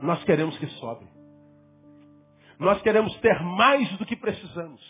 Nós 0.00 0.22
queremos 0.24 0.56
que 0.58 0.66
sobre. 0.66 1.06
Nós 2.58 2.80
queremos 2.82 3.14
ter 3.20 3.40
mais 3.42 3.90
do 3.96 4.06
que 4.06 4.16
precisamos. 4.16 4.80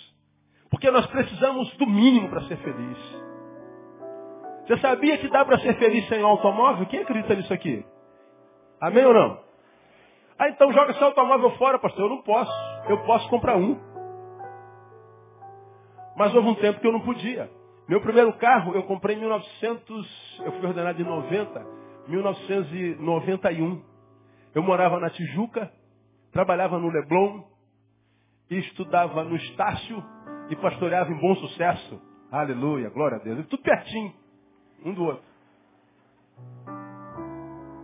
Porque 0.70 0.90
nós 0.90 1.06
precisamos 1.06 1.72
do 1.76 1.86
mínimo 1.86 2.28
para 2.28 2.42
ser 2.42 2.56
feliz. 2.58 2.98
Você 4.66 4.78
sabia 4.78 5.18
que 5.18 5.28
dá 5.28 5.44
para 5.44 5.58
ser 5.58 5.76
feliz 5.78 6.06
sem 6.08 6.22
automóvel? 6.22 6.86
Quem 6.86 7.00
acredita 7.00 7.34
nisso 7.34 7.52
aqui? 7.52 7.84
Amém 8.80 9.04
ou 9.04 9.12
não? 9.12 9.40
Ah, 10.38 10.48
então 10.48 10.72
joga 10.72 10.94
seu 10.94 11.08
automóvel 11.08 11.50
fora, 11.56 11.78
pastor. 11.78 12.04
Eu 12.04 12.10
não 12.10 12.22
posso. 12.22 12.52
Eu 12.88 12.98
posso 13.04 13.28
comprar 13.28 13.56
um. 13.56 13.89
Mas 16.20 16.34
houve 16.34 16.48
um 16.48 16.54
tempo 16.54 16.78
que 16.80 16.86
eu 16.86 16.92
não 16.92 17.00
podia. 17.00 17.50
Meu 17.88 17.98
primeiro 18.02 18.30
carro 18.34 18.74
eu 18.74 18.82
comprei 18.82 19.16
em 19.16 19.20
1900, 19.20 20.42
eu 20.44 20.52
fui 20.52 20.66
ordenado 20.66 21.00
em 21.00 21.04
90, 21.06 21.66
1991. 22.08 23.82
Eu 24.54 24.62
morava 24.62 25.00
na 25.00 25.08
Tijuca, 25.08 25.72
trabalhava 26.30 26.78
no 26.78 26.90
Leblon, 26.90 27.42
estudava 28.50 29.24
no 29.24 29.34
Estácio 29.34 30.04
e 30.50 30.56
pastoreava 30.56 31.10
em 31.10 31.18
bom 31.18 31.34
sucesso. 31.36 31.98
Aleluia, 32.30 32.90
glória 32.90 33.16
a 33.16 33.20
Deus. 33.20 33.46
Tudo 33.46 33.62
pertinho, 33.62 34.12
um 34.84 34.92
do 34.92 35.04
outro. 35.04 35.24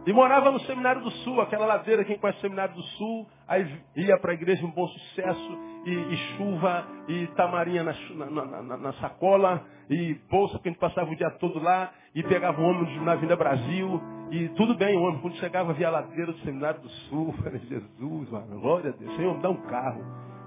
E 0.07 0.12
morava 0.12 0.51
no 0.51 0.61
Seminário 0.61 1.01
do 1.01 1.11
Sul, 1.11 1.41
aquela 1.41 1.64
ladeira, 1.64 2.05
quem 2.05 2.18
conhece 2.18 2.41
o 2.41 2.43
Seminário 2.43 2.74
do 2.74 2.82
Sul, 2.82 3.26
aí 3.49 3.81
ia 3.97 4.19
para 4.19 4.33
a 4.33 4.35
igreja 4.35 4.65
um 4.65 4.71
bom 4.71 4.87
sucesso, 4.89 5.59
e, 5.85 5.91
e 5.91 6.17
chuva, 6.37 6.87
e 7.09 7.27
tamarinha 7.29 7.85
na, 7.85 7.95
na, 8.31 8.63
na, 8.63 8.77
na, 8.77 8.93
sacola, 8.95 9.65
e 9.89 10.15
bolsa, 10.29 10.55
porque 10.55 10.69
a 10.69 10.73
gente 10.73 10.81
passava 10.81 11.11
o 11.11 11.17
dia 11.17 11.31
todo 11.33 11.61
lá, 11.61 11.93
e 12.15 12.23
pegava 12.23 12.61
o 12.61 12.65
ônibus 12.65 13.03
na 13.03 13.15
Vinda 13.15 13.37
Brasil, 13.37 14.01
e 14.31 14.49
tudo 14.51 14.75
bem, 14.75 14.97
o 14.97 15.03
ônibus, 15.03 15.23
quando 15.23 15.37
chegava 15.37 15.73
via 15.73 15.89
a 15.89 15.93
ladeira 15.93 16.33
do 16.33 16.39
Seminário 16.41 16.81
do 16.81 16.89
Sul, 16.89 17.33
falei, 17.43 17.61
Jesus, 17.61 18.31
mano, 18.31 18.61
glória 18.61 18.91
a 18.91 18.97
Deus, 18.97 19.15
Senhor, 19.17 19.37
me 19.37 19.43
dá 19.43 19.51
um 19.51 19.63
carro. 19.69 20.03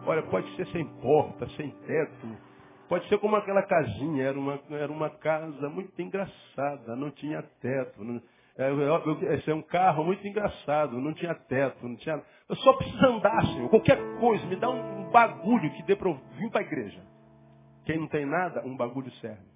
Olha, 0.05 0.21
pode 0.23 0.49
ser 0.55 0.67
sem 0.67 0.85
porta, 1.01 1.47
sem 1.55 1.69
teto, 1.69 2.27
pode 2.89 3.07
ser 3.07 3.17
como 3.19 3.35
aquela 3.35 3.63
casinha, 3.63 4.23
era 4.23 4.37
uma, 4.37 4.59
era 4.71 4.91
uma 4.91 5.09
casa 5.09 5.69
muito 5.69 6.01
engraçada, 6.01 6.95
não 6.95 7.11
tinha 7.11 7.41
teto, 7.61 8.03
não, 8.03 8.21
é, 8.59 9.35
esse 9.35 9.49
é 9.49 9.55
um 9.55 9.61
carro 9.61 10.03
muito 10.03 10.27
engraçado, 10.27 10.99
não 10.99 11.13
tinha 11.13 11.33
teto, 11.33 11.87
não 11.87 11.95
tinha. 11.95 12.21
Eu 12.49 12.55
só 12.55 12.73
preciso 12.73 13.05
andar, 13.05 13.45
Senhor. 13.45 13.69
Qualquer 13.69 13.97
coisa, 14.19 14.43
me 14.47 14.55
dá 14.55 14.69
um 14.71 15.11
bagulho 15.11 15.71
que 15.71 15.83
dê 15.83 15.95
para 15.95 16.09
eu 16.09 16.19
vir 16.37 16.49
para 16.49 16.61
a 16.61 16.63
igreja. 16.63 16.99
Quem 17.85 17.99
não 17.99 18.07
tem 18.07 18.25
nada, 18.25 18.65
um 18.65 18.75
bagulho 18.75 19.11
serve. 19.13 19.47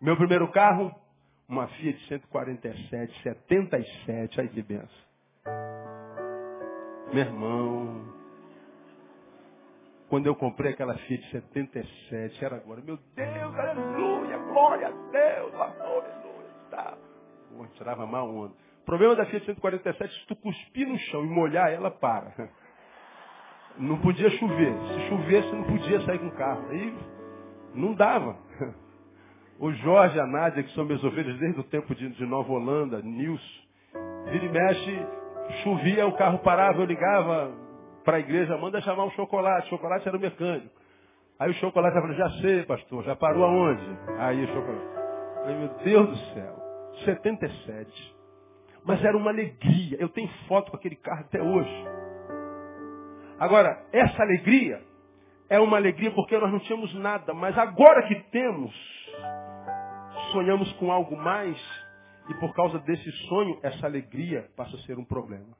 Meu 0.00 0.16
primeiro 0.16 0.50
carro, 0.50 0.92
uma 1.48 1.68
Fiat 1.68 2.08
147, 2.08 3.22
77, 3.22 4.40
ai 4.40 4.48
que 4.48 4.62
benção. 4.62 4.88
Meu 7.12 7.24
irmão, 7.24 8.12
quando 10.08 10.26
eu 10.26 10.34
comprei 10.34 10.72
aquela 10.72 10.94
Fiat 10.94 11.30
77, 11.30 12.44
era 12.44 12.56
agora, 12.56 12.80
meu 12.80 12.98
Deus, 13.14 13.54
aleluia, 13.54 14.38
glória 14.38 14.88
a 14.88 14.90
Deus, 14.90 15.54
aleluia, 15.54 16.50
tá. 16.70 16.98
Pô, 17.48 17.64
tirava 17.74 18.06
mal 18.06 18.28
onda. 18.28 18.54
O 18.82 18.84
problema 18.84 19.14
da 19.14 19.24
Fiat 19.26 19.46
147, 19.46 20.12
se 20.12 20.26
tu 20.26 20.36
cuspir 20.36 20.88
no 20.88 20.98
chão 20.98 21.24
e 21.24 21.28
molhar, 21.28 21.72
ela 21.72 21.90
para. 21.90 22.50
Não 23.78 23.96
podia 23.98 24.28
chover. 24.30 24.74
Se 24.74 25.08
chovesse, 25.08 25.54
não 25.54 25.62
podia 25.64 26.00
sair 26.02 26.18
com 26.18 26.26
o 26.26 26.32
carro. 26.32 26.68
Aí 26.68 26.94
não 27.74 27.94
dava. 27.94 28.36
O 29.58 29.72
Jorge 29.72 30.18
a 30.18 30.26
Nádia, 30.26 30.64
que 30.64 30.74
são 30.74 30.84
meus 30.84 31.04
ovelhas 31.04 31.38
desde 31.38 31.60
o 31.60 31.62
tempo 31.62 31.94
de, 31.94 32.08
de 32.08 32.26
Nova 32.26 32.52
Holanda, 32.52 33.00
Nilson, 33.00 33.62
vira 34.32 34.44
e 34.44 34.48
mexe, 34.48 35.06
chovia, 35.62 36.04
o 36.06 36.16
carro 36.16 36.40
parava, 36.40 36.80
eu 36.80 36.84
ligava 36.84 37.52
para 38.04 38.16
a 38.16 38.20
igreja, 38.20 38.56
manda 38.58 38.80
chamar 38.80 39.04
um 39.04 39.10
chocolate. 39.10 39.68
O 39.68 39.70
chocolate 39.70 40.08
era 40.08 40.16
o 40.16 40.20
mecânico. 40.20 40.74
Aí 41.38 41.50
o 41.50 41.54
chocolate 41.54 41.94
falou, 41.94 42.14
já 42.16 42.30
sei, 42.40 42.64
pastor, 42.64 43.04
já 43.04 43.14
parou 43.14 43.44
aonde? 43.44 43.98
Aí 44.18 44.42
o 44.42 44.48
chocolate. 44.48 44.86
Ai, 45.44 45.54
meu 45.54 45.68
Deus 45.84 46.08
do 46.08 46.16
céu. 46.34 46.56
77. 47.04 48.11
Mas 48.84 49.04
era 49.04 49.16
uma 49.16 49.30
alegria. 49.30 49.96
Eu 50.00 50.08
tenho 50.08 50.28
foto 50.48 50.70
com 50.70 50.76
aquele 50.76 50.96
carro 50.96 51.20
até 51.20 51.40
hoje. 51.40 51.84
Agora, 53.38 53.84
essa 53.92 54.22
alegria 54.22 54.82
é 55.48 55.58
uma 55.58 55.76
alegria 55.76 56.10
porque 56.12 56.38
nós 56.38 56.50
não 56.50 56.60
tínhamos 56.60 56.94
nada, 56.94 57.34
mas 57.34 57.56
agora 57.58 58.06
que 58.06 58.14
temos, 58.30 58.72
sonhamos 60.32 60.72
com 60.74 60.90
algo 60.90 61.16
mais 61.16 61.56
e 62.28 62.34
por 62.34 62.54
causa 62.54 62.78
desse 62.80 63.10
sonho, 63.28 63.58
essa 63.62 63.86
alegria 63.86 64.48
passa 64.56 64.76
a 64.76 64.78
ser 64.80 64.96
um 64.96 65.04
problema. 65.04 65.56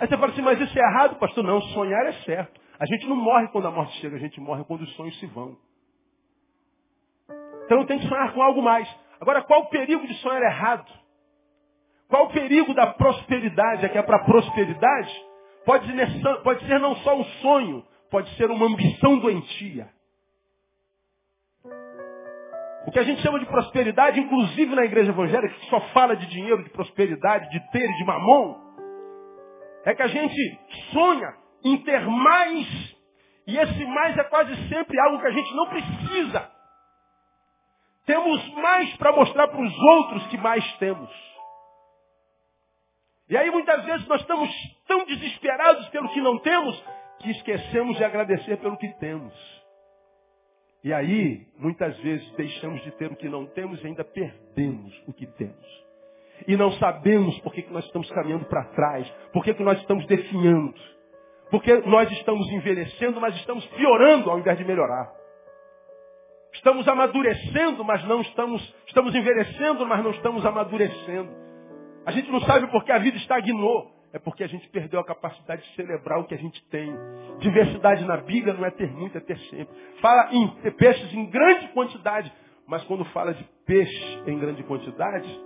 Aí 0.00 0.08
você 0.08 0.16
fala 0.16 0.32
assim, 0.32 0.42
mas 0.42 0.60
isso 0.60 0.78
é 0.78 0.82
errado, 0.82 1.18
pastor? 1.18 1.44
Não, 1.44 1.60
sonhar 1.60 2.06
é 2.06 2.12
certo. 2.24 2.60
A 2.78 2.86
gente 2.86 3.06
não 3.06 3.16
morre 3.16 3.48
quando 3.48 3.66
a 3.66 3.70
morte 3.70 3.92
chega, 4.00 4.16
a 4.16 4.20
gente 4.20 4.40
morre 4.40 4.64
quando 4.64 4.82
os 4.82 4.94
sonhos 4.94 5.18
se 5.18 5.26
vão. 5.26 5.56
Então 7.64 7.84
tem 7.84 7.98
que 7.98 8.08
sonhar 8.08 8.32
com 8.32 8.42
algo 8.42 8.62
mais. 8.62 8.88
Agora, 9.20 9.42
qual 9.42 9.62
o 9.62 9.68
perigo 9.68 10.06
de 10.06 10.14
sonhar 10.14 10.42
errado? 10.42 10.90
Qual 12.08 12.26
o 12.26 12.32
perigo 12.32 12.72
da 12.74 12.86
prosperidade? 12.86 13.84
É 13.84 13.88
que 13.88 13.98
é 13.98 14.02
para 14.02 14.20
prosperidade 14.20 15.28
pode 15.68 15.86
ser, 15.86 16.42
pode 16.42 16.66
ser 16.66 16.80
não 16.80 16.96
só 16.96 17.14
um 17.14 17.24
sonho, 17.24 17.84
pode 18.10 18.34
ser 18.36 18.50
uma 18.50 18.66
ambição 18.66 19.18
doentia. 19.18 19.86
O 22.86 22.90
que 22.90 22.98
a 22.98 23.02
gente 23.02 23.20
chama 23.20 23.38
de 23.38 23.44
prosperidade, 23.44 24.18
inclusive 24.18 24.74
na 24.74 24.86
igreja 24.86 25.10
evangélica, 25.10 25.54
que 25.54 25.68
só 25.68 25.78
fala 25.92 26.16
de 26.16 26.26
dinheiro, 26.26 26.64
de 26.64 26.70
prosperidade, 26.70 27.50
de 27.50 27.60
ter 27.70 27.84
e 27.84 27.96
de 27.96 28.04
mamon, 28.06 28.56
é 29.84 29.94
que 29.94 30.00
a 30.00 30.06
gente 30.06 30.58
sonha 30.90 31.34
em 31.62 31.76
ter 31.82 32.00
mais, 32.06 32.96
e 33.46 33.58
esse 33.58 33.84
mais 33.84 34.16
é 34.16 34.24
quase 34.24 34.56
sempre 34.70 34.98
algo 35.00 35.20
que 35.20 35.26
a 35.26 35.32
gente 35.32 35.54
não 35.54 35.66
precisa. 35.66 36.50
Temos 38.08 38.54
mais 38.54 38.96
para 38.96 39.12
mostrar 39.12 39.48
para 39.48 39.60
os 39.60 39.78
outros 39.78 40.26
que 40.28 40.38
mais 40.38 40.64
temos. 40.78 41.10
E 43.28 43.36
aí 43.36 43.50
muitas 43.50 43.84
vezes 43.84 44.08
nós 44.08 44.22
estamos 44.22 44.50
tão 44.86 45.04
desesperados 45.04 45.86
pelo 45.90 46.08
que 46.08 46.20
não 46.22 46.38
temos 46.38 46.82
que 47.18 47.30
esquecemos 47.32 47.98
de 47.98 48.04
agradecer 48.04 48.56
pelo 48.56 48.78
que 48.78 48.88
temos. 48.94 49.34
E 50.82 50.90
aí, 50.90 51.48
muitas 51.58 51.98
vezes, 51.98 52.26
deixamos 52.32 52.82
de 52.82 52.92
ter 52.92 53.12
o 53.12 53.16
que 53.16 53.28
não 53.28 53.44
temos 53.44 53.82
e 53.82 53.86
ainda 53.86 54.04
perdemos 54.04 54.94
o 55.06 55.12
que 55.12 55.26
temos. 55.26 55.84
E 56.46 56.56
não 56.56 56.72
sabemos 56.72 57.38
por 57.40 57.52
que, 57.52 57.60
que 57.60 57.72
nós 57.72 57.84
estamos 57.84 58.10
caminhando 58.12 58.46
para 58.46 58.64
trás, 58.70 59.06
por 59.34 59.44
que, 59.44 59.52
que 59.52 59.62
nós 59.62 59.78
estamos 59.80 60.06
definhando. 60.06 60.80
Porque 61.50 61.74
nós 61.80 62.10
estamos 62.12 62.48
envelhecendo, 62.52 63.20
mas 63.20 63.36
estamos 63.36 63.66
piorando 63.66 64.30
ao 64.30 64.38
invés 64.38 64.56
de 64.56 64.64
melhorar. 64.64 65.17
Estamos 66.68 66.86
amadurecendo, 66.86 67.82
mas 67.82 68.04
não 68.04 68.20
estamos, 68.20 68.74
estamos 68.86 69.14
envelhecendo, 69.14 69.86
mas 69.86 70.04
não 70.04 70.10
estamos 70.10 70.44
amadurecendo. 70.44 71.30
A 72.04 72.12
gente 72.12 72.30
não 72.30 72.42
sabe 72.42 72.70
porque 72.70 72.92
a 72.92 72.98
vida 72.98 73.16
estagnou. 73.16 73.90
É 74.12 74.18
porque 74.18 74.44
a 74.44 74.46
gente 74.46 74.68
perdeu 74.68 75.00
a 75.00 75.04
capacidade 75.04 75.62
de 75.62 75.74
celebrar 75.74 76.20
o 76.20 76.24
que 76.24 76.34
a 76.34 76.38
gente 76.38 76.62
tem. 76.68 76.94
Diversidade 77.38 78.04
na 78.04 78.18
Bíblia 78.18 78.52
não 78.52 78.66
é 78.66 78.70
ter 78.70 78.90
muito, 78.90 79.16
é 79.16 79.20
ter 79.20 79.38
sempre. 79.48 79.74
Fala 80.02 80.28
em 80.30 80.46
peixes 80.72 81.10
em 81.14 81.30
grande 81.30 81.68
quantidade. 81.68 82.30
Mas 82.66 82.84
quando 82.84 83.02
fala 83.06 83.32
de 83.32 83.44
peixe 83.64 84.22
em 84.26 84.38
grande 84.38 84.62
quantidade, 84.64 85.40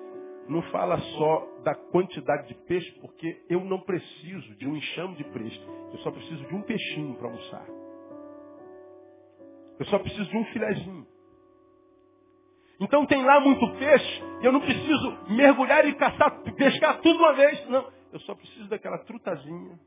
não 0.48 0.60
fala 0.72 0.98
só 0.98 1.46
da 1.62 1.76
quantidade 1.76 2.48
de 2.48 2.54
peixe, 2.66 2.90
porque 3.00 3.44
eu 3.48 3.60
não 3.60 3.78
preciso 3.78 4.56
de 4.56 4.66
um 4.66 4.74
enxame 4.76 5.14
de 5.14 5.24
peixe. 5.26 5.60
Eu 5.92 5.98
só 5.98 6.10
preciso 6.10 6.44
de 6.48 6.54
um 6.56 6.62
peixinho 6.62 7.14
para 7.14 7.28
almoçar. 7.28 7.66
Eu 9.78 9.86
só 9.86 10.00
preciso 10.00 10.28
de 10.28 10.36
um 10.36 10.44
filezinho. 10.46 11.11
Então 12.82 13.06
tem 13.06 13.24
lá 13.24 13.38
muito 13.38 13.64
peixe, 13.78 14.22
e 14.40 14.44
eu 14.44 14.50
não 14.50 14.60
preciso 14.60 15.16
mergulhar 15.28 15.86
e 15.86 15.94
caçar, 15.94 16.42
pescar 16.56 17.00
tudo 17.00 17.16
uma 17.16 17.32
vez. 17.32 17.68
Não, 17.68 17.86
eu 18.12 18.18
só 18.20 18.34
preciso 18.34 18.68
daquela 18.68 18.98
trutazinha 18.98 19.78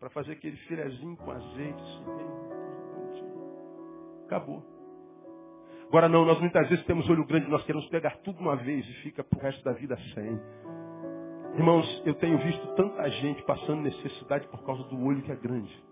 para 0.00 0.08
fazer 0.08 0.32
aquele 0.32 0.56
filezinho 0.56 1.14
com 1.18 1.30
azeite. 1.30 2.02
Acabou. 4.24 4.64
Agora 5.88 6.08
não, 6.08 6.24
nós 6.24 6.40
muitas 6.40 6.66
vezes 6.70 6.82
temos 6.86 7.06
olho 7.10 7.26
grande, 7.26 7.50
nós 7.50 7.62
queremos 7.64 7.86
pegar 7.90 8.16
tudo 8.24 8.40
uma 8.40 8.56
vez 8.56 8.88
e 8.88 8.92
fica 9.02 9.22
pro 9.22 9.38
resto 9.38 9.62
da 9.62 9.74
vida 9.74 9.94
sem. 10.14 10.40
Irmãos, 11.54 12.02
eu 12.06 12.14
tenho 12.14 12.38
visto 12.38 12.66
tanta 12.76 13.10
gente 13.10 13.42
passando 13.42 13.82
necessidade 13.82 14.48
por 14.48 14.64
causa 14.64 14.82
do 14.84 15.04
olho 15.04 15.20
que 15.20 15.30
é 15.30 15.36
grande. 15.36 15.84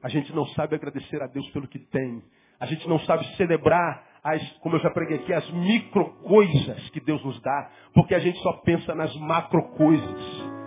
A 0.00 0.08
gente 0.08 0.32
não 0.32 0.46
sabe 0.50 0.76
agradecer 0.76 1.20
a 1.20 1.26
Deus 1.26 1.50
pelo 1.50 1.66
que 1.66 1.80
tem. 1.80 2.22
A 2.60 2.66
gente 2.66 2.88
não 2.88 3.00
sabe 3.00 3.26
celebrar 3.36 4.07
as, 4.34 4.42
como 4.60 4.76
eu 4.76 4.80
já 4.80 4.90
preguei 4.90 5.16
aqui, 5.16 5.32
as 5.32 5.50
micro 5.50 6.06
coisas 6.22 6.90
que 6.90 7.00
Deus 7.00 7.24
nos 7.24 7.40
dá, 7.40 7.70
porque 7.94 8.14
a 8.14 8.18
gente 8.18 8.38
só 8.40 8.52
pensa 8.64 8.94
nas 8.94 9.14
macro 9.16 9.62
coisas. 9.76 10.58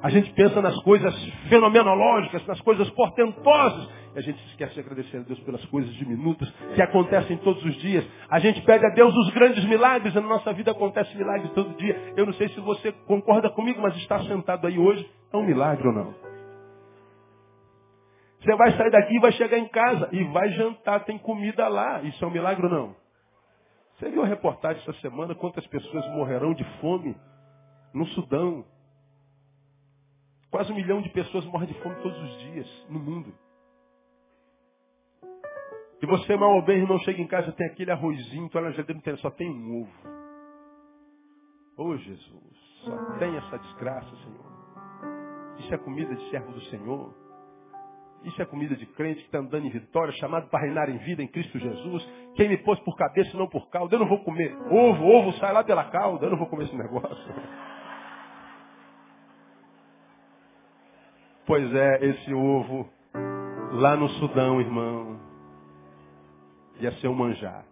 A 0.00 0.10
gente 0.10 0.32
pensa 0.32 0.62
nas 0.62 0.80
coisas 0.82 1.12
fenomenológicas, 1.48 2.46
nas 2.46 2.60
coisas 2.60 2.88
portentosas, 2.90 3.88
e 4.14 4.18
a 4.18 4.22
gente 4.22 4.40
esquece 4.50 4.74
de 4.74 4.80
agradecer 4.80 5.16
a 5.16 5.20
Deus 5.20 5.40
pelas 5.40 5.64
coisas 5.66 5.92
diminutas 5.94 6.48
que 6.74 6.80
acontecem 6.80 7.36
todos 7.38 7.64
os 7.64 7.74
dias. 7.78 8.06
A 8.30 8.38
gente 8.38 8.62
pede 8.62 8.86
a 8.86 8.90
Deus 8.90 9.12
os 9.12 9.30
grandes 9.34 9.64
milagres, 9.64 10.14
na 10.14 10.20
nossa 10.20 10.52
vida 10.52 10.70
acontece 10.70 11.16
milagres 11.16 11.50
todo 11.52 11.76
dia. 11.76 12.12
Eu 12.16 12.26
não 12.26 12.32
sei 12.34 12.48
se 12.50 12.60
você 12.60 12.92
concorda 13.06 13.50
comigo, 13.50 13.82
mas 13.82 13.96
estar 13.96 14.22
sentado 14.22 14.66
aí 14.68 14.78
hoje 14.78 15.04
é 15.32 15.36
um 15.36 15.44
milagre 15.44 15.88
ou 15.88 15.92
não? 15.92 16.14
Você 18.40 18.54
vai 18.54 18.70
sair 18.76 18.90
daqui 18.90 19.16
e 19.16 19.20
vai 19.20 19.32
chegar 19.32 19.58
em 19.58 19.68
casa 19.68 20.08
e 20.12 20.22
vai 20.24 20.48
jantar, 20.50 21.04
tem 21.04 21.18
comida 21.18 21.66
lá. 21.66 22.00
Isso 22.02 22.24
é 22.24 22.28
um 22.28 22.30
milagre 22.30 22.64
ou 22.64 22.70
não? 22.70 23.07
Você 23.98 24.10
viu 24.10 24.22
a 24.22 24.26
reportagem 24.26 24.80
essa 24.80 24.92
semana 25.00 25.34
quantas 25.34 25.66
pessoas 25.66 26.06
morrerão 26.10 26.54
de 26.54 26.64
fome 26.80 27.16
no 27.92 28.06
Sudão? 28.08 28.64
Quase 30.50 30.70
um 30.70 30.76
milhão 30.76 31.02
de 31.02 31.10
pessoas 31.10 31.44
morrem 31.46 31.66
de 31.66 31.74
fome 31.82 31.96
todos 31.96 32.16
os 32.16 32.38
dias 32.38 32.86
no 32.88 33.00
mundo. 33.00 33.34
E 36.00 36.06
você, 36.06 36.36
mal 36.36 36.54
ou 36.54 36.62
bem, 36.62 36.78
irmão, 36.78 36.98
chega 37.00 37.20
em 37.20 37.26
casa, 37.26 37.50
tem 37.52 37.66
aquele 37.66 37.90
arrozinho, 37.90 38.48
tu 38.48 38.52
geladeira, 38.52 39.00
tem, 39.02 39.16
só 39.16 39.30
tem 39.30 39.50
um 39.50 39.82
ovo. 39.82 39.92
Ô 41.76 41.82
oh, 41.88 41.96
Jesus, 41.96 42.56
só 42.84 43.18
tem 43.18 43.36
essa 43.36 43.58
desgraça, 43.58 44.08
Senhor. 44.08 45.58
Isso 45.58 45.74
é 45.74 45.78
comida 45.78 46.14
de 46.14 46.30
servo 46.30 46.52
do 46.52 46.60
Senhor. 46.66 47.27
Isso 48.24 48.42
é 48.42 48.44
comida 48.44 48.74
de 48.74 48.84
crente 48.84 49.20
que 49.20 49.26
está 49.26 49.38
andando 49.38 49.66
em 49.66 49.70
vitória, 49.70 50.12
chamado 50.14 50.48
para 50.48 50.60
reinar 50.60 50.90
em 50.90 50.98
vida 50.98 51.22
em 51.22 51.28
Cristo 51.28 51.58
Jesus. 51.58 52.08
Quem 52.34 52.48
me 52.48 52.56
pôs 52.58 52.78
por 52.80 52.96
cabeça 52.96 53.36
não 53.36 53.48
por 53.48 53.68
cauda, 53.70 53.94
eu 53.94 54.00
não 54.00 54.08
vou 54.08 54.18
comer. 54.24 54.56
Ovo, 54.70 55.04
ovo 55.04 55.32
sai 55.34 55.52
lá 55.52 55.62
pela 55.62 55.84
cauda, 55.84 56.26
eu 56.26 56.30
não 56.30 56.38
vou 56.38 56.48
comer 56.48 56.64
esse 56.64 56.76
negócio. 56.76 57.34
Pois 61.46 61.74
é, 61.74 62.04
esse 62.04 62.34
ovo 62.34 62.88
lá 63.72 63.96
no 63.96 64.08
Sudão, 64.10 64.60
irmão, 64.60 65.18
ia 66.80 66.92
ser 66.92 67.08
um 67.08 67.14
manjar. 67.14 67.64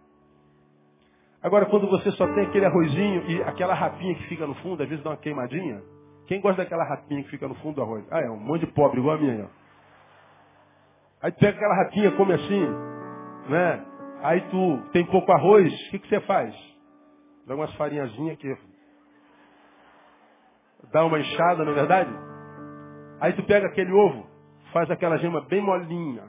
Agora, 1.41 1.67
quando 1.67 1.87
você 1.87 2.11
só 2.11 2.25
tem 2.33 2.45
aquele 2.45 2.65
arrozinho 2.65 3.29
e 3.29 3.43
aquela 3.43 3.73
rapinha 3.73 4.15
que 4.15 4.23
fica 4.23 4.47
no 4.47 4.55
fundo, 4.55 4.81
às 4.81 4.89
vezes 4.89 5.03
dá 5.03 5.11
uma 5.11 5.17
queimadinha. 5.17 5.81
Quem 6.25 6.41
gosta 6.41 6.63
daquela 6.63 6.83
rapinha 6.83 7.23
que 7.23 7.29
fica 7.29 7.47
no 7.47 7.55
fundo 7.55 7.75
do 7.75 7.81
arroz? 7.83 8.05
Ah, 8.11 8.21
é 8.21 8.29
um 8.29 8.39
monte 8.39 8.65
de 8.65 8.71
pobre 8.73 8.99
igual 8.99 9.15
a 9.15 9.19
minha. 9.19 9.47
Aí 11.27 11.33
tu 11.33 11.39
pega 11.39 11.57
aquela 11.57 11.75
ratinha, 11.75 12.11
come 12.11 12.31
assim, 12.31 12.65
né? 13.49 13.85
Aí 14.23 14.39
tu 14.49 14.81
tem 14.93 15.05
pouco 15.07 15.29
arroz, 15.33 15.73
o 15.73 15.91
que, 15.91 15.99
que 15.99 16.07
você 16.07 16.21
faz? 16.21 16.55
Dá 17.45 17.53
umas 17.53 17.73
farinhazinhas 17.75 18.37
que 18.37 18.57
dá 20.89 21.03
uma 21.03 21.19
enxada, 21.19 21.65
não 21.65 21.73
é 21.73 21.75
verdade? 21.75 22.09
Aí 23.19 23.33
tu 23.33 23.43
pega 23.43 23.67
aquele 23.67 23.91
ovo, 23.91 24.25
faz 24.71 24.89
aquela 24.89 25.17
gema 25.17 25.41
bem 25.41 25.59
molinha. 25.59 26.23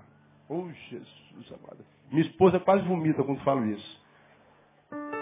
Oh, 0.49 0.69
Jesus 0.69 1.53
amado. 1.53 1.85
Minha 2.11 2.23
esposa 2.23 2.59
quase 2.59 2.83
vomita 2.83 3.23
quando 3.23 3.41
falo 3.45 3.67
isso. 3.67 4.05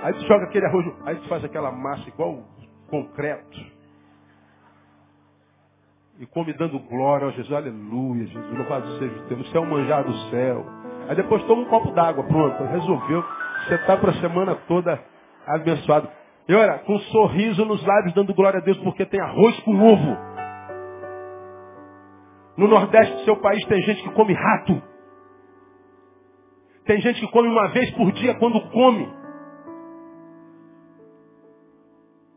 Aí 0.02 0.14
tu 0.14 0.26
joga 0.26 0.46
aquele 0.46 0.64
arroz, 0.64 0.86
aí 1.04 1.16
tu 1.16 1.28
faz 1.28 1.44
aquela 1.44 1.70
massa 1.70 2.08
igual 2.08 2.42
concreto. 2.88 3.75
E 6.18 6.26
come 6.26 6.52
dando 6.54 6.78
glória 6.78 7.26
ao 7.26 7.32
Jesus. 7.32 7.52
Aleluia, 7.52 8.26
Jesus. 8.26 8.58
Louvado 8.58 8.98
seja 8.98 9.14
o 9.14 9.28
teu. 9.28 9.36
Você 9.36 9.56
é 9.56 9.60
o 9.60 9.66
manjar 9.66 10.02
do 10.02 10.14
céu. 10.30 10.64
Aí 11.08 11.14
depois 11.14 11.42
toma 11.44 11.62
um 11.62 11.66
copo 11.66 11.90
d'água. 11.90 12.24
Pronto, 12.24 12.62
resolveu. 12.64 13.22
Você 13.66 13.74
está 13.74 13.96
para 13.96 14.10
a 14.10 14.20
semana 14.20 14.54
toda 14.66 14.98
abençoado. 15.46 16.08
E 16.48 16.54
olha, 16.54 16.78
com 16.78 16.94
um 16.94 17.00
sorriso 17.00 17.64
nos 17.64 17.84
lábios, 17.84 18.14
dando 18.14 18.32
glória 18.32 18.60
a 18.60 18.62
Deus, 18.62 18.78
porque 18.78 19.04
tem 19.04 19.20
arroz 19.20 19.58
com 19.60 19.72
ovo. 19.78 20.16
No 22.56 22.66
Nordeste 22.66 23.14
do 23.16 23.24
seu 23.24 23.36
país 23.36 23.62
tem 23.66 23.82
gente 23.82 24.02
que 24.02 24.10
come 24.10 24.32
rato. 24.32 24.82
Tem 26.86 27.00
gente 27.00 27.20
que 27.20 27.30
come 27.30 27.48
uma 27.48 27.68
vez 27.68 27.90
por 27.90 28.10
dia 28.12 28.34
quando 28.36 28.60
come. 28.70 29.06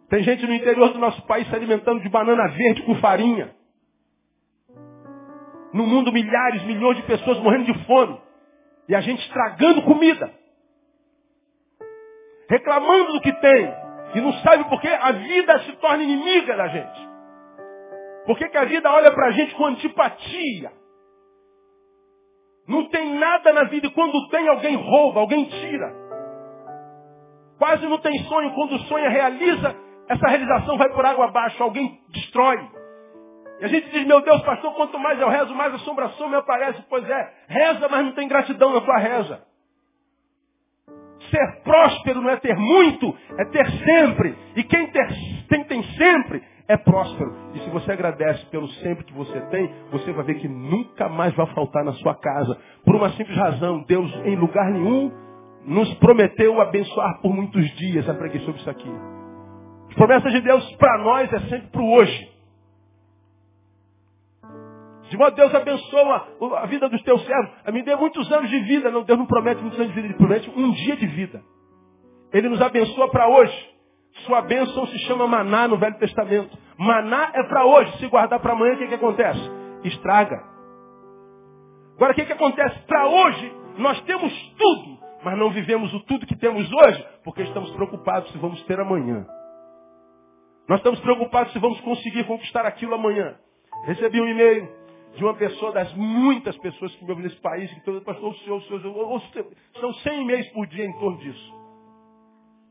Tem 0.09 0.23
gente 0.23 0.45
no 0.45 0.53
interior 0.53 0.89
do 0.91 0.99
nosso 0.99 1.21
país 1.27 1.47
se 1.47 1.55
alimentando 1.55 2.01
de 2.01 2.09
banana 2.09 2.47
verde 2.47 2.81
com 2.81 2.95
farinha. 2.95 3.58
No 5.73 5.85
mundo, 5.85 6.11
milhares, 6.11 6.63
milhões 6.63 6.97
de 6.97 7.03
pessoas 7.03 7.39
morrendo 7.39 7.71
de 7.71 7.85
fome. 7.85 8.19
E 8.87 8.95
a 8.95 9.01
gente 9.01 9.21
estragando 9.21 9.83
comida. 9.83 10.31
Reclamando 12.49 13.13
do 13.13 13.21
que 13.21 13.31
tem. 13.33 13.73
E 14.15 14.21
não 14.21 14.33
sabe 14.41 14.63
por 14.65 14.81
que 14.81 14.87
a 14.87 15.11
vida 15.11 15.59
se 15.59 15.71
torna 15.73 16.03
inimiga 16.03 16.55
da 16.55 16.67
gente. 16.67 17.09
Por 18.25 18.37
que, 18.37 18.47
que 18.47 18.57
a 18.57 18.65
vida 18.65 18.91
olha 18.91 19.11
para 19.11 19.27
a 19.27 19.31
gente 19.31 19.53
com 19.55 19.65
antipatia? 19.65 20.71
Não 22.67 22.87
tem 22.89 23.15
nada 23.15 23.51
na 23.51 23.63
vida 23.63 23.87
e 23.87 23.91
quando 23.91 24.29
tem, 24.29 24.47
alguém 24.47 24.75
rouba, 24.75 25.19
alguém 25.19 25.45
tira. 25.45 25.91
Quase 27.57 27.85
não 27.87 27.97
tem 27.97 28.17
sonho. 28.25 28.53
Quando 28.53 28.77
sonha, 28.83 29.09
realiza, 29.09 29.75
essa 30.07 30.27
realização 30.27 30.77
vai 30.77 30.89
por 30.89 31.05
água 31.05 31.25
abaixo, 31.25 31.61
alguém 31.61 31.99
destrói. 32.09 32.59
E 33.59 33.65
a 33.65 33.67
gente 33.67 33.89
diz, 33.89 34.05
meu 34.05 34.21
Deus, 34.21 34.41
pastor, 34.43 34.73
quanto 34.75 34.97
mais 34.97 35.19
eu 35.19 35.27
rezo, 35.27 35.53
mais 35.53 35.73
assombração 35.73 36.29
me 36.29 36.35
aparece. 36.35 36.81
Pois 36.89 37.07
é, 37.09 37.33
reza, 37.47 37.87
mas 37.89 38.05
não 38.05 38.13
tem 38.13 38.27
gratidão 38.27 38.73
na 38.73 38.81
tua 38.81 38.97
reza. 38.97 39.41
Ser 41.29 41.61
próspero 41.63 42.21
não 42.21 42.29
é 42.29 42.37
ter 42.37 42.55
muito, 42.55 43.15
é 43.37 43.45
ter 43.45 43.69
sempre. 43.83 44.35
E 44.55 44.63
quem, 44.63 44.87
ter, 44.87 45.07
quem 45.49 45.63
tem 45.65 45.83
sempre 45.83 46.41
é 46.69 46.77
próspero. 46.77 47.35
E 47.53 47.59
se 47.59 47.69
você 47.69 47.91
agradece 47.91 48.45
pelo 48.45 48.67
sempre 48.69 49.03
que 49.03 49.13
você 49.13 49.41
tem, 49.47 49.69
você 49.91 50.11
vai 50.13 50.23
ver 50.23 50.35
que 50.35 50.47
nunca 50.47 51.09
mais 51.09 51.33
vai 51.35 51.45
faltar 51.47 51.83
na 51.83 51.93
sua 51.93 52.15
casa. 52.15 52.57
Por 52.85 52.95
uma 52.95 53.09
simples 53.11 53.37
razão, 53.37 53.83
Deus 53.87 54.09
em 54.23 54.37
lugar 54.37 54.71
nenhum 54.71 55.11
nos 55.65 55.93
prometeu 55.95 56.61
abençoar 56.61 57.19
por 57.21 57.33
muitos 57.33 57.69
dias. 57.75 58.07
Apreguei 58.07 58.39
sobre 58.41 58.61
isso 58.61 58.69
aqui. 58.69 58.89
As 59.89 59.95
promessas 59.95 60.31
de 60.31 60.41
Deus 60.41 60.75
para 60.77 60.97
nós 60.99 61.33
é 61.33 61.39
sempre 61.41 61.67
para 61.67 61.81
o 61.81 61.91
hoje. 61.91 62.38
De 65.09 65.17
modo 65.17 65.35
Deus 65.35 65.53
abençoa 65.53 66.27
a 66.57 66.65
vida 66.67 66.87
dos 66.87 67.01
teus 67.01 67.25
servos. 67.25 67.51
A 67.65 67.71
mim 67.71 67.83
dê 67.83 67.95
muitos 67.95 68.31
anos 68.31 68.49
de 68.49 68.59
vida. 68.59 68.91
Não, 68.91 69.03
Deus 69.03 69.17
não 69.17 69.25
promete 69.25 69.59
muitos 69.61 69.79
anos 69.79 69.91
de 69.91 69.95
vida, 69.95 70.07
Ele 70.07 70.17
promete 70.17 70.49
um 70.55 70.71
dia 70.71 70.95
de 70.95 71.07
vida. 71.07 71.41
Ele 72.31 72.47
nos 72.47 72.61
abençoa 72.61 73.09
para 73.09 73.27
hoje. 73.27 73.69
Sua 74.25 74.41
bênção 74.41 74.85
se 74.87 74.99
chama 74.99 75.27
maná 75.27 75.67
no 75.67 75.77
Velho 75.77 75.97
Testamento. 75.97 76.55
Maná 76.77 77.31
é 77.33 77.43
para 77.43 77.65
hoje. 77.65 77.97
Se 77.97 78.07
guardar 78.07 78.39
para 78.39 78.53
amanhã, 78.53 78.75
o 78.75 78.77
que, 78.77 78.87
que 78.87 78.95
acontece? 78.95 79.39
Estraga. 79.83 80.43
Agora, 81.95 82.13
o 82.13 82.15
que, 82.15 82.25
que 82.25 82.33
acontece? 82.33 82.79
Para 82.85 83.07
hoje, 83.07 83.53
nós 83.77 83.99
temos 84.01 84.31
tudo, 84.57 84.99
mas 85.23 85.37
não 85.37 85.49
vivemos 85.49 85.93
o 85.93 85.99
tudo 86.01 86.25
que 86.25 86.37
temos 86.37 86.71
hoje, 86.71 87.05
porque 87.23 87.41
estamos 87.41 87.71
preocupados 87.71 88.31
se 88.31 88.37
vamos 88.37 88.61
ter 88.63 88.79
amanhã. 88.79 89.25
Nós 90.67 90.79
estamos 90.79 90.99
preocupados 90.99 91.51
se 91.51 91.59
vamos 91.59 91.81
conseguir 91.81 92.25
conquistar 92.25 92.65
aquilo 92.65 92.93
amanhã. 92.93 93.35
Recebi 93.85 94.21
um 94.21 94.27
e-mail 94.27 94.78
de 95.15 95.23
uma 95.23 95.33
pessoa, 95.33 95.71
das 95.71 95.93
muitas 95.95 96.57
pessoas 96.57 96.95
que 96.95 97.03
me 97.03 97.09
ouvem 97.09 97.25
nesse 97.25 97.39
país, 97.41 97.71
que 97.73 97.83
todo 97.83 98.01
pastor, 98.01 98.31
o 98.31 98.37
senhor, 98.39 98.57
o 98.57 98.61
senhor, 98.61 99.13
o 99.15 99.19
senhor, 99.19 99.47
são 99.79 99.93
100 99.93 100.21
e-mails 100.21 100.47
por 100.49 100.67
dia 100.67 100.85
em 100.85 100.93
torno 100.99 101.17
disso. 101.17 101.59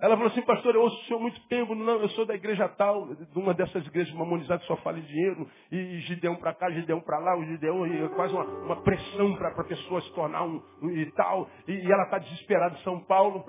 Ela 0.00 0.16
falou 0.16 0.30
assim, 0.30 0.42
pastor, 0.42 0.76
eu 0.76 0.82
ouço 0.82 0.96
o 0.96 1.04
senhor 1.06 1.18
muito 1.18 1.40
tempo, 1.48 1.74
não, 1.74 2.00
eu 2.00 2.08
sou 2.10 2.24
da 2.24 2.34
igreja 2.34 2.68
tal, 2.68 3.12
de 3.14 3.38
uma 3.38 3.52
dessas 3.52 3.84
igrejas 3.84 4.14
mamonizadas 4.14 4.62
que 4.62 4.68
só 4.68 4.76
fala 4.76 4.98
em 4.98 5.02
dinheiro, 5.02 5.48
e, 5.72 5.98
Gideão 6.02 6.36
para 6.36 6.54
cá, 6.54 6.70
Gideão 6.70 7.00
para 7.00 7.18
lá, 7.18 7.36
o 7.36 7.44
Gideão 7.44 7.84
e 7.84 8.04
é 8.04 8.08
quase 8.10 8.32
uma, 8.32 8.44
uma 8.44 8.76
pressão 8.82 9.34
para 9.34 9.48
a 9.48 9.64
pessoa 9.64 10.00
se 10.00 10.12
tornar 10.14 10.44
um, 10.44 10.62
um 10.80 10.90
e 10.90 11.10
tal, 11.12 11.50
e, 11.66 11.72
e 11.72 11.92
ela 11.92 12.04
está 12.04 12.18
desesperada 12.18 12.76
em 12.76 12.82
São 12.84 13.00
Paulo, 13.00 13.44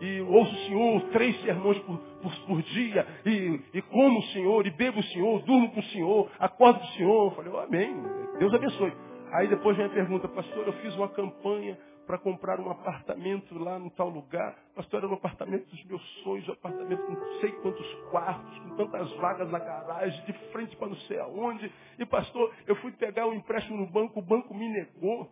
e 0.00 0.22
ouço 0.22 0.50
o 0.50 0.58
Senhor 0.66 1.00
três 1.12 1.38
sermões 1.42 1.78
por, 1.80 1.98
por, 1.98 2.34
por 2.46 2.62
dia, 2.62 3.06
e, 3.26 3.60
e, 3.74 3.82
como 3.82 4.18
o 4.18 4.24
Senhor, 4.28 4.66
e 4.66 4.70
bebo 4.70 4.98
o 4.98 5.04
Senhor, 5.04 5.42
durmo 5.42 5.72
com 5.72 5.80
o 5.80 5.84
Senhor, 5.84 6.30
acordo 6.38 6.80
com 6.80 6.86
o 6.86 6.92
Senhor. 6.92 7.24
Eu 7.24 7.30
falei, 7.32 7.52
oh, 7.52 7.58
amém, 7.60 7.94
Deus 8.38 8.54
abençoe. 8.54 8.92
Aí 9.32 9.48
depois 9.48 9.76
vem 9.76 9.86
a 9.86 9.90
pergunta, 9.90 10.28
pastor, 10.28 10.66
eu 10.66 10.72
fiz 10.74 10.94
uma 10.96 11.08
campanha 11.08 11.78
para 12.06 12.18
comprar 12.18 12.60
um 12.60 12.70
apartamento 12.70 13.58
lá 13.58 13.78
no 13.78 13.90
tal 13.90 14.08
lugar. 14.08 14.56
Pastor, 14.74 15.02
era 15.02 15.08
um 15.08 15.14
apartamento 15.14 15.66
dos 15.70 15.84
meus 15.84 16.02
sonhos, 16.22 16.48
um 16.48 16.52
apartamento 16.52 17.02
com 17.06 17.12
não 17.12 17.40
sei 17.40 17.52
quantos 17.52 17.94
quartos, 18.10 18.58
com 18.58 18.76
tantas 18.76 19.10
vagas 19.14 19.50
na 19.50 19.58
garagem, 19.58 20.24
de 20.26 20.32
frente 20.50 20.76
para 20.76 20.88
não 20.88 20.96
sei 20.96 21.18
aonde. 21.18 21.72
E 21.98 22.04
pastor, 22.04 22.52
eu 22.66 22.76
fui 22.76 22.92
pegar 22.92 23.26
um 23.26 23.32
empréstimo 23.32 23.78
no 23.78 23.86
banco, 23.86 24.18
o 24.18 24.22
banco 24.22 24.54
me 24.54 24.68
negou. 24.68 25.30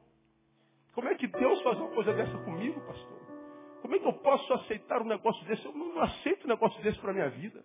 Como 0.94 1.08
é 1.08 1.14
que 1.14 1.26
Deus 1.26 1.60
faz 1.62 1.78
uma 1.78 1.90
coisa 1.90 2.12
dessa 2.12 2.36
comigo, 2.38 2.80
pastor? 2.80 3.20
Como 3.82 3.94
é 3.94 3.98
que 3.98 4.06
eu 4.06 4.12
posso 4.14 4.52
aceitar 4.54 5.02
um 5.02 5.06
negócio 5.06 5.44
desse? 5.46 5.64
Eu 5.64 5.72
não 5.72 6.00
aceito 6.02 6.44
um 6.44 6.48
negócio 6.48 6.82
desse 6.82 6.98
para 7.00 7.12
minha 7.12 7.28
vida. 7.30 7.64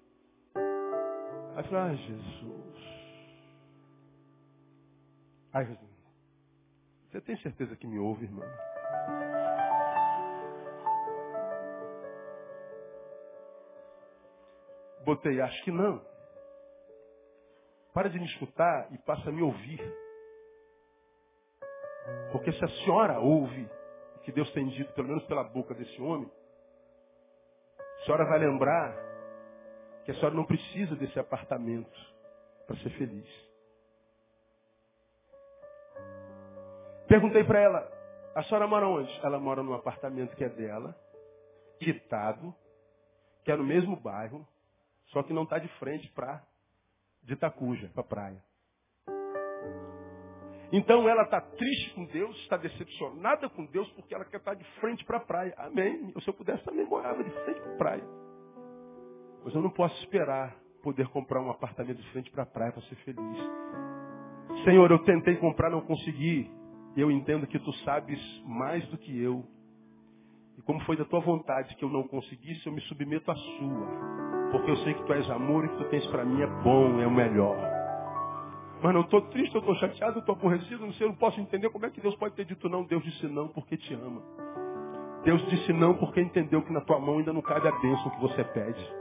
Aí 0.56 1.58
eu 1.58 1.64
falei, 1.64 1.80
ah, 1.80 1.94
Jesus. 1.94 2.65
Ai, 5.56 5.66
Jesus. 5.68 5.90
Você 7.10 7.22
tem 7.22 7.38
certeza 7.38 7.78
que 7.78 7.88
me 7.88 7.98
ouve, 7.98 8.26
irmão? 8.26 8.46
Botei, 15.06 15.40
acho 15.40 15.64
que 15.64 15.72
não. 15.72 16.06
Para 17.94 18.10
de 18.10 18.20
me 18.20 18.26
escutar 18.26 18.92
e 18.92 18.98
passa 18.98 19.30
a 19.30 19.32
me 19.32 19.42
ouvir. 19.44 19.80
Porque 22.34 22.52
se 22.52 22.66
a 22.66 22.68
senhora 22.84 23.20
ouve 23.22 23.70
o 24.18 24.20
que 24.24 24.34
Deus 24.34 24.52
tem 24.52 24.68
dito, 24.68 24.92
pelo 24.92 25.08
menos 25.08 25.24
pela 25.24 25.46
boca 25.46 25.74
desse 25.74 26.02
homem, 26.02 26.30
a 27.80 28.04
senhora 28.04 28.26
vai 28.26 28.40
lembrar 28.40 28.94
que 30.04 30.12
a 30.12 30.16
senhora 30.16 30.36
não 30.36 30.46
precisa 30.46 30.98
desse 30.98 31.18
apartamento 31.18 31.98
para 32.68 32.76
ser 32.80 32.90
feliz. 32.98 33.45
Perguntei 37.08 37.44
para 37.44 37.60
ela, 37.60 37.92
a 38.36 38.44
senhora 38.44 38.68
mora 38.68 38.88
onde? 38.88 39.12
Ela 39.24 39.40
mora 39.40 39.62
num 39.62 39.74
apartamento 39.74 40.36
que 40.36 40.44
é 40.44 40.50
dela, 40.50 40.96
quitado, 41.80 42.54
que 43.44 43.52
é 43.52 43.56
no 43.56 43.64
mesmo 43.64 43.96
bairro, 43.96 44.48
só 45.08 45.22
que 45.24 45.34
não 45.34 45.44
está 45.44 45.60
de 45.60 45.68
frente 45.80 46.10
para 46.12 46.44
de 47.24 47.34
Itacuja, 47.34 47.90
para 47.94 48.02
a 48.02 48.08
praia. 48.08 48.44
Então 50.72 51.08
ela 51.08 51.24
está 51.24 51.40
triste 51.42 51.94
com 51.94 52.06
Deus, 52.06 52.36
está 52.42 52.58
decepcionada 52.58 53.50
com 53.50 53.66
Deus, 53.66 53.90
porque 53.92 54.14
ela 54.14 54.26
quer 54.26 54.38
estar 54.38 54.52
tá 54.52 54.58
de 54.58 54.66
frente 54.80 55.06
para 55.06 55.18
a 55.18 55.22
praia. 55.22 55.54
Amém. 55.58 56.14
Se 56.20 56.28
eu 56.28 56.34
pudesse 56.34 56.64
também 56.64 56.86
morava 56.86 57.24
de 57.24 57.30
frente 57.30 57.62
para 57.62 57.72
a 57.72 57.78
praia. 57.78 58.04
Mas 59.44 59.54
eu 59.54 59.62
não 59.62 59.70
posso 59.70 59.96
esperar 60.04 60.56
poder 60.82 61.08
comprar 61.10 61.42
um 61.42 61.50
apartamento 61.50 62.02
de 62.02 62.12
frente 62.12 62.30
para 62.32 62.44
a 62.44 62.46
praia 62.46 62.72
para 62.72 62.82
ser 62.84 62.96
feliz. 62.98 63.38
Senhor, 64.64 64.90
eu 64.92 65.00
tentei 65.04 65.36
comprar, 65.38 65.70
não 65.70 65.82
consegui. 65.82 66.52
Eu 66.96 67.12
entendo 67.12 67.46
que 67.48 67.60
tu 67.60 67.74
sabes 67.84 68.20
mais 68.46 68.86
do 68.88 68.98
que 68.98 69.22
eu. 69.22 69.44
E 70.58 70.62
como 70.62 70.80
foi 70.82 70.96
da 70.96 71.04
tua 71.04 71.20
vontade 71.20 71.76
que 71.76 71.84
eu 71.84 71.90
não 71.90 72.04
conseguisse, 72.08 72.66
eu 72.66 72.72
me 72.72 72.82
submeto 72.82 73.30
à 73.30 73.36
sua. 73.36 73.88
Porque 74.52 74.72
eu 74.72 74.78
sei 74.78 74.94
que 74.94 75.04
tu 75.04 75.12
és 75.12 75.30
amor 75.30 75.66
e 75.66 75.70
que 75.70 75.78
tu 75.78 75.90
tens 75.90 76.08
para 76.08 76.24
mim 76.24 76.42
é 76.42 76.48
bom, 76.64 77.00
é 77.02 77.08
o 77.08 77.12
melhor. 77.12 77.58
Mas 78.82 78.94
não 78.94 79.02
estou 79.02 79.22
triste, 79.24 79.54
eu 79.56 79.60
estou 79.60 79.76
chateado, 79.76 80.18
eu 80.18 80.20
estou 80.20 80.36
aborrecido, 80.36 80.86
não 80.86 80.94
sei, 80.94 81.08
eu 81.08 81.10
não 81.10 81.18
posso 81.18 81.40
entender 81.42 81.70
como 81.70 81.86
é 81.86 81.90
que 81.90 82.00
Deus 82.00 82.16
pode 82.16 82.36
ter 82.36 82.46
dito 82.46 82.70
não. 82.70 82.84
Deus 82.84 83.04
disse 83.04 83.28
não 83.28 83.50
porque 83.50 83.76
te 83.76 83.94
ama. 83.94 84.22
Deus 85.26 85.44
disse 85.50 85.74
não 85.74 85.96
porque 85.96 86.22
entendeu 86.22 86.62
que 86.62 86.72
na 86.72 86.82
tua 86.82 87.00
mão 87.00 87.18
ainda 87.18 87.34
não 87.34 87.42
cabe 87.42 87.68
a 87.68 87.72
bênção 87.80 88.12
que 88.12 88.22
você 88.22 88.44
pede. 88.44 88.94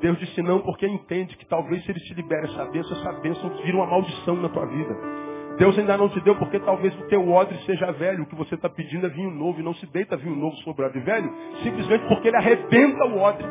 Deus 0.00 0.18
disse 0.18 0.42
não 0.42 0.60
porque 0.60 0.86
entende 0.86 1.36
que 1.36 1.46
talvez 1.46 1.84
se 1.84 1.90
ele 1.90 2.00
te 2.00 2.14
libere 2.14 2.46
essa 2.46 2.64
bênção, 2.66 2.96
essa 2.98 3.12
bênção 3.20 3.48
vira 3.62 3.76
uma 3.76 3.86
maldição 3.86 4.36
na 4.36 4.48
tua 4.48 4.66
vida. 4.66 5.27
Deus 5.58 5.76
ainda 5.76 5.96
não 5.98 6.08
te 6.08 6.20
deu 6.20 6.36
porque 6.36 6.60
talvez 6.60 6.94
o 7.00 7.08
teu 7.08 7.28
odre 7.28 7.58
seja 7.64 7.90
velho. 7.90 8.22
O 8.22 8.26
que 8.26 8.36
você 8.36 8.54
está 8.54 8.68
pedindo 8.68 9.06
é 9.06 9.08
vinho 9.08 9.30
novo 9.30 9.58
e 9.58 9.62
não 9.62 9.74
se 9.74 9.86
deita 9.86 10.16
vinho 10.16 10.36
novo 10.36 10.56
sobre 10.58 10.86
odre 10.86 11.00
velho, 11.00 11.30
simplesmente 11.64 12.06
porque 12.06 12.28
ele 12.28 12.36
arrebenta 12.36 13.04
o 13.06 13.18
odre. 13.18 13.46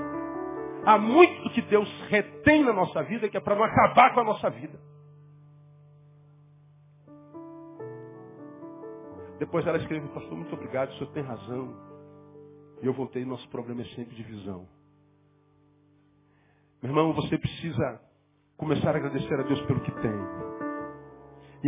Há 0.86 0.97
muito 0.97 1.49
que 1.49 1.62
Deus 1.64 1.89
retém 2.08 2.64
na 2.64 2.72
nossa 2.72 3.03
vida 3.03 3.28
que 3.28 3.36
é 3.36 3.41
para 3.41 3.55
não 3.55 3.64
acabar 3.64 4.14
com 4.14 4.22
a 4.22 4.24
nossa 4.24 4.49
vida. 4.49 4.80
Depois 9.38 9.68
ela 9.68 9.78
escreveu, 9.78 10.08
pastor, 10.10 10.36
muito 10.36 10.53
obrigado, 10.55 10.89
o 10.91 10.93
senhor 10.93 11.12
tem 11.12 11.24
razão. 11.24 11.76
E 12.82 12.86
eu 12.86 12.93
voltei, 12.93 13.26
nosso 13.26 13.47
problema 13.49 13.82
é 13.82 13.86
sempre 13.95 14.16
de 14.16 14.24
visão. 14.24 14.66
Meu 16.82 16.91
irmão, 16.91 17.14
você 17.14 17.38
precisa 17.38 18.01
começar 18.55 18.95
a 18.95 18.97
agradecer 18.97 19.34
a 19.34 19.43
Deus 19.43 19.62
pelo 19.64 19.82
que 19.82 19.91
tem. 19.91 20.47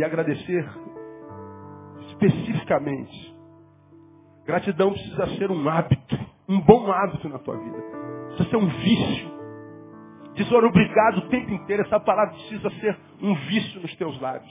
E 0.00 0.04
agradecer 0.04 0.66
especificamente. 2.08 3.36
Gratidão 4.46 4.92
precisa 4.92 5.26
ser 5.36 5.50
um 5.50 5.68
hábito, 5.68 6.18
um 6.48 6.58
bom 6.58 6.90
hábito 6.90 7.28
na 7.28 7.38
tua 7.38 7.58
vida. 7.58 7.76
Precisa 8.28 8.48
ser 8.48 8.56
um 8.56 8.66
vício. 8.66 9.30
Dizer 10.32 10.64
obrigado 10.64 11.18
o 11.18 11.28
tempo 11.28 11.52
inteiro, 11.52 11.82
essa 11.82 12.00
palavra 12.00 12.32
precisa 12.32 12.70
ser 12.80 12.98
um 13.20 13.34
vício 13.34 13.82
nos 13.82 13.94
teus 13.96 14.18
lábios. 14.22 14.50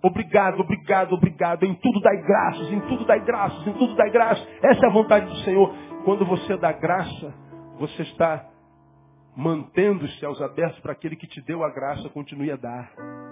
Obrigado, 0.00 0.60
obrigado, 0.60 1.12
obrigado. 1.14 1.64
Em 1.64 1.74
tudo 1.74 2.00
dai 2.00 2.22
graças, 2.22 2.70
em 2.70 2.80
tudo 2.82 3.04
dai 3.04 3.18
graças, 3.18 3.66
em 3.66 3.72
tudo 3.72 3.96
dai 3.96 4.10
graças. 4.10 4.46
Essa 4.62 4.86
é 4.86 4.88
a 4.88 4.92
vontade 4.92 5.26
do 5.26 5.36
Senhor. 5.38 5.74
Quando 6.04 6.24
você 6.24 6.56
dá 6.56 6.70
graça, 6.70 7.34
você 7.80 8.02
está 8.02 8.48
mantendo 9.36 10.04
os 10.04 10.20
céus 10.20 10.40
abertos 10.40 10.78
para 10.78 10.92
aquele 10.92 11.16
que 11.16 11.26
te 11.26 11.40
deu 11.40 11.64
a 11.64 11.70
graça 11.70 12.08
continue 12.10 12.52
a 12.52 12.56
dar. 12.56 13.23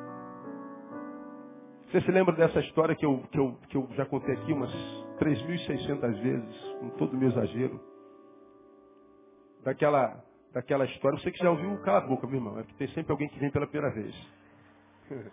Você 1.93 2.01
se 2.01 2.11
lembra 2.11 2.35
dessa 2.35 2.59
história 2.61 2.97
que 2.97 3.05
eu, 3.05 3.19
que 3.31 3.39
eu, 3.39 3.55
que 3.69 3.77
eu 3.77 3.87
já 3.93 4.07
contei 4.07 4.35
aqui 4.35 4.51
umas 4.51 4.73
3.600 5.19 6.23
vezes, 6.23 6.59
com 6.81 6.89
todo 6.97 7.13
o 7.13 7.17
meu 7.19 7.29
exagero? 7.29 7.79
Daquela, 9.63 10.25
daquela 10.55 10.87
história. 10.87 11.19
Você 11.19 11.31
que 11.31 11.37
já 11.39 11.51
ouviu, 11.51 11.77
cala 11.83 11.99
a 11.99 12.07
boca, 12.07 12.27
meu 12.27 12.37
irmão. 12.37 12.59
É 12.59 12.63
que 12.63 12.73
tem 12.77 12.89
sempre 12.89 13.13
alguém 13.13 13.29
que 13.29 13.39
vem 13.39 13.51
pela 13.51 13.67
primeira 13.67 13.95
vez. 13.95 14.15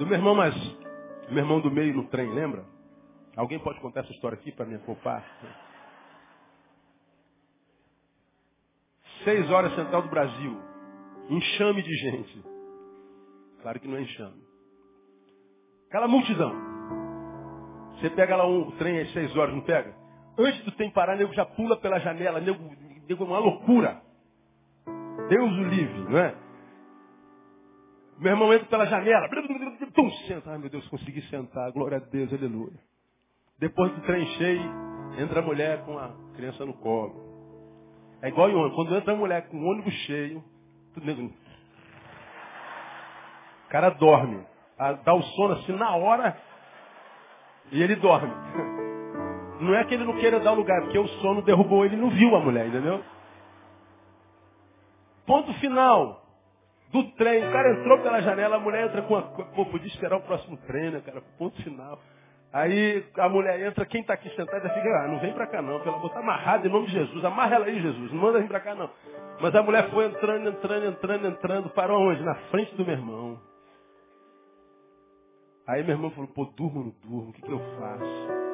Do 0.00 0.06
meu 0.06 0.16
irmão, 0.16 0.34
mas 0.34 0.52
meu 1.28 1.38
irmão 1.38 1.60
do 1.60 1.70
meio 1.70 1.94
no 1.94 2.08
trem, 2.08 2.28
lembra? 2.34 2.64
Alguém 3.36 3.60
pode 3.60 3.78
contar 3.78 4.00
essa 4.00 4.10
história 4.10 4.36
aqui 4.36 4.50
para 4.50 4.66
me 4.66 4.76
poupar? 4.78 5.24
Seis 9.22 9.48
horas 9.52 9.72
central 9.76 10.02
do 10.02 10.08
Brasil. 10.08 10.60
Enxame 11.30 11.80
de 11.80 11.94
gente. 11.94 12.53
Claro 13.64 13.80
que 13.80 13.88
não 13.88 13.96
é 13.96 14.02
enxame. 14.02 14.42
Aquela 15.88 16.06
multidão. 16.06 16.52
Você 17.94 18.10
pega 18.10 18.36
lá 18.36 18.46
um 18.46 18.70
trem 18.72 19.00
às 19.00 19.10
seis 19.14 19.34
horas, 19.34 19.54
não 19.54 19.62
pega? 19.62 19.96
Antes 20.38 20.62
do 20.66 20.72
trem 20.72 20.90
parar, 20.90 21.16
nego 21.16 21.32
já 21.32 21.46
pula 21.46 21.74
pela 21.78 21.98
janela. 21.98 22.42
Nego, 22.42 22.62
nego 23.08 23.24
é 23.24 23.26
uma 23.26 23.38
loucura. 23.38 24.02
Deus 25.30 25.50
o 25.50 25.62
livre, 25.62 25.98
não 26.10 26.18
é? 26.18 26.34
Meu 28.18 28.32
irmão 28.32 28.52
entra 28.52 28.66
pela 28.66 28.84
janela. 28.84 29.30
Tum, 29.94 30.10
senta. 30.28 30.50
Ai, 30.50 30.58
meu 30.58 30.68
Deus, 30.68 30.86
consegui 30.88 31.22
sentar. 31.30 31.72
Glória 31.72 31.96
a 31.96 32.00
Deus, 32.00 32.30
aleluia. 32.34 32.78
Depois 33.58 33.90
do 33.94 34.02
trem 34.02 34.26
cheio, 34.36 34.70
entra 35.18 35.40
a 35.40 35.42
mulher 35.42 35.86
com 35.86 35.98
a 35.98 36.14
criança 36.34 36.66
no 36.66 36.74
colo. 36.74 37.14
É 38.20 38.28
igual 38.28 38.50
em 38.50 38.56
ônibus. 38.56 38.76
Quando 38.76 38.94
entra 38.94 39.14
a 39.14 39.16
mulher 39.16 39.48
com 39.48 39.56
o 39.56 39.64
ônibus 39.64 39.94
cheio, 40.04 40.44
tudo 40.92 41.06
negro. 41.06 41.32
Cara 43.74 43.90
dorme. 43.90 44.40
Dá 45.04 45.12
o 45.14 45.22
sono 45.34 45.54
assim 45.54 45.72
na 45.72 45.96
hora 45.96 46.36
e 47.72 47.82
ele 47.82 47.96
dorme. 47.96 48.32
Não 49.58 49.74
é 49.74 49.82
que 49.82 49.94
ele 49.94 50.04
não 50.04 50.16
queira 50.16 50.38
dar 50.38 50.52
o 50.52 50.56
lugar, 50.56 50.80
porque 50.82 50.98
o 50.98 51.08
sono 51.08 51.42
derrubou 51.42 51.84
ele 51.84 51.96
não 51.96 52.10
viu 52.10 52.36
a 52.36 52.40
mulher, 52.40 52.66
entendeu? 52.66 53.02
Ponto 55.26 55.52
final 55.54 56.22
do 56.92 57.02
trem. 57.12 57.48
O 57.48 57.52
cara 57.52 57.72
entrou 57.72 57.98
pela 57.98 58.20
janela, 58.20 58.56
a 58.56 58.60
mulher 58.60 58.86
entra 58.86 59.02
com 59.02 59.16
a. 59.16 59.22
Pô, 59.22 59.66
podia 59.66 59.88
esperar 59.88 60.18
o 60.18 60.22
próximo 60.22 60.56
trem, 60.68 60.90
né, 60.90 61.00
cara? 61.04 61.20
Ponto 61.36 61.60
final. 61.62 61.98
Aí 62.52 63.04
a 63.18 63.28
mulher 63.28 63.60
entra, 63.60 63.86
quem 63.86 64.02
está 64.02 64.14
aqui 64.14 64.28
sentada 64.36 64.68
fica, 64.68 64.88
ah, 65.02 65.08
não 65.08 65.18
vem 65.18 65.32
para 65.32 65.48
cá 65.48 65.60
não, 65.60 65.80
pela 65.80 65.98
botar 65.98 66.20
amarrada 66.20 66.66
em 66.66 66.70
nome 66.70 66.86
de 66.86 66.92
Jesus, 66.92 67.24
amarra 67.24 67.56
ela 67.56 67.64
aí, 67.66 67.80
Jesus, 67.80 68.12
não 68.12 68.20
manda 68.20 68.38
vir 68.38 68.46
para 68.46 68.60
cá 68.60 68.74
não. 68.76 68.88
Mas 69.40 69.52
a 69.52 69.62
mulher 69.64 69.90
foi 69.90 70.04
entrando, 70.06 70.48
entrando, 70.48 70.86
entrando, 70.86 71.26
entrando, 71.26 71.70
parou 71.70 72.00
onde? 72.00 72.22
Na 72.22 72.36
frente 72.50 72.72
do 72.76 72.84
meu 72.84 72.94
irmão. 72.94 73.53
Aí 75.66 75.82
meu 75.82 75.92
irmão 75.92 76.10
falou, 76.10 76.28
pô, 76.28 76.44
durmo 76.44 76.84
não 76.84 76.94
durmo, 77.02 77.30
o 77.30 77.32
que, 77.32 77.40
que 77.40 77.50
eu 77.50 77.58
faço? 77.78 78.44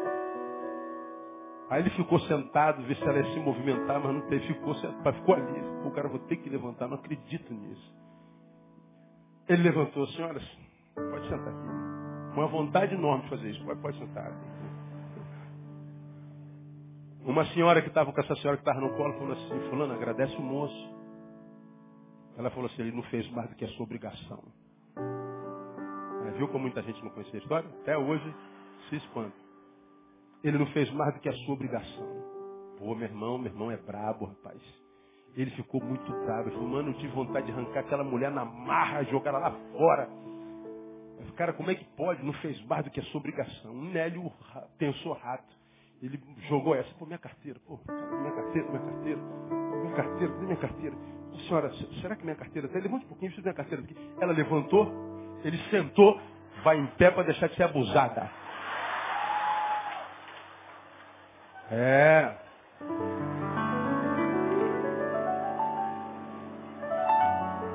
Aí 1.71 1.83
ele 1.83 1.91
ficou 1.91 2.19
sentado, 2.21 2.83
ver 2.83 2.97
se 2.97 3.03
ela 3.05 3.19
ia 3.19 3.33
se 3.33 3.41
movimentar, 3.41 4.01
mas 4.01 4.13
não 4.13 4.21
teve, 4.29 4.47
ficou 4.47 4.75
ficou 4.75 5.35
ali. 5.35 5.61
O 5.85 5.91
cara, 5.93 6.09
vou 6.09 6.19
ter 6.21 6.37
que 6.37 6.49
levantar, 6.51 6.89
não 6.89 6.97
acredito 6.97 7.53
nisso. 7.53 7.95
Ele 9.49 9.63
levantou, 9.63 10.07
senhoras, 10.09 10.43
pode 10.95 11.29
sentar 11.29 11.49
aqui. 11.49 12.37
Uma 12.37 12.47
vontade 12.47 12.95
enorme 12.95 13.25
de 13.25 13.31
fazer 13.31 13.51
isso, 13.51 13.65
pode, 13.65 13.81
pode 13.81 13.99
sentar. 13.99 14.33
Uma 17.25 17.45
senhora 17.47 17.83
que 17.83 17.89
estava 17.89 18.13
com 18.13 18.21
essa 18.21 18.35
senhora 18.37 18.57
que 18.57 18.63
estava 18.63 18.81
no 18.81 18.95
colo 18.97 19.13
falou 19.15 19.33
assim, 19.33 19.71
fulano, 19.71 19.93
agradece 19.93 20.35
o 20.37 20.43
moço. 20.43 20.95
Ela 22.37 22.51
falou 22.51 22.67
assim, 22.67 22.83
ele 22.83 22.93
não 22.93 23.03
fez 23.05 23.31
mais 23.33 23.49
do 23.51 23.57
que 23.57 23.65
a 23.65 23.69
sua 23.69 23.85
obrigação. 23.85 24.43
Viu 26.41 26.49
como 26.49 26.61
muita 26.61 26.83
gente 26.83 27.03
não 27.05 27.11
conhecia 27.11 27.39
a 27.39 27.43
história? 27.43 27.69
Até 27.83 27.99
hoje 27.99 28.35
se 28.89 28.97
espanta. 28.97 29.37
Ele 30.43 30.57
não 30.57 30.67
fez 30.69 30.91
mais 30.93 31.13
do 31.13 31.21
que 31.21 31.29
a 31.29 31.33
sua 31.35 31.53
obrigação. 31.53 32.07
Pô, 32.79 32.95
meu 32.95 33.07
irmão, 33.07 33.37
meu 33.37 33.53
irmão 33.53 33.71
é 33.71 33.77
brabo, 33.77 34.25
rapaz. 34.25 34.59
Ele 35.37 35.51
ficou 35.51 35.85
muito 35.85 36.11
bravo. 36.25 36.49
Ele 36.49 36.57
falou, 36.57 36.69
mano, 36.71 36.89
eu 36.91 36.95
tive 36.95 37.13
vontade 37.13 37.45
de 37.45 37.53
arrancar 37.53 37.81
aquela 37.81 38.03
mulher 38.03 38.31
na 38.31 38.43
marra, 38.47 39.05
jogar 39.05 39.31
ela 39.33 39.39
lá 39.39 39.51
fora. 39.77 40.09
Falei, 41.19 41.33
cara, 41.37 41.53
como 41.53 41.71
é 41.71 41.75
que 41.75 41.85
pode? 41.95 42.25
Não 42.25 42.33
fez 42.35 42.59
mais 42.65 42.85
do 42.85 42.91
que 42.91 43.01
a 43.01 43.03
sua 43.05 43.21
obrigação. 43.21 43.73
Um 43.73 43.91
Nélio 43.91 44.33
pensou 44.79 45.13
rato. 45.13 45.61
Ele 46.03 46.19
jogou 46.49 46.75
essa, 46.75 46.89
pô, 46.95 47.05
minha 47.05 47.19
carteira, 47.19 47.61
pô, 47.67 47.79
minha 47.87 48.33
carteira, 48.33 48.67
minha 48.67 48.81
carteira, 48.81 49.21
minha 49.83 49.95
carteira, 49.95 50.35
minha 50.39 50.57
carteira? 50.57 50.97
Senhora, 51.47 51.71
será 52.01 52.17
que 52.17 52.25
minha 52.25 52.37
carteira 52.37 52.67
está? 52.67 52.79
Levante 52.79 53.05
um 53.05 53.09
pouquinho, 53.09 53.31
preciso 53.31 53.43
minha 53.43 53.55
carteira 53.55 53.85
aqui. 53.85 53.95
Ela 54.19 54.33
levantou, 54.33 55.10
ele 55.45 55.59
sentou, 55.71 56.21
vai 56.63 56.77
em 56.79 56.87
pé 56.87 57.11
para 57.11 57.25
deixar 57.25 57.49
de 57.49 57.57
ser 57.57 57.65
abusada. 57.65 58.31
É. 61.71 62.35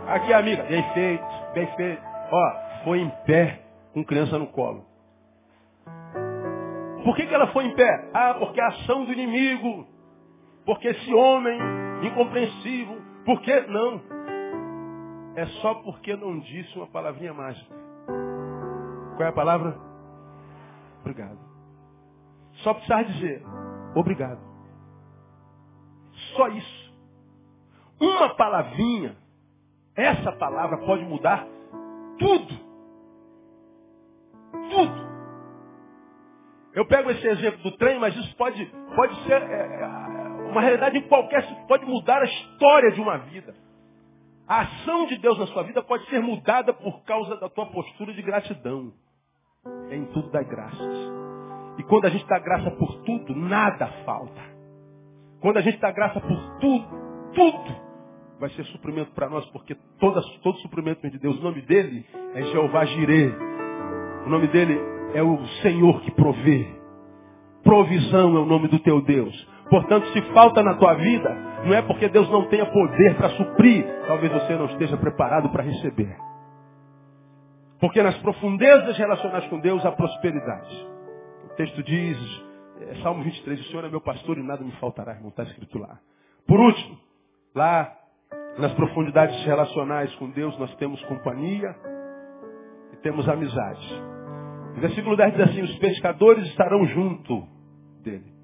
Aqui, 0.08 0.34
amiga. 0.34 0.64
Bem 0.64 0.84
feito, 0.94 1.26
bem 1.54 1.68
feito. 1.76 2.02
Ó, 2.32 2.84
foi 2.84 3.00
em 3.00 3.10
pé, 3.26 3.62
com 3.94 4.04
criança 4.04 4.38
no 4.38 4.48
colo. 4.48 4.86
Por 7.04 7.16
que, 7.16 7.26
que 7.28 7.34
ela 7.34 7.48
foi 7.48 7.66
em 7.66 7.76
pé? 7.76 8.10
Ah, 8.14 8.36
porque 8.40 8.60
a 8.60 8.68
ação 8.68 9.06
do 9.06 9.14
inimigo. 9.14 9.88
Porque 10.66 10.88
esse 10.88 11.14
homem 11.14 11.60
incompreensível. 12.04 13.02
Por 13.26 13.42
que? 13.42 13.62
Não. 13.62 14.02
É 15.36 15.46
só 15.62 15.76
porque 15.76 16.16
não 16.16 16.40
disse 16.40 16.78
uma 16.78 16.88
palavrinha 16.88 17.34
mágica. 17.34 17.76
Qual 19.16 19.24
é 19.24 19.30
a 19.30 19.34
palavra? 19.34 19.78
Obrigado. 21.02 21.40
Só 22.64 22.74
precisar 22.74 23.04
dizer 23.04 23.44
obrigado. 23.96 24.40
Só 26.36 26.48
isso. 26.48 26.96
Uma 28.00 28.36
palavrinha 28.36 29.16
essa 29.96 30.32
palavra 30.34 30.78
pode 30.80 31.04
mudar 31.06 31.48
tudo. 32.20 32.60
Tudo. 34.70 35.16
Eu 36.74 36.86
pego 36.86 37.10
esse 37.12 37.26
exemplo 37.26 37.64
do 37.64 37.78
trem, 37.78 37.98
mas 37.98 38.14
isso 38.16 38.36
pode, 38.36 38.66
pode 38.94 39.16
ser 39.24 39.42
é, 39.42 39.82
é, 39.82 39.88
uma 40.52 40.60
realidade 40.60 40.98
em 40.98 41.08
qualquer. 41.08 41.42
Pode 41.68 41.86
mudar 41.86 42.22
a 42.22 42.26
história 42.26 42.92
de 42.92 43.00
uma 43.00 43.18
vida. 43.20 43.56
A 44.48 44.62
ação 44.62 45.08
de 45.08 45.18
Deus 45.18 45.40
na 45.40 45.48
sua 45.48 45.64
vida 45.64 45.82
pode 45.82 46.08
ser 46.10 46.22
mudada 46.22 46.72
por 46.74 47.04
causa 47.04 47.36
da 47.38 47.50
tua 47.50 47.66
postura 47.68 48.14
de 48.14 48.22
gratidão. 48.22 48.94
É 49.90 49.96
em 49.96 50.06
tudo 50.06 50.30
das 50.30 50.48
graças. 50.48 51.12
E 51.78 51.84
quando 51.84 52.06
a 52.06 52.10
gente 52.10 52.26
dá 52.28 52.38
graça 52.38 52.70
por 52.72 52.96
tudo, 53.04 53.36
nada 53.36 53.88
falta. 54.06 54.42
Quando 55.42 55.58
a 55.58 55.62
gente 55.62 55.80
dá 55.80 55.92
graça 55.92 56.20
por 56.22 56.60
tudo, 56.60 56.88
tudo 57.34 57.86
vai 58.40 58.50
ser 58.52 58.66
suprimento 58.66 59.12
para 59.12 59.30
nós, 59.30 59.46
porque 59.48 59.76
todo, 60.00 60.22
todo 60.42 60.58
suprimento 60.60 61.02
vem 61.02 61.12
de 61.12 61.20
Deus. 61.20 61.40
O 61.40 61.44
nome 61.44 61.62
dele 61.62 62.06
é 62.36 62.44
Jeová 62.44 62.86
Jireh. 62.86 63.34
O 64.26 64.30
nome 64.30 64.48
dele 64.48 64.80
é 65.14 65.24
o 65.24 65.44
Senhor 65.64 66.02
que 66.02 66.12
provê. 66.12 66.68
Provisão 67.64 68.38
é 68.38 68.40
o 68.40 68.46
nome 68.46 68.68
do 68.68 68.78
teu 68.80 69.02
Deus. 69.02 69.55
Portanto, 69.70 70.08
se 70.14 70.22
falta 70.34 70.62
na 70.62 70.76
tua 70.76 70.94
vida, 70.94 71.30
não 71.66 71.74
é 71.74 71.82
porque 71.82 72.08
Deus 72.08 72.30
não 72.30 72.48
tenha 72.48 72.66
poder 72.66 73.16
para 73.16 73.30
suprir, 73.30 73.86
talvez 74.08 74.32
você 74.32 74.56
não 74.56 74.66
esteja 74.66 74.96
preparado 74.98 75.50
para 75.50 75.64
receber. 75.64 76.16
Porque 77.80 78.02
nas 78.02 78.18
profundezas 78.20 78.98
relacionadas 78.98 79.48
com 79.50 79.60
Deus 79.60 79.86
há 79.86 79.92
prosperidade. 79.92 80.88
O 81.46 81.56
texto 81.56 81.84
diz, 81.84 82.18
é, 82.82 82.96
Salmo 83.02 83.24
23, 83.24 83.60
o 83.60 83.64
Senhor 83.66 83.86
é 83.86 83.90
meu 83.90 84.02
pastor 84.02 84.38
e 84.38 84.44
nada 84.44 84.64
me 84.64 84.72
faltará, 84.74 85.14
irmão, 85.14 85.30
está 85.30 85.44
escrito 85.44 85.78
lá. 85.80 86.00
Por 86.48 86.60
último, 86.60 86.98
lá 87.54 87.92
nas 88.58 88.74
profundidades 88.74 89.44
relacionais 89.46 90.14
com 90.16 90.30
Deus 90.30 90.58
nós 90.60 90.74
temos 90.76 91.02
companhia 91.06 91.76
e 92.94 92.98
temos 92.98 93.28
amizade. 93.28 94.04
O 94.78 94.82
versículo 94.82 95.16
10 95.16 95.34
diz 95.34 95.42
assim, 95.42 95.62
os 95.62 95.78
pescadores 95.78 96.46
estarão 96.48 96.86
junto 96.88 97.48
dele. 98.04 98.35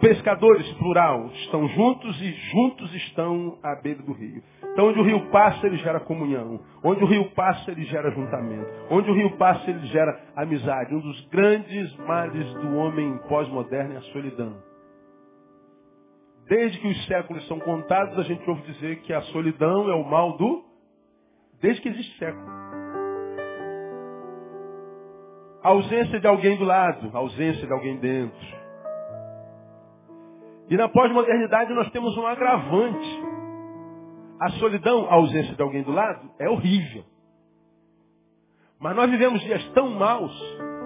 Pescadores, 0.00 0.66
plural, 0.78 1.26
estão 1.26 1.68
juntos 1.68 2.18
e 2.22 2.32
juntos 2.32 2.94
estão 2.94 3.58
à 3.62 3.74
beira 3.82 4.02
do 4.02 4.14
rio. 4.14 4.42
Então, 4.72 4.88
onde 4.88 4.98
o 4.98 5.02
rio 5.02 5.28
passa, 5.30 5.66
ele 5.66 5.76
gera 5.76 6.00
comunhão. 6.00 6.58
Onde 6.82 7.04
o 7.04 7.06
rio 7.06 7.30
passa, 7.32 7.70
ele 7.70 7.84
gera 7.84 8.10
juntamento. 8.10 8.66
Onde 8.90 9.10
o 9.10 9.14
rio 9.14 9.36
passa, 9.36 9.68
ele 9.68 9.86
gera 9.88 10.18
amizade. 10.34 10.94
Um 10.94 11.00
dos 11.00 11.28
grandes 11.28 11.94
males 11.98 12.50
do 12.54 12.76
homem 12.76 13.18
pós-moderno 13.28 13.92
é 13.92 13.98
a 13.98 14.02
solidão. 14.12 14.56
Desde 16.48 16.78
que 16.78 16.88
os 16.88 17.06
séculos 17.06 17.46
são 17.46 17.60
contados, 17.60 18.18
a 18.18 18.22
gente 18.22 18.48
ouve 18.48 18.62
dizer 18.62 19.02
que 19.02 19.12
a 19.12 19.20
solidão 19.20 19.90
é 19.90 19.94
o 19.94 20.08
mal 20.08 20.38
do. 20.38 20.64
Desde 21.60 21.82
que 21.82 21.90
existe 21.90 22.18
século. 22.18 22.48
A 25.62 25.68
ausência 25.68 26.18
de 26.18 26.26
alguém 26.26 26.56
do 26.56 26.64
lado, 26.64 27.10
a 27.12 27.18
ausência 27.18 27.66
de 27.66 27.72
alguém 27.72 27.98
dentro. 27.98 28.59
E 30.70 30.76
na 30.76 30.88
pós-modernidade 30.88 31.74
nós 31.74 31.90
temos 31.90 32.16
um 32.16 32.24
agravante. 32.24 33.22
A 34.40 34.50
solidão, 34.50 35.04
a 35.10 35.14
ausência 35.14 35.54
de 35.54 35.60
alguém 35.60 35.82
do 35.82 35.90
lado, 35.90 36.30
é 36.38 36.48
horrível. 36.48 37.04
Mas 38.78 38.94
nós 38.94 39.10
vivemos 39.10 39.40
dias 39.42 39.62
tão 39.72 39.90
maus 39.90 40.32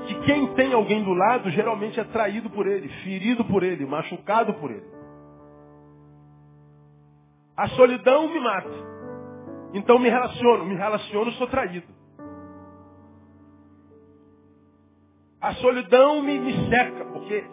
que 0.07 0.15
quem 0.23 0.55
tem 0.55 0.73
alguém 0.73 1.05
do 1.05 1.13
lado 1.13 1.51
geralmente 1.51 2.01
é 2.01 2.05
traído 2.05 2.49
por 2.51 2.67
ele, 2.67 2.89
ferido 3.05 3.45
por 3.45 3.63
ele, 3.63 3.85
machucado 3.85 4.55
por 4.55 4.71
ele. 4.71 4.87
A 7.57 7.69
solidão 7.69 8.29
me 8.29 8.41
mata. 8.41 8.95
Então 9.75 9.99
me 9.99 10.09
relaciono, 10.09 10.65
me 10.65 10.75
relaciono, 10.75 11.31
sou 11.33 11.47
traído. 11.47 11.87
A 15.41 15.53
solidão 15.55 16.23
me, 16.23 16.39
me 16.39 16.69
seca, 16.71 17.05
porque 17.13 17.45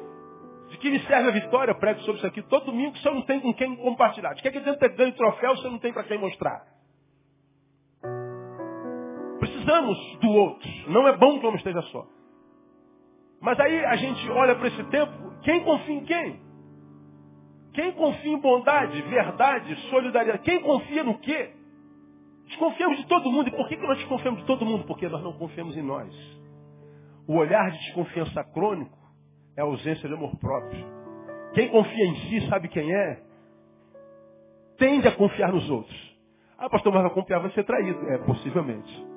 de 0.71 0.77
que 0.77 0.89
me 0.89 0.99
serve 1.01 1.29
a 1.29 1.31
vitória? 1.31 1.71
Eu 1.71 1.79
prego 1.79 1.99
sobre 2.01 2.17
isso 2.17 2.27
aqui 2.27 2.41
todo 2.43 2.67
domingo 2.67 2.97
se 2.97 3.07
eu 3.07 3.13
não 3.13 3.21
tenho 3.23 3.41
com 3.41 3.53
quem 3.53 3.75
compartilhar. 3.75 4.33
De 4.33 4.41
que, 4.41 4.47
é 4.47 4.51
que 4.51 4.57
adianta 4.57 4.79
ter 4.79 4.95
ganho 4.95 5.13
troféu 5.13 5.57
se 5.57 5.65
eu 5.65 5.71
não 5.71 5.79
tenho 5.79 5.93
para 5.93 6.05
quem 6.05 6.17
mostrar? 6.17 6.65
Precisamos 9.39 9.97
do 10.21 10.29
outro. 10.29 10.69
Não 10.87 11.07
é 11.07 11.17
bom 11.17 11.39
que 11.39 11.45
o 11.45 11.49
homem 11.49 11.57
esteja 11.57 11.81
só. 11.83 12.07
Mas 13.41 13.59
aí 13.59 13.85
a 13.85 13.95
gente 13.97 14.29
olha 14.31 14.55
para 14.55 14.67
esse 14.67 14.83
tempo, 14.85 15.11
quem 15.41 15.61
confia 15.63 15.95
em 15.95 16.05
quem? 16.05 16.41
Quem 17.73 17.91
confia 17.93 18.31
em 18.31 18.39
bondade, 18.39 19.01
verdade, 19.01 19.75
solidariedade? 19.89 20.43
Quem 20.43 20.61
confia 20.61 21.03
no 21.03 21.19
quê? 21.19 21.51
Desconfiamos 22.45 22.97
de 22.97 23.07
todo 23.07 23.29
mundo. 23.29 23.49
E 23.49 23.51
por 23.51 23.67
que 23.67 23.75
nós 23.77 23.97
desconfiamos 23.97 24.41
de 24.41 24.45
todo 24.45 24.65
mundo? 24.65 24.85
Porque 24.85 25.07
nós 25.09 25.21
não 25.21 25.33
confiamos 25.33 25.75
em 25.75 25.81
nós. 25.81 26.13
O 27.27 27.35
olhar 27.35 27.71
de 27.71 27.77
desconfiança 27.79 28.43
crônico 28.43 29.00
é 29.55 29.61
a 29.61 29.65
ausência 29.65 30.07
de 30.07 30.13
amor 30.13 30.35
próprio. 30.37 30.85
Quem 31.53 31.69
confia 31.69 32.05
em 32.05 32.15
si 32.15 32.47
sabe 32.49 32.67
quem 32.69 32.93
é, 32.93 33.21
tende 34.77 35.07
a 35.07 35.15
confiar 35.15 35.51
nos 35.51 35.69
outros. 35.69 36.11
Ah, 36.57 36.69
pastor, 36.69 36.93
mas 36.93 37.03
vai 37.03 37.11
confiar 37.11 37.39
vai 37.39 37.51
ser 37.51 37.63
traído. 37.63 37.99
É, 38.09 38.17
possivelmente. 38.19 39.07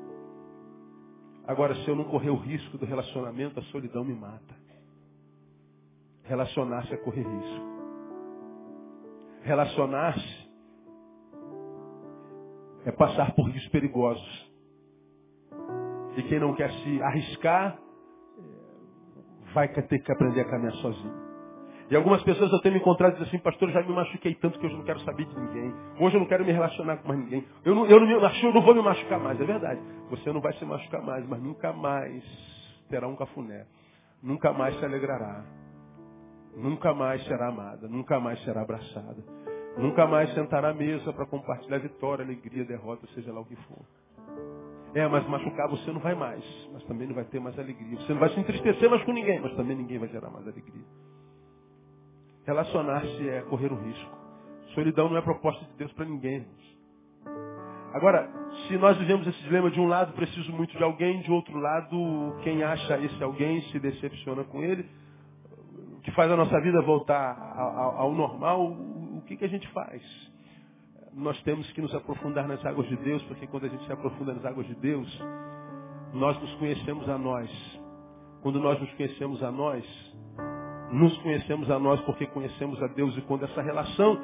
Agora, 1.46 1.74
se 1.74 1.88
eu 1.88 1.94
não 1.94 2.04
correr 2.04 2.30
o 2.30 2.36
risco 2.36 2.78
do 2.78 2.86
relacionamento, 2.86 3.60
a 3.60 3.62
solidão 3.64 4.02
me 4.02 4.14
mata. 4.14 4.54
Relacionar-se 6.24 6.94
é 6.94 6.96
correr 6.96 7.22
risco. 7.22 7.74
Relacionar-se 9.42 10.50
é 12.86 12.92
passar 12.92 13.34
por 13.34 13.44
riscos 13.50 13.70
perigosos. 13.70 14.52
E 16.16 16.22
quem 16.22 16.40
não 16.40 16.54
quer 16.54 16.70
se 16.72 17.02
arriscar, 17.02 17.78
vai 19.54 19.68
ter 19.68 19.98
que 20.00 20.12
aprender 20.12 20.40
a 20.42 20.44
caminhar 20.44 20.74
sozinho. 20.74 21.24
E 21.90 21.96
algumas 21.96 22.22
pessoas 22.22 22.50
eu 22.50 22.60
tenho 22.60 22.74
me 22.74 22.80
encontrado 22.80 23.12
e 23.12 23.14
dizem 23.14 23.28
assim, 23.28 23.38
pastor, 23.38 23.68
eu 23.68 23.74
já 23.74 23.82
me 23.82 23.92
machuquei 23.92 24.34
tanto 24.34 24.58
que 24.58 24.66
hoje 24.66 24.74
eu 24.74 24.78
não 24.78 24.84
quero 24.84 25.00
saber 25.00 25.26
de 25.26 25.38
ninguém. 25.38 25.74
Hoje 26.00 26.16
eu 26.16 26.20
não 26.20 26.26
quero 26.26 26.44
me 26.44 26.50
relacionar 26.50 26.96
com 26.96 27.08
mais 27.08 27.20
ninguém. 27.20 27.46
Eu 27.64 27.74
não, 27.74 27.86
eu 27.86 28.00
não, 28.00 28.06
me 28.06 28.12
eu 28.14 28.54
não 28.54 28.62
vou 28.62 28.74
me 28.74 28.82
machucar 28.82 29.20
mais. 29.20 29.40
É 29.40 29.44
verdade. 29.44 29.80
Você 30.10 30.32
não 30.32 30.40
vai 30.40 30.54
se 30.54 30.64
machucar 30.64 31.02
mais, 31.02 31.26
mas 31.28 31.40
nunca 31.42 31.72
mais 31.72 32.24
terá 32.88 33.06
um 33.06 33.14
cafuné. 33.14 33.66
Nunca 34.22 34.52
mais 34.52 34.78
se 34.78 34.84
alegrará. 34.84 35.44
Nunca 36.56 36.94
mais 36.94 37.22
será 37.26 37.48
amada. 37.48 37.86
Nunca 37.86 38.18
mais 38.18 38.42
será 38.44 38.62
abraçada. 38.62 39.22
Nunca 39.76 40.06
mais 40.06 40.32
sentará 40.34 40.70
à 40.70 40.74
mesa 40.74 41.12
para 41.12 41.26
compartilhar 41.26 41.78
vitória, 41.78 42.24
alegria, 42.24 42.64
derrota, 42.64 43.06
seja 43.08 43.32
lá 43.32 43.40
o 43.40 43.44
que 43.44 43.56
for. 43.56 43.84
É, 44.94 45.08
mas 45.08 45.26
machucar 45.28 45.68
você 45.68 45.90
não 45.90 46.00
vai 46.00 46.14
mais. 46.14 46.44
Mas 46.72 46.84
também 46.84 47.08
não 47.08 47.14
vai 47.14 47.24
ter 47.24 47.40
mais 47.40 47.58
alegria. 47.58 47.98
Você 47.98 48.12
não 48.12 48.20
vai 48.20 48.30
se 48.30 48.38
entristecer 48.38 48.88
mais 48.88 49.02
com 49.04 49.12
ninguém, 49.12 49.40
mas 49.40 49.54
também 49.56 49.76
ninguém 49.76 49.98
vai 49.98 50.08
gerar 50.08 50.30
mais 50.30 50.46
alegria. 50.46 50.84
Relacionar-se 52.46 53.28
é 53.28 53.42
correr 53.42 53.72
um 53.72 53.82
risco. 53.82 54.16
Solidão 54.74 55.08
não 55.08 55.16
é 55.16 55.22
proposta 55.22 55.64
de 55.64 55.72
Deus 55.78 55.92
para 55.92 56.04
ninguém. 56.04 56.46
Agora, 57.92 58.28
se 58.66 58.76
nós 58.76 58.96
vivemos 58.98 59.26
esse 59.26 59.40
dilema, 59.44 59.70
de 59.70 59.80
um 59.80 59.86
lado 59.86 60.12
preciso 60.14 60.52
muito 60.52 60.76
de 60.76 60.82
alguém, 60.82 61.20
de 61.22 61.30
outro 61.30 61.56
lado, 61.58 62.36
quem 62.42 62.62
acha 62.62 62.98
esse 62.98 63.22
alguém 63.22 63.62
se 63.70 63.78
decepciona 63.78 64.44
com 64.44 64.62
ele, 64.62 64.84
o 65.96 66.00
que 66.00 66.10
faz 66.12 66.30
a 66.30 66.36
nossa 66.36 66.60
vida 66.60 66.82
voltar 66.82 67.36
ao 67.96 68.12
normal, 68.12 68.64
o 68.64 69.22
que, 69.26 69.36
que 69.36 69.44
a 69.44 69.48
gente 69.48 69.66
faz? 69.68 70.02
Nós 71.16 71.40
temos 71.42 71.70
que 71.72 71.80
nos 71.80 71.94
aprofundar 71.94 72.48
nas 72.48 72.64
águas 72.64 72.88
de 72.88 72.96
Deus, 72.96 73.22
porque 73.24 73.46
quando 73.46 73.66
a 73.66 73.68
gente 73.68 73.84
se 73.86 73.92
aprofunda 73.92 74.34
nas 74.34 74.44
águas 74.44 74.66
de 74.66 74.74
Deus, 74.74 75.22
nós 76.12 76.40
nos 76.40 76.52
conhecemos 76.54 77.08
a 77.08 77.16
nós. 77.16 77.50
Quando 78.42 78.60
nós 78.60 78.80
nos 78.80 78.92
conhecemos 78.94 79.42
a 79.42 79.50
nós, 79.50 79.84
nos 80.90 81.16
conhecemos 81.18 81.70
a 81.70 81.78
nós 81.78 82.00
porque 82.02 82.26
conhecemos 82.26 82.82
a 82.82 82.88
Deus. 82.88 83.16
E 83.16 83.22
quando 83.22 83.44
essa 83.44 83.62
relação 83.62 84.20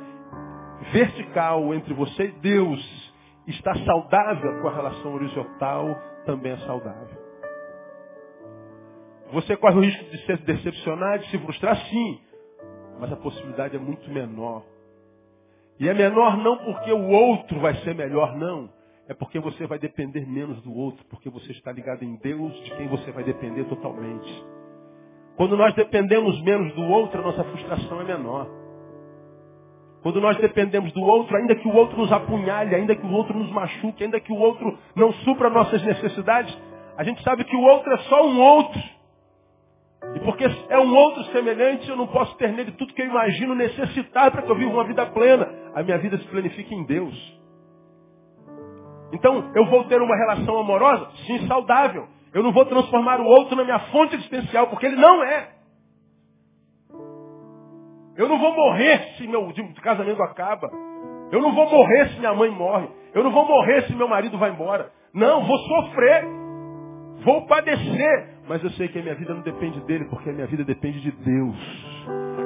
vertical 0.93 1.73
entre 1.75 1.95
você 1.95 2.25
e 2.25 2.33
Deus 2.41 3.15
está 3.47 3.75
saudável 3.85 4.61
com 4.61 4.69
a 4.69 4.75
relação 4.75 5.15
horizontal, 5.15 5.97
também 6.27 6.53
é 6.53 6.59
saudável. 6.59 7.21
Você 9.33 9.57
corre 9.57 9.77
o 9.77 9.81
risco 9.81 10.05
de 10.11 10.27
se 10.27 10.37
decepcionar, 10.39 11.21
de 11.21 11.31
se 11.31 11.39
frustrar, 11.39 11.77
sim. 11.87 12.21
Mas 12.99 13.13
a 13.13 13.17
possibilidade 13.17 13.77
é 13.77 13.79
muito 13.79 14.11
menor 14.11 14.65
e 15.81 15.89
é 15.89 15.95
menor 15.95 16.37
não 16.37 16.59
porque 16.59 16.93
o 16.93 17.09
outro 17.09 17.59
vai 17.59 17.75
ser 17.77 17.95
melhor, 17.95 18.37
não. 18.37 18.69
É 19.09 19.15
porque 19.15 19.41
você 19.41 19.67
vai 19.67 19.79
depender 19.79 20.29
menos 20.29 20.61
do 20.63 20.73
outro, 20.73 21.03
porque 21.07 21.31
você 21.31 21.53
está 21.53 21.73
ligado 21.73 22.05
em 22.05 22.17
Deus, 22.17 22.53
de 22.63 22.71
quem 22.77 22.87
você 22.87 23.11
vai 23.11 23.25
depender 23.25 23.65
totalmente. 23.65 24.45
Quando 25.37 25.57
nós 25.57 25.75
dependemos 25.75 26.41
menos 26.43 26.75
do 26.75 26.83
outro, 26.83 27.19
a 27.19 27.25
nossa 27.25 27.43
frustração 27.45 28.03
é 28.03 28.05
menor. 28.05 28.47
Quando 30.03 30.21
nós 30.21 30.37
dependemos 30.37 30.93
do 30.93 31.01
outro, 31.01 31.35
ainda 31.35 31.57
que 31.57 31.67
o 31.67 31.75
outro 31.75 31.97
nos 31.97 32.13
apunhalhe, 32.13 32.75
ainda 32.75 32.95
que 32.95 33.07
o 33.07 33.13
outro 33.13 33.39
nos 33.39 33.51
machuque, 33.51 34.05
ainda 34.05 34.21
que 34.21 34.33
o 34.33 34.39
outro 34.39 34.79
não 34.95 35.13
supra 35.25 35.49
nossas 35.49 35.83
necessidades, 35.83 36.57
a 36.95 37.05
gente 37.05 37.23
sabe 37.23 37.45
que 37.45 37.57
o 37.57 37.63
outro 37.63 37.91
é 37.91 37.99
só 38.01 38.27
um 38.27 38.39
outro. 38.39 38.81
E 40.15 40.21
porque 40.21 40.45
é 40.69 40.79
um 40.79 40.95
outro 40.95 41.25
semelhante, 41.25 41.89
eu 41.89 41.97
não 41.97 42.07
posso 42.07 42.37
ter 42.37 42.53
nele 42.53 42.73
tudo 42.73 42.93
que 42.93 43.03
eu 43.03 43.07
imagino 43.07 43.55
necessitar 43.55 44.31
para 44.31 44.43
que 44.43 44.51
eu 44.51 44.57
viva 44.57 44.71
uma 44.71 44.85
vida 44.85 45.07
plena. 45.07 45.49
A 45.75 45.83
minha 45.83 45.99
vida 45.99 46.19
se 46.19 46.27
planifica 46.27 46.75
em 46.75 46.85
Deus. 46.85 47.41
Então, 49.13 49.51
eu 49.55 49.67
vou 49.67 49.85
ter 49.85 50.01
uma 50.01 50.17
relação 50.17 50.59
amorosa? 50.59 51.11
Sim, 51.27 51.47
saudável. 51.47 52.09
Eu 52.33 52.43
não 52.43 52.53
vou 52.53 52.65
transformar 52.65 53.21
o 53.21 53.25
outro 53.25 53.57
na 53.57 53.65
minha 53.65 53.79
fonte 53.91 54.15
existencial, 54.15 54.69
porque 54.69 54.87
ele 54.87 54.97
não 54.97 55.23
é. 55.23 55.49
Eu 58.17 58.29
não 58.29 58.39
vou 58.39 58.55
morrer 58.55 59.15
se 59.17 59.27
meu 59.27 59.53
casamento 59.83 60.23
acaba. 60.23 60.71
Eu 61.33 61.41
não 61.41 61.55
vou 61.55 61.71
morrer 61.71 62.09
se 62.11 62.19
minha 62.19 62.35
mãe 62.35 62.51
morre. 62.51 62.89
Eu 63.15 63.25
não 63.25 63.31
vou 63.31 63.47
morrer 63.47 63.83
se 63.83 63.95
meu 63.95 64.09
marido 64.09 64.39
vai 64.39 64.51
embora. 64.51 64.91
Não, 65.15 65.45
vou 65.45 65.59
sofrer. 65.59 66.25
Vou 67.25 67.47
padecer. 67.47 68.40
Mas 68.51 68.65
eu 68.65 68.71
sei 68.71 68.89
que 68.89 68.99
a 68.99 69.03
minha 69.03 69.15
vida 69.15 69.33
não 69.33 69.43
depende 69.43 69.79
dele, 69.83 70.07
porque 70.07 70.29
a 70.29 70.33
minha 70.33 70.47
vida 70.49 70.65
depende 70.65 71.01
de 71.01 71.13
Deus. 71.13 71.57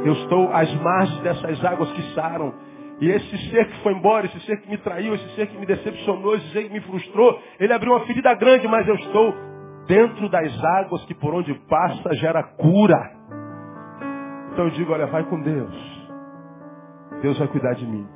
Eu 0.05 0.13
estou 0.13 0.53
às 0.53 0.71
margens 0.75 1.19
dessas 1.23 1.65
águas 1.65 1.91
que 1.93 2.03
saram. 2.15 2.53
E 3.01 3.09
esse 3.09 3.39
ser 3.49 3.67
que 3.69 3.83
foi 3.83 3.95
embora, 3.95 4.27
esse 4.27 4.39
ser 4.41 4.61
que 4.61 4.69
me 4.69 4.77
traiu, 4.77 5.15
esse 5.15 5.35
ser 5.35 5.47
que 5.47 5.57
me 5.57 5.65
decepcionou, 5.65 6.35
esse 6.35 6.53
ser 6.53 6.65
que 6.65 6.75
me 6.75 6.83
frustrou, 6.83 7.41
ele 7.59 7.73
abriu 7.73 7.93
uma 7.93 8.05
ferida 8.05 8.35
grande, 8.35 8.69
mas 8.69 8.87
eu 8.87 8.97
estou 8.97 9.35
dentro 9.87 10.29
das 10.29 10.63
águas 10.63 11.03
que 11.07 11.15
por 11.15 11.33
onde 11.33 11.55
passa 11.71 12.15
gera 12.17 12.43
cura. 12.43 13.11
Então 14.53 14.67
eu 14.67 14.71
digo, 14.73 14.93
olha, 14.93 15.07
vai 15.07 15.25
com 15.25 15.41
Deus. 15.41 16.07
Deus 17.23 17.39
vai 17.39 17.49
cuidar 17.49 17.73
de 17.77 17.87
mim. 17.87 18.07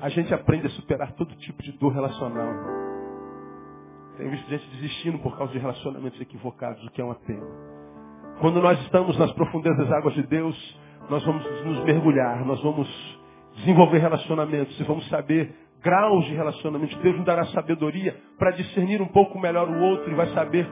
A 0.00 0.08
gente 0.10 0.32
aprende 0.32 0.68
a 0.68 0.70
superar 0.70 1.10
todo 1.14 1.34
tipo 1.38 1.60
de 1.60 1.72
dor 1.72 1.92
relacional. 1.92 2.89
Tenho 4.20 4.32
visto 4.32 4.50
gente 4.50 4.68
desistindo 4.72 5.18
por 5.20 5.34
causa 5.38 5.50
de 5.50 5.58
relacionamentos 5.58 6.20
equivocados, 6.20 6.84
o 6.84 6.90
que 6.90 7.00
é 7.00 7.04
uma 7.04 7.14
pena. 7.14 7.46
Quando 8.38 8.60
nós 8.60 8.78
estamos 8.82 9.18
nas 9.18 9.32
profundezas 9.32 9.78
das 9.78 9.90
águas 9.92 10.12
de 10.12 10.22
Deus, 10.24 10.78
nós 11.08 11.24
vamos 11.24 11.42
nos 11.64 11.82
mergulhar, 11.84 12.44
nós 12.44 12.62
vamos 12.62 12.86
desenvolver 13.56 13.96
relacionamentos 13.96 14.78
e 14.78 14.84
vamos 14.84 15.08
saber 15.08 15.54
graus 15.82 16.26
de 16.26 16.34
relacionamento. 16.34 16.98
Deus 16.98 17.16
nos 17.16 17.24
dará 17.24 17.46
sabedoria 17.46 18.14
para 18.38 18.50
discernir 18.50 19.00
um 19.00 19.08
pouco 19.08 19.38
melhor 19.38 19.70
o 19.70 19.80
outro 19.84 20.12
e 20.12 20.14
vai 20.14 20.26
saber 20.34 20.68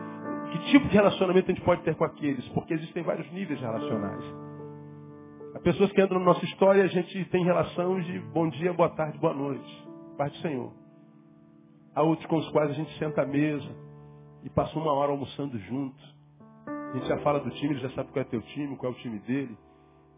que 0.52 0.58
tipo 0.70 0.86
de 0.86 0.94
relacionamento 0.94 1.50
a 1.50 1.54
gente 1.54 1.64
pode 1.64 1.80
ter 1.84 1.94
com 1.94 2.04
aqueles, 2.04 2.46
porque 2.48 2.74
existem 2.74 3.02
vários 3.02 3.32
níveis 3.32 3.58
relacionais. 3.58 4.24
Há 5.54 5.60
pessoas 5.60 5.90
que 5.92 6.02
entram 6.02 6.18
na 6.18 6.26
nossa 6.26 6.44
história 6.44 6.84
a 6.84 6.88
gente 6.88 7.24
tem 7.30 7.46
relação 7.46 7.98
de 7.98 8.18
bom 8.34 8.46
dia, 8.50 8.74
boa 8.74 8.90
tarde, 8.90 9.16
boa 9.18 9.32
noite. 9.32 9.88
Paz 10.18 10.32
do 10.32 10.38
Senhor. 10.38 10.87
Há 11.98 12.02
outros 12.04 12.24
com 12.28 12.36
os 12.36 12.48
quais 12.50 12.70
a 12.70 12.74
gente 12.74 12.96
senta 12.96 13.22
à 13.22 13.26
mesa 13.26 13.68
e 14.44 14.48
passa 14.48 14.78
uma 14.78 14.92
hora 14.92 15.10
almoçando 15.10 15.58
junto. 15.58 16.00
A 16.64 16.92
gente 16.96 17.08
já 17.08 17.18
fala 17.22 17.40
do 17.40 17.50
time, 17.50 17.74
ele 17.74 17.80
já 17.80 17.90
sabe 17.90 18.12
qual 18.12 18.22
é 18.22 18.24
teu 18.24 18.40
time, 18.40 18.76
qual 18.76 18.92
é 18.92 18.94
o 18.94 18.98
time 19.00 19.18
dele. 19.18 19.58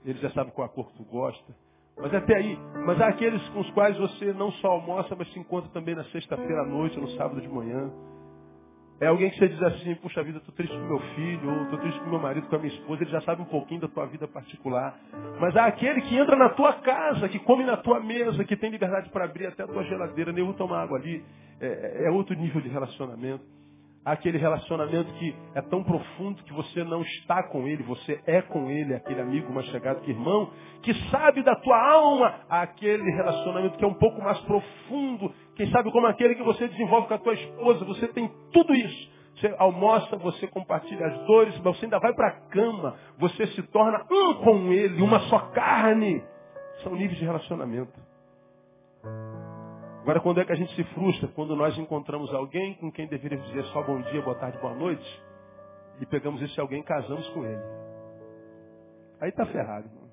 Ele 0.05 0.19
já 0.19 0.31
sabe 0.33 0.51
qual 0.51 0.67
a 0.67 0.69
cor 0.69 0.89
que 0.89 0.99
tu 0.99 1.05
gosta. 1.05 1.57
Mas 1.97 2.13
até 2.13 2.37
aí, 2.37 2.59
mas 2.85 3.01
há 3.01 3.07
aqueles 3.07 3.43
com 3.49 3.61
os 3.61 3.71
quais 3.71 3.97
você 3.97 4.31
não 4.35 4.53
só 4.53 4.73
almoça, 4.73 5.17
mas 5.17 5.33
se 5.33 5.39
encontra 5.39 5.71
também 5.71 5.95
na 5.95 6.05
sexta-feira 6.05 6.65
à 6.65 6.67
noite, 6.67 6.99
ou 6.99 7.07
no 7.07 7.13
sábado 7.13 7.41
de 7.41 7.49
manhã. 7.49 7.91
É 9.01 9.07
alguém 9.07 9.31
que 9.31 9.39
você 9.39 9.49
diz 9.49 9.63
assim, 9.63 9.95
puxa 9.95 10.23
vida, 10.23 10.37
estou 10.37 10.55
triste 10.55 10.77
com 10.77 10.85
meu 10.85 11.01
filho, 11.15 11.51
ou 11.51 11.63
estou 11.63 11.79
triste 11.79 11.99
com 12.01 12.11
meu 12.11 12.19
marido, 12.21 12.47
com 12.49 12.57
a 12.57 12.59
minha 12.59 12.75
esposa, 12.75 13.03
ele 13.03 13.11
já 13.11 13.23
sabe 13.23 13.41
um 13.41 13.47
pouquinho 13.47 13.81
da 13.81 13.89
tua 13.89 14.05
vida 14.05 14.29
particular. 14.29 14.95
Mas 15.41 15.57
há 15.57 15.65
aquele 15.65 16.03
que 16.03 16.19
entra 16.19 16.37
na 16.37 16.51
tua 16.51 16.75
casa, 16.75 17.27
que 17.27 17.39
come 17.39 17.65
na 17.65 17.79
tua 17.79 17.99
mesa, 17.99 18.45
que 18.45 18.55
tem 18.55 18.71
liberdade 18.71 19.09
para 19.09 19.25
abrir 19.25 19.47
até 19.47 19.63
a 19.63 19.67
tua 19.67 19.85
geladeira, 19.85 20.33
nem 20.33 20.45
vou 20.45 20.53
tomar 20.53 20.83
água 20.83 20.99
ali. 20.99 21.25
É, 21.59 22.05
é 22.09 22.11
outro 22.11 22.37
nível 22.37 22.61
de 22.61 22.69
relacionamento 22.69 23.43
aquele 24.05 24.39
relacionamento 24.39 25.13
que 25.15 25.35
é 25.55 25.61
tão 25.63 25.83
profundo 25.85 26.43
que 26.43 26.53
você 26.53 26.83
não 26.85 27.03
está 27.03 27.43
com 27.45 27.67
ele, 27.67 27.83
você 27.83 28.21
é 28.27 28.41
com 28.41 28.71
ele, 28.71 28.95
aquele 28.95 29.21
amigo 29.21 29.53
mais 29.53 29.67
chegado 29.67 30.01
que 30.01 30.11
irmão, 30.11 30.51
que 30.83 30.95
sabe 31.11 31.43
da 31.43 31.55
tua 31.57 31.79
alma, 31.93 32.41
aquele 32.49 33.11
relacionamento 33.11 33.77
que 33.77 33.85
é 33.85 33.89
um 33.89 33.95
pouco 33.95 34.23
mais 34.23 34.39
profundo, 34.41 35.33
quem 35.55 35.71
sabe 35.71 35.91
como 35.93 36.07
aquele 36.07 36.35
que 36.35 36.43
você 36.43 36.67
desenvolve 36.69 37.09
com 37.09 37.15
a 37.15 37.19
tua 37.19 37.35
esposa, 37.35 37.85
você 37.85 38.09
tem 38.09 38.31
tudo 38.53 38.75
isso. 38.75 39.21
Você 39.37 39.55
almoça, 39.59 40.17
você 40.17 40.47
compartilha 40.47 41.07
as 41.07 41.27
dores, 41.27 41.55
mas 41.55 41.77
você 41.77 41.87
ainda 41.87 41.99
vai 41.99 42.13
para 42.13 42.29
a 42.29 42.41
cama, 42.49 42.97
você 43.19 43.47
se 43.49 43.63
torna 43.65 44.05
um 44.11 44.35
com 44.35 44.73
ele, 44.73 45.01
uma 45.01 45.21
só 45.21 45.39
carne. 45.51 46.23
São 46.83 46.95
níveis 46.95 47.19
de 47.19 47.25
relacionamento. 47.25 48.10
Agora, 50.03 50.21
quando 50.21 50.41
é 50.41 50.45
que 50.45 50.53
a 50.53 50.57
gente 50.57 50.75
se 50.75 50.85
frustra? 50.95 51.29
Quando 51.29 51.55
nós 51.55 51.77
encontramos 51.77 52.33
alguém 52.33 52.75
com 52.75 52.91
quem 52.91 53.07
deveríamos 53.07 53.47
dizer 53.49 53.65
só 53.67 53.83
bom 53.83 54.01
dia, 54.01 54.23
boa 54.23 54.37
tarde, 54.37 54.59
boa 54.59 54.75
noite, 54.75 55.23
e 56.01 56.07
pegamos 56.07 56.41
esse 56.41 56.59
alguém 56.59 56.81
e 56.81 56.85
casamos 56.85 57.29
com 57.29 57.45
ele. 57.45 57.63
Aí 59.21 59.29
está 59.29 59.45
ferrado. 59.47 59.87
Irmão. 59.87 60.11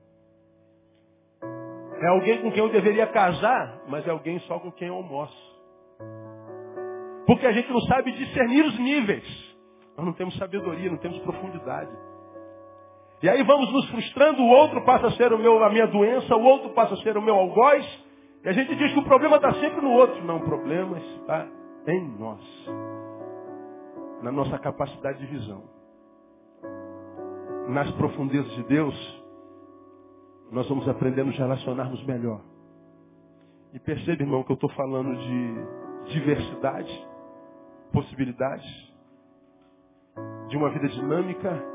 É 2.01 2.07
alguém 2.07 2.41
com 2.41 2.51
quem 2.51 2.59
eu 2.59 2.69
deveria 2.69 3.07
casar, 3.07 3.83
mas 3.87 4.05
é 4.05 4.11
alguém 4.11 4.39
só 4.41 4.59
com 4.59 4.71
quem 4.71 4.89
eu 4.89 4.95
almoço. 4.95 5.57
Porque 7.25 7.47
a 7.47 7.51
gente 7.53 7.69
não 7.71 7.81
sabe 7.81 8.11
discernir 8.11 8.65
os 8.65 8.77
níveis. 8.77 9.57
Nós 9.97 10.05
não 10.05 10.13
temos 10.13 10.37
sabedoria, 10.37 10.91
não 10.91 10.97
temos 10.97 11.17
profundidade. 11.19 11.91
E 13.23 13.29
aí 13.29 13.41
vamos 13.43 13.71
nos 13.71 13.89
frustrando, 13.89 14.43
o 14.43 14.49
outro 14.49 14.83
passa 14.85 15.07
a 15.07 15.11
ser 15.11 15.33
o 15.33 15.39
meu, 15.39 15.63
a 15.63 15.69
minha 15.69 15.87
doença, 15.87 16.35
o 16.35 16.43
outro 16.43 16.69
passa 16.71 16.93
a 16.93 16.97
ser 16.97 17.17
o 17.17 17.21
meu 17.21 17.35
algoz, 17.35 18.06
e 18.47 18.49
a 18.49 18.53
gente 18.53 18.73
diz 18.77 18.93
que 18.93 18.99
o 18.99 19.03
problema 19.03 19.35
está 19.35 19.53
sempre 19.55 19.81
no 19.81 19.91
outro. 19.91 20.23
Não, 20.23 20.37
o 20.37 20.45
problema 20.45 20.97
está 20.97 21.45
em 21.85 22.17
nós. 22.17 22.39
Na 24.23 24.31
nossa 24.31 24.57
capacidade 24.57 25.19
de 25.19 25.25
visão. 25.25 25.63
Nas 27.67 27.91
profundezas 27.95 28.49
de 28.53 28.63
Deus, 28.63 29.25
nós 30.49 30.65
vamos 30.69 30.87
aprender 30.87 31.19
a 31.19 31.25
nos 31.25 31.37
relacionarmos 31.37 32.01
melhor. 32.05 32.39
E 33.73 33.79
percebe, 33.79 34.23
irmão, 34.23 34.43
que 34.43 34.51
eu 34.53 34.55
estou 34.55 34.69
falando 34.69 35.13
de 35.13 36.13
diversidade, 36.13 37.07
possibilidades, 37.91 38.93
de 40.47 40.55
uma 40.55 40.69
vida 40.69 40.87
dinâmica, 40.87 41.65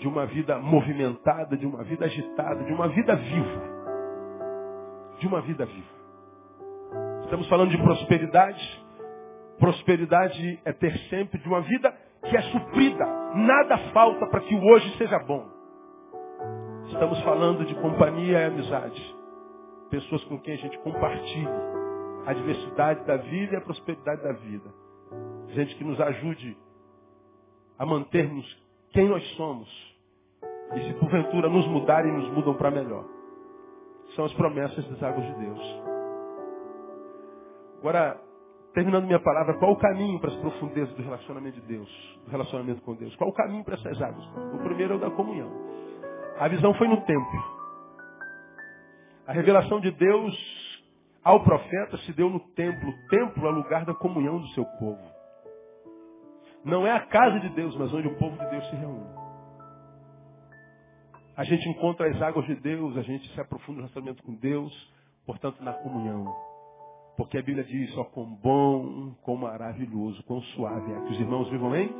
de 0.00 0.08
uma 0.08 0.24
vida 0.24 0.58
movimentada, 0.58 1.54
de 1.54 1.66
uma 1.66 1.84
vida 1.84 2.06
agitada, 2.06 2.64
de 2.64 2.72
uma 2.72 2.88
vida 2.88 3.14
viva 3.14 3.71
de 5.22 5.28
uma 5.28 5.40
vida 5.40 5.64
viva. 5.64 6.02
Estamos 7.22 7.48
falando 7.48 7.70
de 7.70 7.78
prosperidade. 7.78 8.84
Prosperidade 9.58 10.60
é 10.64 10.72
ter 10.72 10.98
sempre 11.08 11.38
de 11.38 11.46
uma 11.46 11.60
vida 11.60 11.96
que 12.28 12.36
é 12.36 12.42
suprida. 12.42 13.06
Nada 13.34 13.78
falta 13.92 14.26
para 14.26 14.40
que 14.40 14.54
o 14.54 14.60
hoje 14.60 14.98
seja 14.98 15.18
bom. 15.20 15.46
Estamos 16.88 17.22
falando 17.22 17.64
de 17.64 17.74
companhia 17.76 18.40
e 18.40 18.44
amizade. 18.46 19.16
Pessoas 19.90 20.24
com 20.24 20.40
quem 20.40 20.54
a 20.54 20.58
gente 20.58 20.76
compartilha 20.80 21.72
a 22.26 22.32
diversidade 22.32 23.04
da 23.06 23.16
vida 23.16 23.54
e 23.54 23.56
a 23.56 23.60
prosperidade 23.60 24.22
da 24.22 24.32
vida. 24.32 24.68
Gente 25.50 25.76
que 25.76 25.84
nos 25.84 26.00
ajude 26.00 26.56
a 27.78 27.86
mantermos 27.86 28.44
quem 28.90 29.08
nós 29.08 29.24
somos. 29.36 29.68
E 30.74 30.80
se 30.80 30.94
porventura 30.94 31.48
nos 31.48 31.66
mudarem, 31.68 32.12
nos 32.12 32.28
mudam 32.32 32.54
para 32.54 32.72
melhor 32.72 33.21
são 34.14 34.24
as 34.24 34.32
promessas 34.34 34.86
das 34.88 35.02
águas 35.02 35.26
de 35.26 35.34
Deus. 35.34 35.82
Agora, 37.80 38.20
terminando 38.74 39.06
minha 39.06 39.20
palavra, 39.20 39.54
qual 39.58 39.72
o 39.72 39.76
caminho 39.76 40.20
para 40.20 40.30
as 40.30 40.36
profundezas 40.36 40.94
do 40.94 41.02
relacionamento 41.02 41.60
de 41.60 41.66
Deus, 41.66 42.20
do 42.24 42.30
relacionamento 42.30 42.80
com 42.82 42.94
Deus? 42.94 43.14
Qual 43.16 43.30
o 43.30 43.34
caminho 43.34 43.64
para 43.64 43.74
essas 43.74 44.00
águas? 44.00 44.24
O 44.54 44.58
primeiro 44.58 44.94
é 44.94 44.96
o 44.96 45.00
da 45.00 45.10
comunhão. 45.10 45.50
A 46.38 46.48
visão 46.48 46.72
foi 46.74 46.88
no 46.88 47.00
templo. 47.02 47.62
A 49.26 49.32
revelação 49.32 49.80
de 49.80 49.90
Deus 49.90 50.82
ao 51.24 51.42
profeta 51.44 51.96
se 51.98 52.12
deu 52.12 52.28
no 52.28 52.40
templo. 52.54 52.88
O 52.88 53.08
templo 53.08 53.46
é 53.46 53.50
lugar 53.50 53.84
da 53.84 53.94
comunhão 53.94 54.38
do 54.38 54.48
seu 54.48 54.64
povo. 54.78 55.02
Não 56.64 56.86
é 56.86 56.92
a 56.92 57.00
casa 57.06 57.40
de 57.40 57.48
Deus, 57.50 57.76
mas 57.76 57.92
onde 57.92 58.08
o 58.08 58.16
povo 58.16 58.36
de 58.36 58.50
Deus 58.50 58.68
se 58.70 58.76
reúne. 58.76 59.21
A 61.36 61.44
gente 61.44 61.68
encontra 61.68 62.08
as 62.08 62.20
águas 62.20 62.46
de 62.46 62.54
Deus, 62.56 62.96
a 62.96 63.02
gente 63.02 63.26
se 63.32 63.40
aprofunda 63.40 63.76
no 63.76 63.82
relacionamento 63.82 64.22
com 64.22 64.34
Deus, 64.34 64.92
portanto, 65.24 65.62
na 65.62 65.72
comunhão. 65.72 66.26
Porque 67.16 67.38
a 67.38 67.42
Bíblia 67.42 67.64
diz, 67.64 67.96
ó, 67.96 68.04
quão 68.04 68.26
bom, 68.26 69.14
quão 69.22 69.36
maravilhoso, 69.36 70.22
quão 70.24 70.42
suave 70.42 70.92
é 70.92 71.00
que 71.00 71.12
os 71.12 71.20
irmãos 71.20 71.48
vivam 71.48 71.74
em 71.74 71.90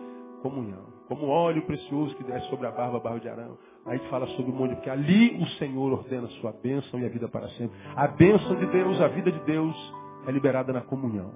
comunhão. 0.43 0.85
Como 1.09 1.27
óleo 1.27 1.63
precioso 1.63 2.15
que 2.17 2.25
desce 2.25 2.49
sobre 2.49 2.67
a 2.67 2.71
barba, 2.71 2.99
barro 2.99 3.21
de 3.21 3.29
arão. 3.29 3.57
Aí 3.87 3.99
fala 4.11 4.27
sobre 4.29 4.51
o 4.51 4.55
monte, 4.55 4.75
porque 4.75 4.91
ali 4.91 5.37
o 5.41 5.47
Senhor 5.59 5.93
ordena 5.93 6.27
a 6.27 6.31
sua 6.41 6.53
bênção 6.53 7.01
e 7.01 7.07
a 7.07 7.09
vida 7.09 7.29
para 7.29 7.49
sempre. 7.51 7.77
A 7.97 8.09
bênção 8.09 8.57
de 8.57 8.67
Deus, 8.67 9.01
a 9.01 9.09
vida 9.09 9.31
de 9.31 9.41
Deus 9.41 9.95
é 10.27 10.31
liberada 10.31 10.73
na 10.73 10.83
comunhão. 10.83 11.33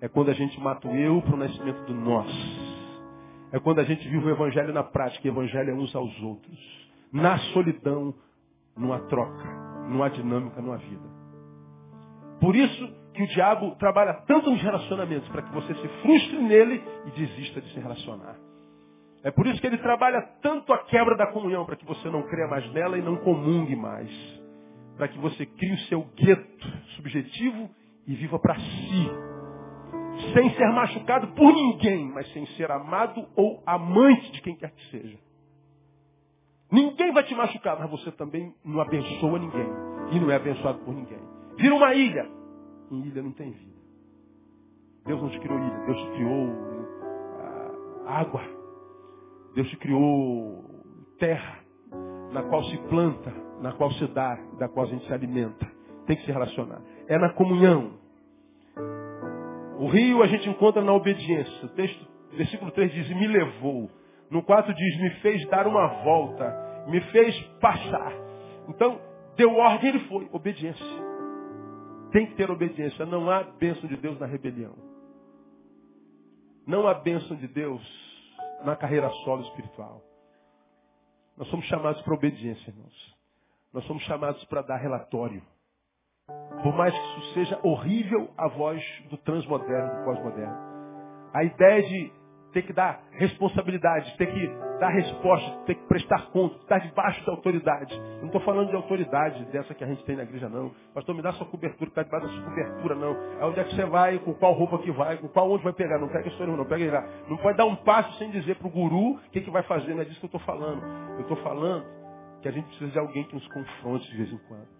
É 0.00 0.08
quando 0.08 0.30
a 0.30 0.34
gente 0.34 0.60
mata 0.60 0.88
o 0.88 0.94
eu 0.94 1.22
para 1.22 1.34
o 1.34 1.38
nascimento 1.38 1.84
do 1.86 1.94
nós. 1.94 2.75
É 3.56 3.58
quando 3.58 3.78
a 3.78 3.84
gente 3.84 4.06
vive 4.06 4.26
o 4.26 4.30
evangelho 4.30 4.70
na 4.70 4.84
prática, 4.84 5.26
evangelho 5.26 5.70
é 5.70 5.72
uns 5.74 5.96
aos 5.96 6.14
outros. 6.20 6.90
Na 7.10 7.38
solidão, 7.54 8.14
numa 8.76 9.00
troca, 9.08 9.48
numa 9.88 10.10
dinâmica, 10.10 10.60
numa 10.60 10.76
vida. 10.76 11.08
Por 12.38 12.54
isso 12.54 12.86
que 13.14 13.22
o 13.22 13.26
diabo 13.28 13.74
trabalha 13.76 14.12
tanto 14.26 14.50
nos 14.50 14.60
relacionamentos, 14.60 15.26
para 15.30 15.40
que 15.40 15.54
você 15.54 15.72
se 15.72 15.88
frustre 16.02 16.36
nele 16.36 16.84
e 17.06 17.10
desista 17.12 17.62
de 17.62 17.72
se 17.72 17.80
relacionar. 17.80 18.36
É 19.24 19.30
por 19.30 19.46
isso 19.46 19.58
que 19.58 19.66
ele 19.66 19.78
trabalha 19.78 20.20
tanto 20.42 20.70
a 20.74 20.84
quebra 20.84 21.16
da 21.16 21.28
comunhão, 21.28 21.64
para 21.64 21.76
que 21.76 21.86
você 21.86 22.10
não 22.10 22.24
creia 22.24 22.48
mais 22.48 22.70
nela 22.74 22.98
e 22.98 23.02
não 23.02 23.16
comungue 23.16 23.74
mais. 23.74 24.10
Para 24.98 25.08
que 25.08 25.18
você 25.18 25.46
crie 25.46 25.72
o 25.72 25.78
seu 25.88 26.02
gueto 26.14 26.68
subjetivo 26.96 27.70
e 28.06 28.14
viva 28.16 28.38
para 28.38 28.54
si, 28.54 29.10
sem 30.32 30.50
ser 30.54 30.72
machucado 30.72 31.28
por 31.28 31.52
ninguém, 31.52 32.10
mas 32.12 32.30
sem 32.32 32.46
ser 32.56 32.70
amado 32.70 33.26
ou 33.36 33.62
amante 33.66 34.32
de 34.32 34.40
quem 34.40 34.56
quer 34.56 34.70
que 34.70 34.90
seja. 34.90 35.18
Ninguém 36.70 37.12
vai 37.12 37.22
te 37.24 37.34
machucar, 37.34 37.78
mas 37.78 37.90
você 37.90 38.10
também 38.12 38.52
não 38.64 38.80
abençoa 38.80 39.38
ninguém. 39.38 39.68
E 40.12 40.20
não 40.20 40.30
é 40.30 40.36
abençoado 40.36 40.78
por 40.80 40.94
ninguém. 40.94 41.20
Vira 41.56 41.74
uma 41.74 41.94
ilha. 41.94 42.28
Em 42.90 43.06
ilha 43.06 43.22
não 43.22 43.32
tem 43.32 43.50
vida. 43.50 43.76
Deus 45.04 45.22
não 45.22 45.30
te 45.30 45.38
criou 45.38 45.58
ilha. 45.58 45.78
Deus 45.86 45.98
te 45.98 46.10
criou 46.12 46.48
ah, 47.38 48.20
água. 48.20 48.42
Deus 49.54 49.68
te 49.68 49.76
criou 49.76 50.64
terra, 51.18 51.60
na 52.32 52.42
qual 52.42 52.62
se 52.64 52.76
planta, 52.88 53.32
na 53.60 53.72
qual 53.72 53.90
se 53.92 54.06
dá, 54.08 54.34
da 54.58 54.68
qual 54.68 54.86
a 54.86 54.88
gente 54.88 55.06
se 55.06 55.12
alimenta. 55.12 55.66
Tem 56.06 56.16
que 56.16 56.24
se 56.24 56.32
relacionar. 56.32 56.82
É 57.08 57.18
na 57.18 57.30
comunhão. 57.30 57.92
O 59.78 59.88
rio 59.88 60.22
a 60.22 60.26
gente 60.26 60.48
encontra 60.48 60.82
na 60.82 60.92
obediência. 60.92 61.66
O 61.66 61.68
texto, 61.70 62.06
versículo 62.32 62.70
3 62.70 62.92
diz, 62.92 63.08
me 63.10 63.26
levou. 63.26 63.90
No 64.30 64.42
4 64.42 64.74
diz, 64.74 65.00
me 65.00 65.10
fez 65.20 65.46
dar 65.48 65.66
uma 65.66 65.86
volta. 66.02 66.84
Me 66.88 67.00
fez 67.12 67.38
passar. 67.60 68.12
Então, 68.68 69.00
deu 69.36 69.54
ordem 69.54 69.90
ele 69.90 70.00
foi. 70.00 70.28
Obediência. 70.32 70.86
Tem 72.10 72.26
que 72.26 72.34
ter 72.34 72.50
obediência. 72.50 73.04
Não 73.04 73.30
há 73.30 73.42
bênção 73.42 73.88
de 73.88 73.96
Deus 73.96 74.18
na 74.18 74.26
rebelião. 74.26 74.74
Não 76.66 76.86
há 76.86 76.94
bênção 76.94 77.36
de 77.36 77.46
Deus 77.46 77.82
na 78.64 78.74
carreira 78.74 79.10
solo 79.24 79.42
espiritual. 79.42 80.02
Nós 81.36 81.48
somos 81.48 81.66
chamados 81.66 82.00
para 82.02 82.14
obediência, 82.14 82.70
irmãos. 82.70 83.16
Nós 83.72 83.84
somos 83.84 84.02
chamados 84.04 84.42
para 84.46 84.62
dar 84.62 84.76
relatório. 84.76 85.42
Por 86.66 86.74
mais 86.74 86.92
que 86.92 87.20
isso 87.20 87.34
seja 87.34 87.60
horrível 87.62 88.28
a 88.36 88.48
voz 88.48 88.82
do 89.08 89.16
transmoderno, 89.18 90.00
do 90.00 90.04
pós-moderno. 90.04 90.56
A 91.32 91.44
ideia 91.44 91.82
de 91.82 92.12
ter 92.52 92.62
que 92.62 92.72
dar 92.72 93.02
responsabilidade, 93.12 94.16
ter 94.16 94.26
que 94.26 94.46
dar 94.80 94.88
resposta, 94.88 95.64
ter 95.66 95.76
que 95.76 95.86
prestar 95.86 96.30
conta, 96.32 96.56
estar 96.56 96.78
debaixo 96.78 97.24
da 97.24 97.32
autoridade. 97.32 97.96
Não 98.18 98.26
estou 98.26 98.40
falando 98.40 98.70
de 98.70 98.74
autoridade 98.74 99.44
dessa 99.52 99.74
que 99.74 99.84
a 99.84 99.86
gente 99.86 100.04
tem 100.04 100.16
na 100.16 100.24
igreja, 100.24 100.48
não. 100.48 100.72
Pastor, 100.92 101.14
me 101.14 101.22
dá 101.22 101.32
sua 101.34 101.46
cobertura, 101.46 101.88
está 101.88 102.02
debaixo 102.02 102.26
da 102.26 102.32
sua 102.32 102.44
cobertura, 102.44 102.94
não. 102.96 103.16
É 103.40 103.44
onde 103.44 103.60
é 103.60 103.64
que 103.64 103.74
você 103.76 103.84
vai, 103.84 104.18
com 104.18 104.34
qual 104.34 104.52
roupa 104.54 104.78
que 104.78 104.90
vai, 104.90 105.18
com 105.18 105.28
qual 105.28 105.48
onde 105.50 105.62
vai 105.62 105.72
pegar. 105.72 105.98
Não 106.00 106.08
pega 106.08 106.26
isso 106.26 106.46
não, 106.46 106.64
pega 106.64 106.82
ele 106.82 106.90
lá. 106.90 107.04
Não 107.28 107.36
pode 107.36 107.58
dar 107.58 107.66
um 107.66 107.76
passo 107.76 108.12
sem 108.18 108.30
dizer 108.30 108.56
para 108.56 108.66
o 108.66 108.70
guru 108.70 109.12
o 109.12 109.30
que, 109.30 109.40
que 109.40 109.50
vai 109.50 109.62
fazer, 109.62 109.94
não 109.94 110.02
é 110.02 110.04
disso 110.04 110.18
que 110.18 110.26
eu 110.26 110.38
estou 110.38 110.40
falando. 110.40 110.82
Eu 111.14 111.20
estou 111.20 111.36
falando 111.36 111.84
que 112.42 112.48
a 112.48 112.50
gente 112.50 112.66
precisa 112.66 112.90
de 112.90 112.98
alguém 112.98 113.22
que 113.24 113.34
nos 113.34 113.46
confronte 113.48 114.10
de 114.10 114.16
vez 114.16 114.32
em 114.32 114.38
quando. 114.48 114.75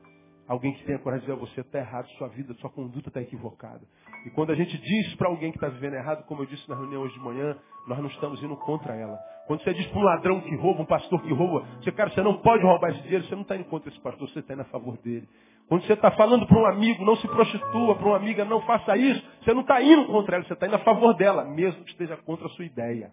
Alguém 0.48 0.72
que 0.74 0.84
tenha 0.84 0.98
coragem 0.98 1.26
de 1.26 1.32
dizer, 1.32 1.40
você 1.44 1.60
está 1.60 1.78
errado, 1.78 2.08
sua 2.18 2.28
vida, 2.28 2.54
sua 2.54 2.70
conduta 2.70 3.08
está 3.08 3.20
equivocada. 3.20 3.80
E 4.24 4.30
quando 4.30 4.52
a 4.52 4.54
gente 4.54 4.78
diz 4.78 5.14
para 5.16 5.28
alguém 5.28 5.50
que 5.50 5.56
está 5.56 5.68
vivendo 5.68 5.94
errado, 5.94 6.24
como 6.26 6.42
eu 6.42 6.46
disse 6.46 6.68
na 6.68 6.76
reunião 6.76 7.02
hoje 7.02 7.14
de 7.14 7.20
manhã, 7.20 7.56
nós 7.88 7.98
não 7.98 8.06
estamos 8.06 8.40
indo 8.42 8.56
contra 8.56 8.94
ela. 8.94 9.18
Quando 9.46 9.62
você 9.62 9.74
diz 9.74 9.86
para 9.88 9.98
um 9.98 10.02
ladrão 10.02 10.40
que 10.40 10.54
rouba, 10.56 10.82
um 10.82 10.86
pastor 10.86 11.20
que 11.22 11.32
rouba, 11.32 11.66
você, 11.80 11.90
cara, 11.90 12.10
você 12.10 12.22
não 12.22 12.38
pode 12.38 12.62
roubar 12.62 12.90
esse 12.90 13.02
dinheiro, 13.02 13.24
você 13.24 13.34
não 13.34 13.42
está 13.42 13.56
indo 13.56 13.64
contra 13.64 13.90
esse 13.90 14.00
pastor, 14.00 14.28
você 14.28 14.38
está 14.38 14.54
indo 14.54 14.62
a 14.62 14.66
favor 14.66 14.96
dele. 14.98 15.28
Quando 15.68 15.84
você 15.84 15.94
está 15.94 16.12
falando 16.12 16.46
para 16.46 16.58
um 16.58 16.66
amigo, 16.66 17.04
não 17.04 17.16
se 17.16 17.26
prostitua, 17.26 17.96
para 17.96 18.06
uma 18.06 18.16
amiga, 18.16 18.44
não 18.44 18.60
faça 18.62 18.96
isso, 18.96 19.24
você 19.42 19.52
não 19.52 19.62
está 19.62 19.82
indo 19.82 20.06
contra 20.06 20.36
ela, 20.36 20.44
você 20.44 20.52
está 20.52 20.66
indo 20.66 20.76
a 20.76 20.80
favor 20.80 21.14
dela, 21.14 21.44
mesmo 21.44 21.84
que 21.84 21.90
esteja 21.90 22.16
contra 22.18 22.46
a 22.46 22.50
sua 22.50 22.64
ideia. 22.64 23.10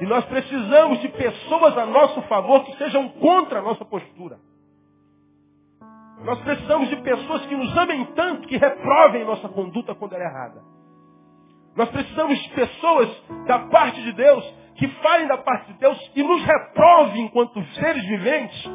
E 0.00 0.06
nós 0.06 0.24
precisamos 0.24 1.00
de 1.00 1.08
pessoas 1.10 1.76
a 1.76 1.86
nosso 1.86 2.22
favor 2.22 2.64
que 2.64 2.76
sejam 2.78 3.08
contra 3.10 3.58
a 3.58 3.62
nossa 3.62 3.84
postura. 3.84 4.38
Nós 6.24 6.40
precisamos 6.40 6.88
de 6.88 6.96
pessoas 6.96 7.44
que 7.46 7.56
nos 7.56 7.76
amem 7.76 8.04
tanto 8.14 8.46
que 8.46 8.56
reprovem 8.56 9.24
nossa 9.24 9.48
conduta 9.48 9.94
quando 9.94 10.14
ela 10.14 10.24
é 10.24 10.26
errada. 10.26 10.62
Nós 11.74 11.88
precisamos 11.90 12.38
de 12.38 12.50
pessoas 12.50 13.22
da 13.46 13.60
parte 13.60 14.02
de 14.02 14.12
Deus 14.12 14.62
que 14.76 14.88
falem 14.88 15.26
da 15.26 15.38
parte 15.38 15.72
de 15.72 15.78
Deus 15.78 16.12
e 16.14 16.22
nos 16.22 16.44
reprovem 16.44 17.26
enquanto 17.26 17.62
seres 17.74 18.04
viventes, 18.06 18.70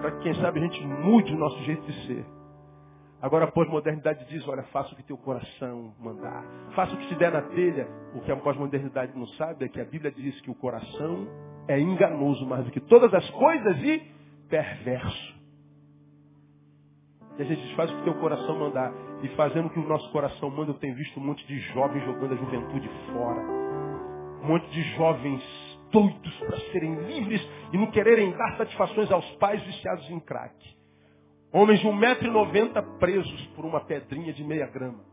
para 0.00 0.12
que 0.12 0.22
quem 0.22 0.34
sabe 0.34 0.60
a 0.60 0.62
gente 0.62 0.84
mude 0.86 1.32
o 1.34 1.38
nosso 1.38 1.58
jeito 1.62 1.82
de 1.82 2.06
ser. 2.06 2.26
Agora 3.22 3.46
a 3.46 3.50
pós-modernidade 3.50 4.26
diz, 4.26 4.46
olha, 4.46 4.62
faça 4.64 4.92
o 4.92 4.96
que 4.96 5.02
teu 5.02 5.16
coração 5.16 5.94
mandar. 5.98 6.44
Faça 6.74 6.94
o 6.94 6.98
que 6.98 7.08
te 7.08 7.14
der 7.14 7.32
na 7.32 7.40
telha. 7.40 7.88
O 8.14 8.20
que 8.20 8.30
a 8.30 8.36
pós-modernidade 8.36 9.16
não 9.16 9.26
sabe 9.28 9.64
é 9.64 9.68
que 9.68 9.80
a 9.80 9.84
Bíblia 9.84 10.12
diz 10.12 10.38
que 10.42 10.50
o 10.50 10.54
coração 10.54 11.26
é 11.66 11.80
enganoso 11.80 12.44
mais 12.46 12.66
do 12.66 12.70
que 12.70 12.80
todas 12.80 13.14
as 13.14 13.28
coisas 13.30 13.78
e 13.82 14.02
perverso. 14.50 15.43
E 17.38 17.42
a 17.42 17.44
gente 17.44 17.74
faz 17.74 17.90
o 17.90 17.96
que 17.96 18.04
teu 18.04 18.14
coração 18.14 18.58
mandar. 18.58 18.92
E 19.22 19.28
fazendo 19.36 19.66
o 19.66 19.70
que 19.70 19.78
o 19.78 19.88
nosso 19.88 20.10
coração 20.12 20.50
manda, 20.50 20.70
eu 20.70 20.78
tenho 20.78 20.94
visto 20.94 21.18
um 21.18 21.24
monte 21.24 21.46
de 21.46 21.58
jovens 21.72 22.04
jogando 22.04 22.34
a 22.34 22.36
juventude 22.36 22.88
fora. 23.12 23.40
Um 24.42 24.48
monte 24.48 24.70
de 24.70 24.82
jovens 24.96 25.42
doidos 25.90 26.36
para 26.40 26.58
serem 26.72 26.94
livres 27.06 27.40
e 27.72 27.78
não 27.78 27.90
quererem 27.90 28.32
dar 28.32 28.56
satisfações 28.56 29.10
aos 29.10 29.28
pais 29.36 29.62
viciados 29.62 30.08
em 30.10 30.20
crack. 30.20 30.54
Homens 31.52 31.80
de 31.80 31.86
1,90m 31.86 32.98
presos 32.98 33.46
por 33.54 33.64
uma 33.64 33.80
pedrinha 33.80 34.32
de 34.32 34.42
meia 34.42 34.66
grama. 34.66 35.04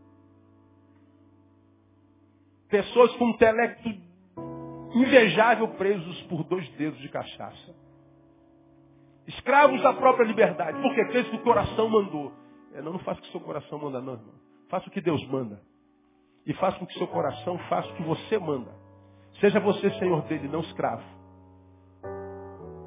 Pessoas 2.68 3.16
com 3.18 3.26
um 3.26 3.30
intelecto 3.30 3.90
invejável 4.96 5.68
presos 5.70 6.22
por 6.24 6.44
dois 6.44 6.68
dedos 6.72 7.00
de 7.00 7.10
cachaça. 7.10 7.81
Escravos 9.28 9.82
da 9.82 9.94
própria 9.94 10.26
liberdade. 10.26 10.82
Porque 10.82 11.06
fez 11.12 11.28
o 11.28 11.32
que 11.32 11.38
o 11.38 11.44
coração 11.44 11.90
mandou. 11.90 12.32
É, 12.74 12.82
não, 12.82 12.94
não 12.94 13.00
faça 13.00 13.20
o 13.20 13.24
que 13.24 13.30
o 13.30 13.32
seu 13.32 13.42
coração 13.42 13.80
manda, 13.80 14.02
não, 14.02 14.14
irmão. 14.14 14.34
Faça 14.70 14.88
o 14.88 14.92
que 14.92 15.02
Deus 15.02 15.26
manda. 15.28 15.62
E 16.46 16.54
faça 16.54 16.80
com 16.80 16.86
que 16.86 16.98
seu 16.98 17.08
coração 17.08 17.58
faça 17.70 17.90
o 17.90 17.96
que 17.96 18.04
você 18.04 18.40
manda. 18.40 18.72
Seja 19.40 19.60
você 19.60 19.90
senhor 19.92 20.22
dele, 20.24 20.48
não 20.48 20.62
escravo. 20.62 21.04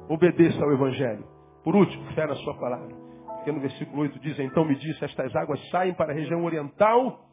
Obedeça 0.09 0.63
ao 0.63 0.71
Evangelho. 0.71 1.25
Por 1.63 1.75
último, 1.75 2.05
fé 2.13 2.27
na 2.27 2.35
sua 2.35 2.53
palavra. 2.55 2.95
Porque 3.35 3.51
no 3.51 3.59
versículo 3.59 4.01
8 4.01 4.19
diz, 4.19 4.39
então 4.39 4.65
me 4.65 4.75
disse, 4.75 5.03
estas 5.03 5.35
águas 5.35 5.59
saem 5.69 5.93
para 5.93 6.11
a 6.11 6.15
região 6.15 6.43
oriental 6.43 7.25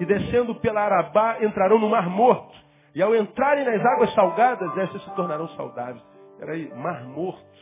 e 0.00 0.06
descendo 0.06 0.54
pela 0.56 0.82
Arabá 0.82 1.42
entrarão 1.42 1.78
no 1.78 1.88
Mar 1.88 2.08
Morto. 2.08 2.56
E 2.94 3.02
ao 3.02 3.14
entrarem 3.14 3.64
nas 3.64 3.84
águas 3.84 4.12
salgadas, 4.14 4.76
estas 4.78 5.02
se 5.02 5.14
tornarão 5.14 5.48
saudáveis. 5.48 6.02
Peraí, 6.38 6.72
mar 6.74 7.04
morto 7.04 7.58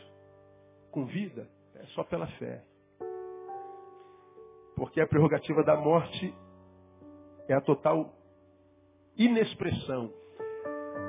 com 0.91 1.05
vida 1.05 1.47
é 1.75 1.85
só 1.87 2.03
pela 2.03 2.27
fé. 2.27 2.63
Porque 4.75 5.01
a 5.01 5.07
prerrogativa 5.07 5.63
da 5.63 5.75
morte 5.75 6.33
é 7.47 7.53
a 7.53 7.61
total 7.61 8.13
inexpressão 9.17 10.11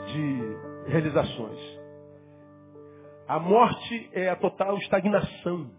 de 0.07 0.91
realizações. 0.91 1.79
A 3.27 3.39
morte 3.39 4.11
é 4.15 4.31
a 4.31 4.37
total 4.37 4.79
estagnação. 4.79 5.71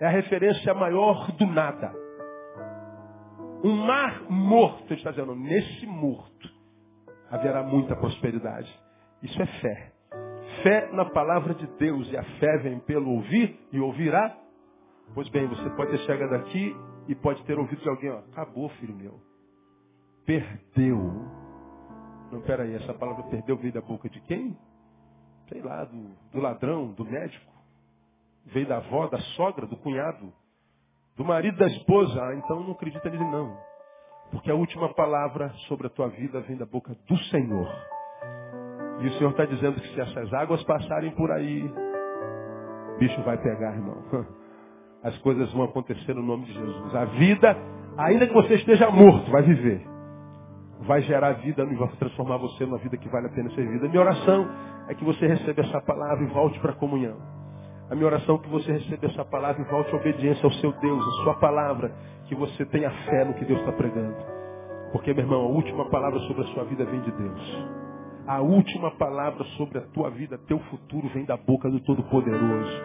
É 0.00 0.06
a 0.06 0.10
referência 0.10 0.74
maior 0.74 1.30
do 1.32 1.46
nada. 1.46 1.94
Um 3.62 3.76
mar 3.86 4.22
morto, 4.28 4.86
ele 4.86 4.94
está 4.94 5.10
dizendo, 5.10 5.36
nesse 5.36 5.86
morto 5.86 6.50
haverá 7.30 7.62
muita 7.62 7.94
prosperidade. 7.94 8.74
Isso 9.22 9.40
é 9.40 9.46
fé. 9.60 9.89
Fé 10.62 10.90
na 10.92 11.04
palavra 11.06 11.54
de 11.54 11.66
Deus. 11.78 12.10
E 12.10 12.16
a 12.16 12.22
fé 12.38 12.58
vem 12.58 12.78
pelo 12.80 13.10
ouvir 13.10 13.58
e 13.72 13.80
ouvirá. 13.80 14.36
Pois 15.14 15.28
bem, 15.30 15.46
você 15.46 15.68
pode 15.70 15.90
ter 15.90 15.98
chegado 16.00 16.34
aqui 16.34 16.76
e 17.08 17.14
pode 17.14 17.42
ter 17.44 17.58
ouvido 17.58 17.82
de 17.82 17.88
alguém, 17.88 18.10
ó, 18.10 18.18
acabou, 18.18 18.68
filho 18.70 18.94
meu. 18.94 19.20
Perdeu. 20.24 20.98
Não, 22.30 22.40
peraí, 22.42 22.74
essa 22.74 22.94
palavra 22.94 23.24
perdeu 23.24 23.56
veio 23.56 23.72
da 23.72 23.80
boca 23.80 24.08
de 24.08 24.20
quem? 24.20 24.56
Sei 25.48 25.60
lá, 25.60 25.84
do, 25.84 26.14
do 26.30 26.40
ladrão, 26.40 26.92
do 26.92 27.04
médico. 27.04 27.52
Veio 28.46 28.68
da 28.68 28.76
avó, 28.76 29.08
da 29.08 29.18
sogra, 29.34 29.66
do 29.66 29.76
cunhado, 29.76 30.32
do 31.16 31.24
marido 31.24 31.58
da 31.58 31.66
esposa. 31.66 32.22
Ah, 32.22 32.34
então 32.36 32.62
não 32.62 32.72
acredita 32.72 33.10
nele 33.10 33.24
não. 33.24 33.56
Porque 34.30 34.50
a 34.50 34.54
última 34.54 34.94
palavra 34.94 35.52
sobre 35.66 35.88
a 35.88 35.90
tua 35.90 36.08
vida 36.08 36.40
vem 36.42 36.56
da 36.56 36.66
boca 36.66 36.96
do 37.08 37.18
Senhor. 37.24 37.99
E 39.00 39.06
o 39.06 39.12
Senhor 39.14 39.30
está 39.30 39.44
dizendo 39.46 39.80
que 39.80 39.88
se 39.94 40.00
essas 40.00 40.32
águas 40.34 40.62
passarem 40.64 41.10
por 41.12 41.30
aí, 41.30 41.70
bicho 42.98 43.20
vai 43.22 43.38
pegar, 43.38 43.74
irmão. 43.74 43.96
As 45.02 45.16
coisas 45.18 45.50
vão 45.54 45.64
acontecer 45.64 46.14
no 46.14 46.22
nome 46.22 46.44
de 46.44 46.52
Jesus. 46.52 46.94
A 46.94 47.06
vida, 47.06 47.56
ainda 47.96 48.26
que 48.26 48.34
você 48.34 48.54
esteja 48.54 48.90
morto, 48.90 49.30
vai 49.30 49.42
viver. 49.42 49.82
Vai 50.80 51.00
gerar 51.02 51.32
vida 51.32 51.62
e 51.62 51.74
vai 51.74 51.88
transformar 51.98 52.36
você 52.36 52.66
numa 52.66 52.76
vida 52.78 52.98
que 52.98 53.08
vale 53.08 53.26
a 53.26 53.30
pena 53.30 53.48
ser 53.50 53.66
vida. 53.66 53.86
A 53.86 53.88
minha 53.88 54.02
oração 54.02 54.46
é 54.88 54.94
que 54.94 55.04
você 55.04 55.26
receba 55.26 55.62
essa 55.62 55.80
palavra 55.80 56.22
e 56.22 56.26
volte 56.26 56.60
para 56.60 56.72
a 56.72 56.76
comunhão. 56.76 57.16
A 57.90 57.94
minha 57.94 58.06
oração 58.06 58.36
é 58.36 58.38
que 58.38 58.48
você 58.50 58.72
receba 58.72 59.06
essa 59.06 59.24
palavra 59.24 59.62
e 59.62 59.64
volte 59.64 59.90
à 59.92 59.96
obediência 59.96 60.44
ao 60.44 60.52
seu 60.52 60.72
Deus, 60.72 61.02
a 61.02 61.24
sua 61.24 61.34
palavra, 61.40 61.90
que 62.26 62.34
você 62.34 62.64
tenha 62.66 62.90
fé 63.06 63.24
no 63.24 63.34
que 63.34 63.44
Deus 63.46 63.58
está 63.60 63.72
pregando. 63.72 64.16
Porque, 64.92 65.14
meu 65.14 65.24
irmão, 65.24 65.42
a 65.42 65.48
última 65.48 65.88
palavra 65.88 66.18
sobre 66.20 66.42
a 66.42 66.46
sua 66.48 66.64
vida 66.64 66.84
vem 66.84 67.00
de 67.00 67.12
Deus. 67.12 67.89
A 68.30 68.40
última 68.40 68.92
palavra 68.92 69.42
sobre 69.56 69.78
a 69.78 69.80
tua 69.92 70.08
vida, 70.08 70.38
teu 70.46 70.60
futuro, 70.70 71.08
vem 71.12 71.24
da 71.24 71.36
boca 71.36 71.68
do 71.68 71.80
Todo-Poderoso. 71.80 72.80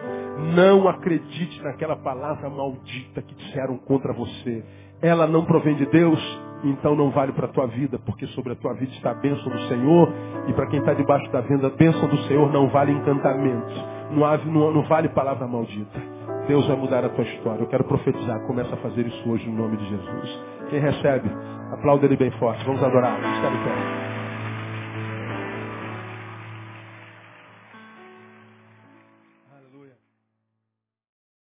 Não 0.56 0.88
acredite 0.88 1.62
naquela 1.62 1.94
palavra 1.94 2.50
maldita 2.50 3.22
que 3.22 3.32
disseram 3.32 3.76
contra 3.78 4.12
você. 4.12 4.64
Ela 5.00 5.24
não 5.24 5.44
provém 5.44 5.76
de 5.76 5.86
Deus, 5.86 6.18
então 6.64 6.96
não 6.96 7.10
vale 7.10 7.30
para 7.30 7.46
a 7.46 7.48
tua 7.48 7.68
vida, 7.68 7.96
porque 8.00 8.26
sobre 8.26 8.54
a 8.54 8.56
tua 8.56 8.74
vida 8.74 8.90
está 8.94 9.12
a 9.12 9.14
bênção 9.14 9.48
do 9.48 9.68
Senhor, 9.68 10.12
e 10.48 10.52
para 10.52 10.66
quem 10.66 10.80
está 10.80 10.94
debaixo 10.94 11.30
da 11.30 11.42
venda, 11.42 11.68
a 11.68 11.70
bênção 11.70 12.08
do 12.08 12.18
Senhor 12.22 12.52
não 12.52 12.68
vale 12.68 12.90
encantamentos, 12.90 13.84
não, 14.10 14.52
não, 14.52 14.72
não 14.72 14.82
vale 14.88 15.10
palavra 15.10 15.46
maldita. 15.46 16.02
Deus 16.48 16.66
vai 16.66 16.76
mudar 16.76 17.04
a 17.04 17.08
tua 17.08 17.22
história. 17.22 17.62
Eu 17.62 17.68
quero 17.68 17.84
profetizar, 17.84 18.44
começa 18.48 18.74
a 18.74 18.78
fazer 18.78 19.06
isso 19.06 19.30
hoje 19.30 19.48
no 19.48 19.62
nome 19.62 19.76
de 19.76 19.88
Jesus. 19.90 20.40
Quem 20.70 20.80
recebe, 20.80 21.30
aplauda 21.70 22.04
ele 22.04 22.16
bem 22.16 22.32
forte. 22.32 22.64
Vamos 22.64 22.82
adorar. 22.82 23.16
Está 23.16 23.48
de 23.48 23.58
pé. 23.58 24.15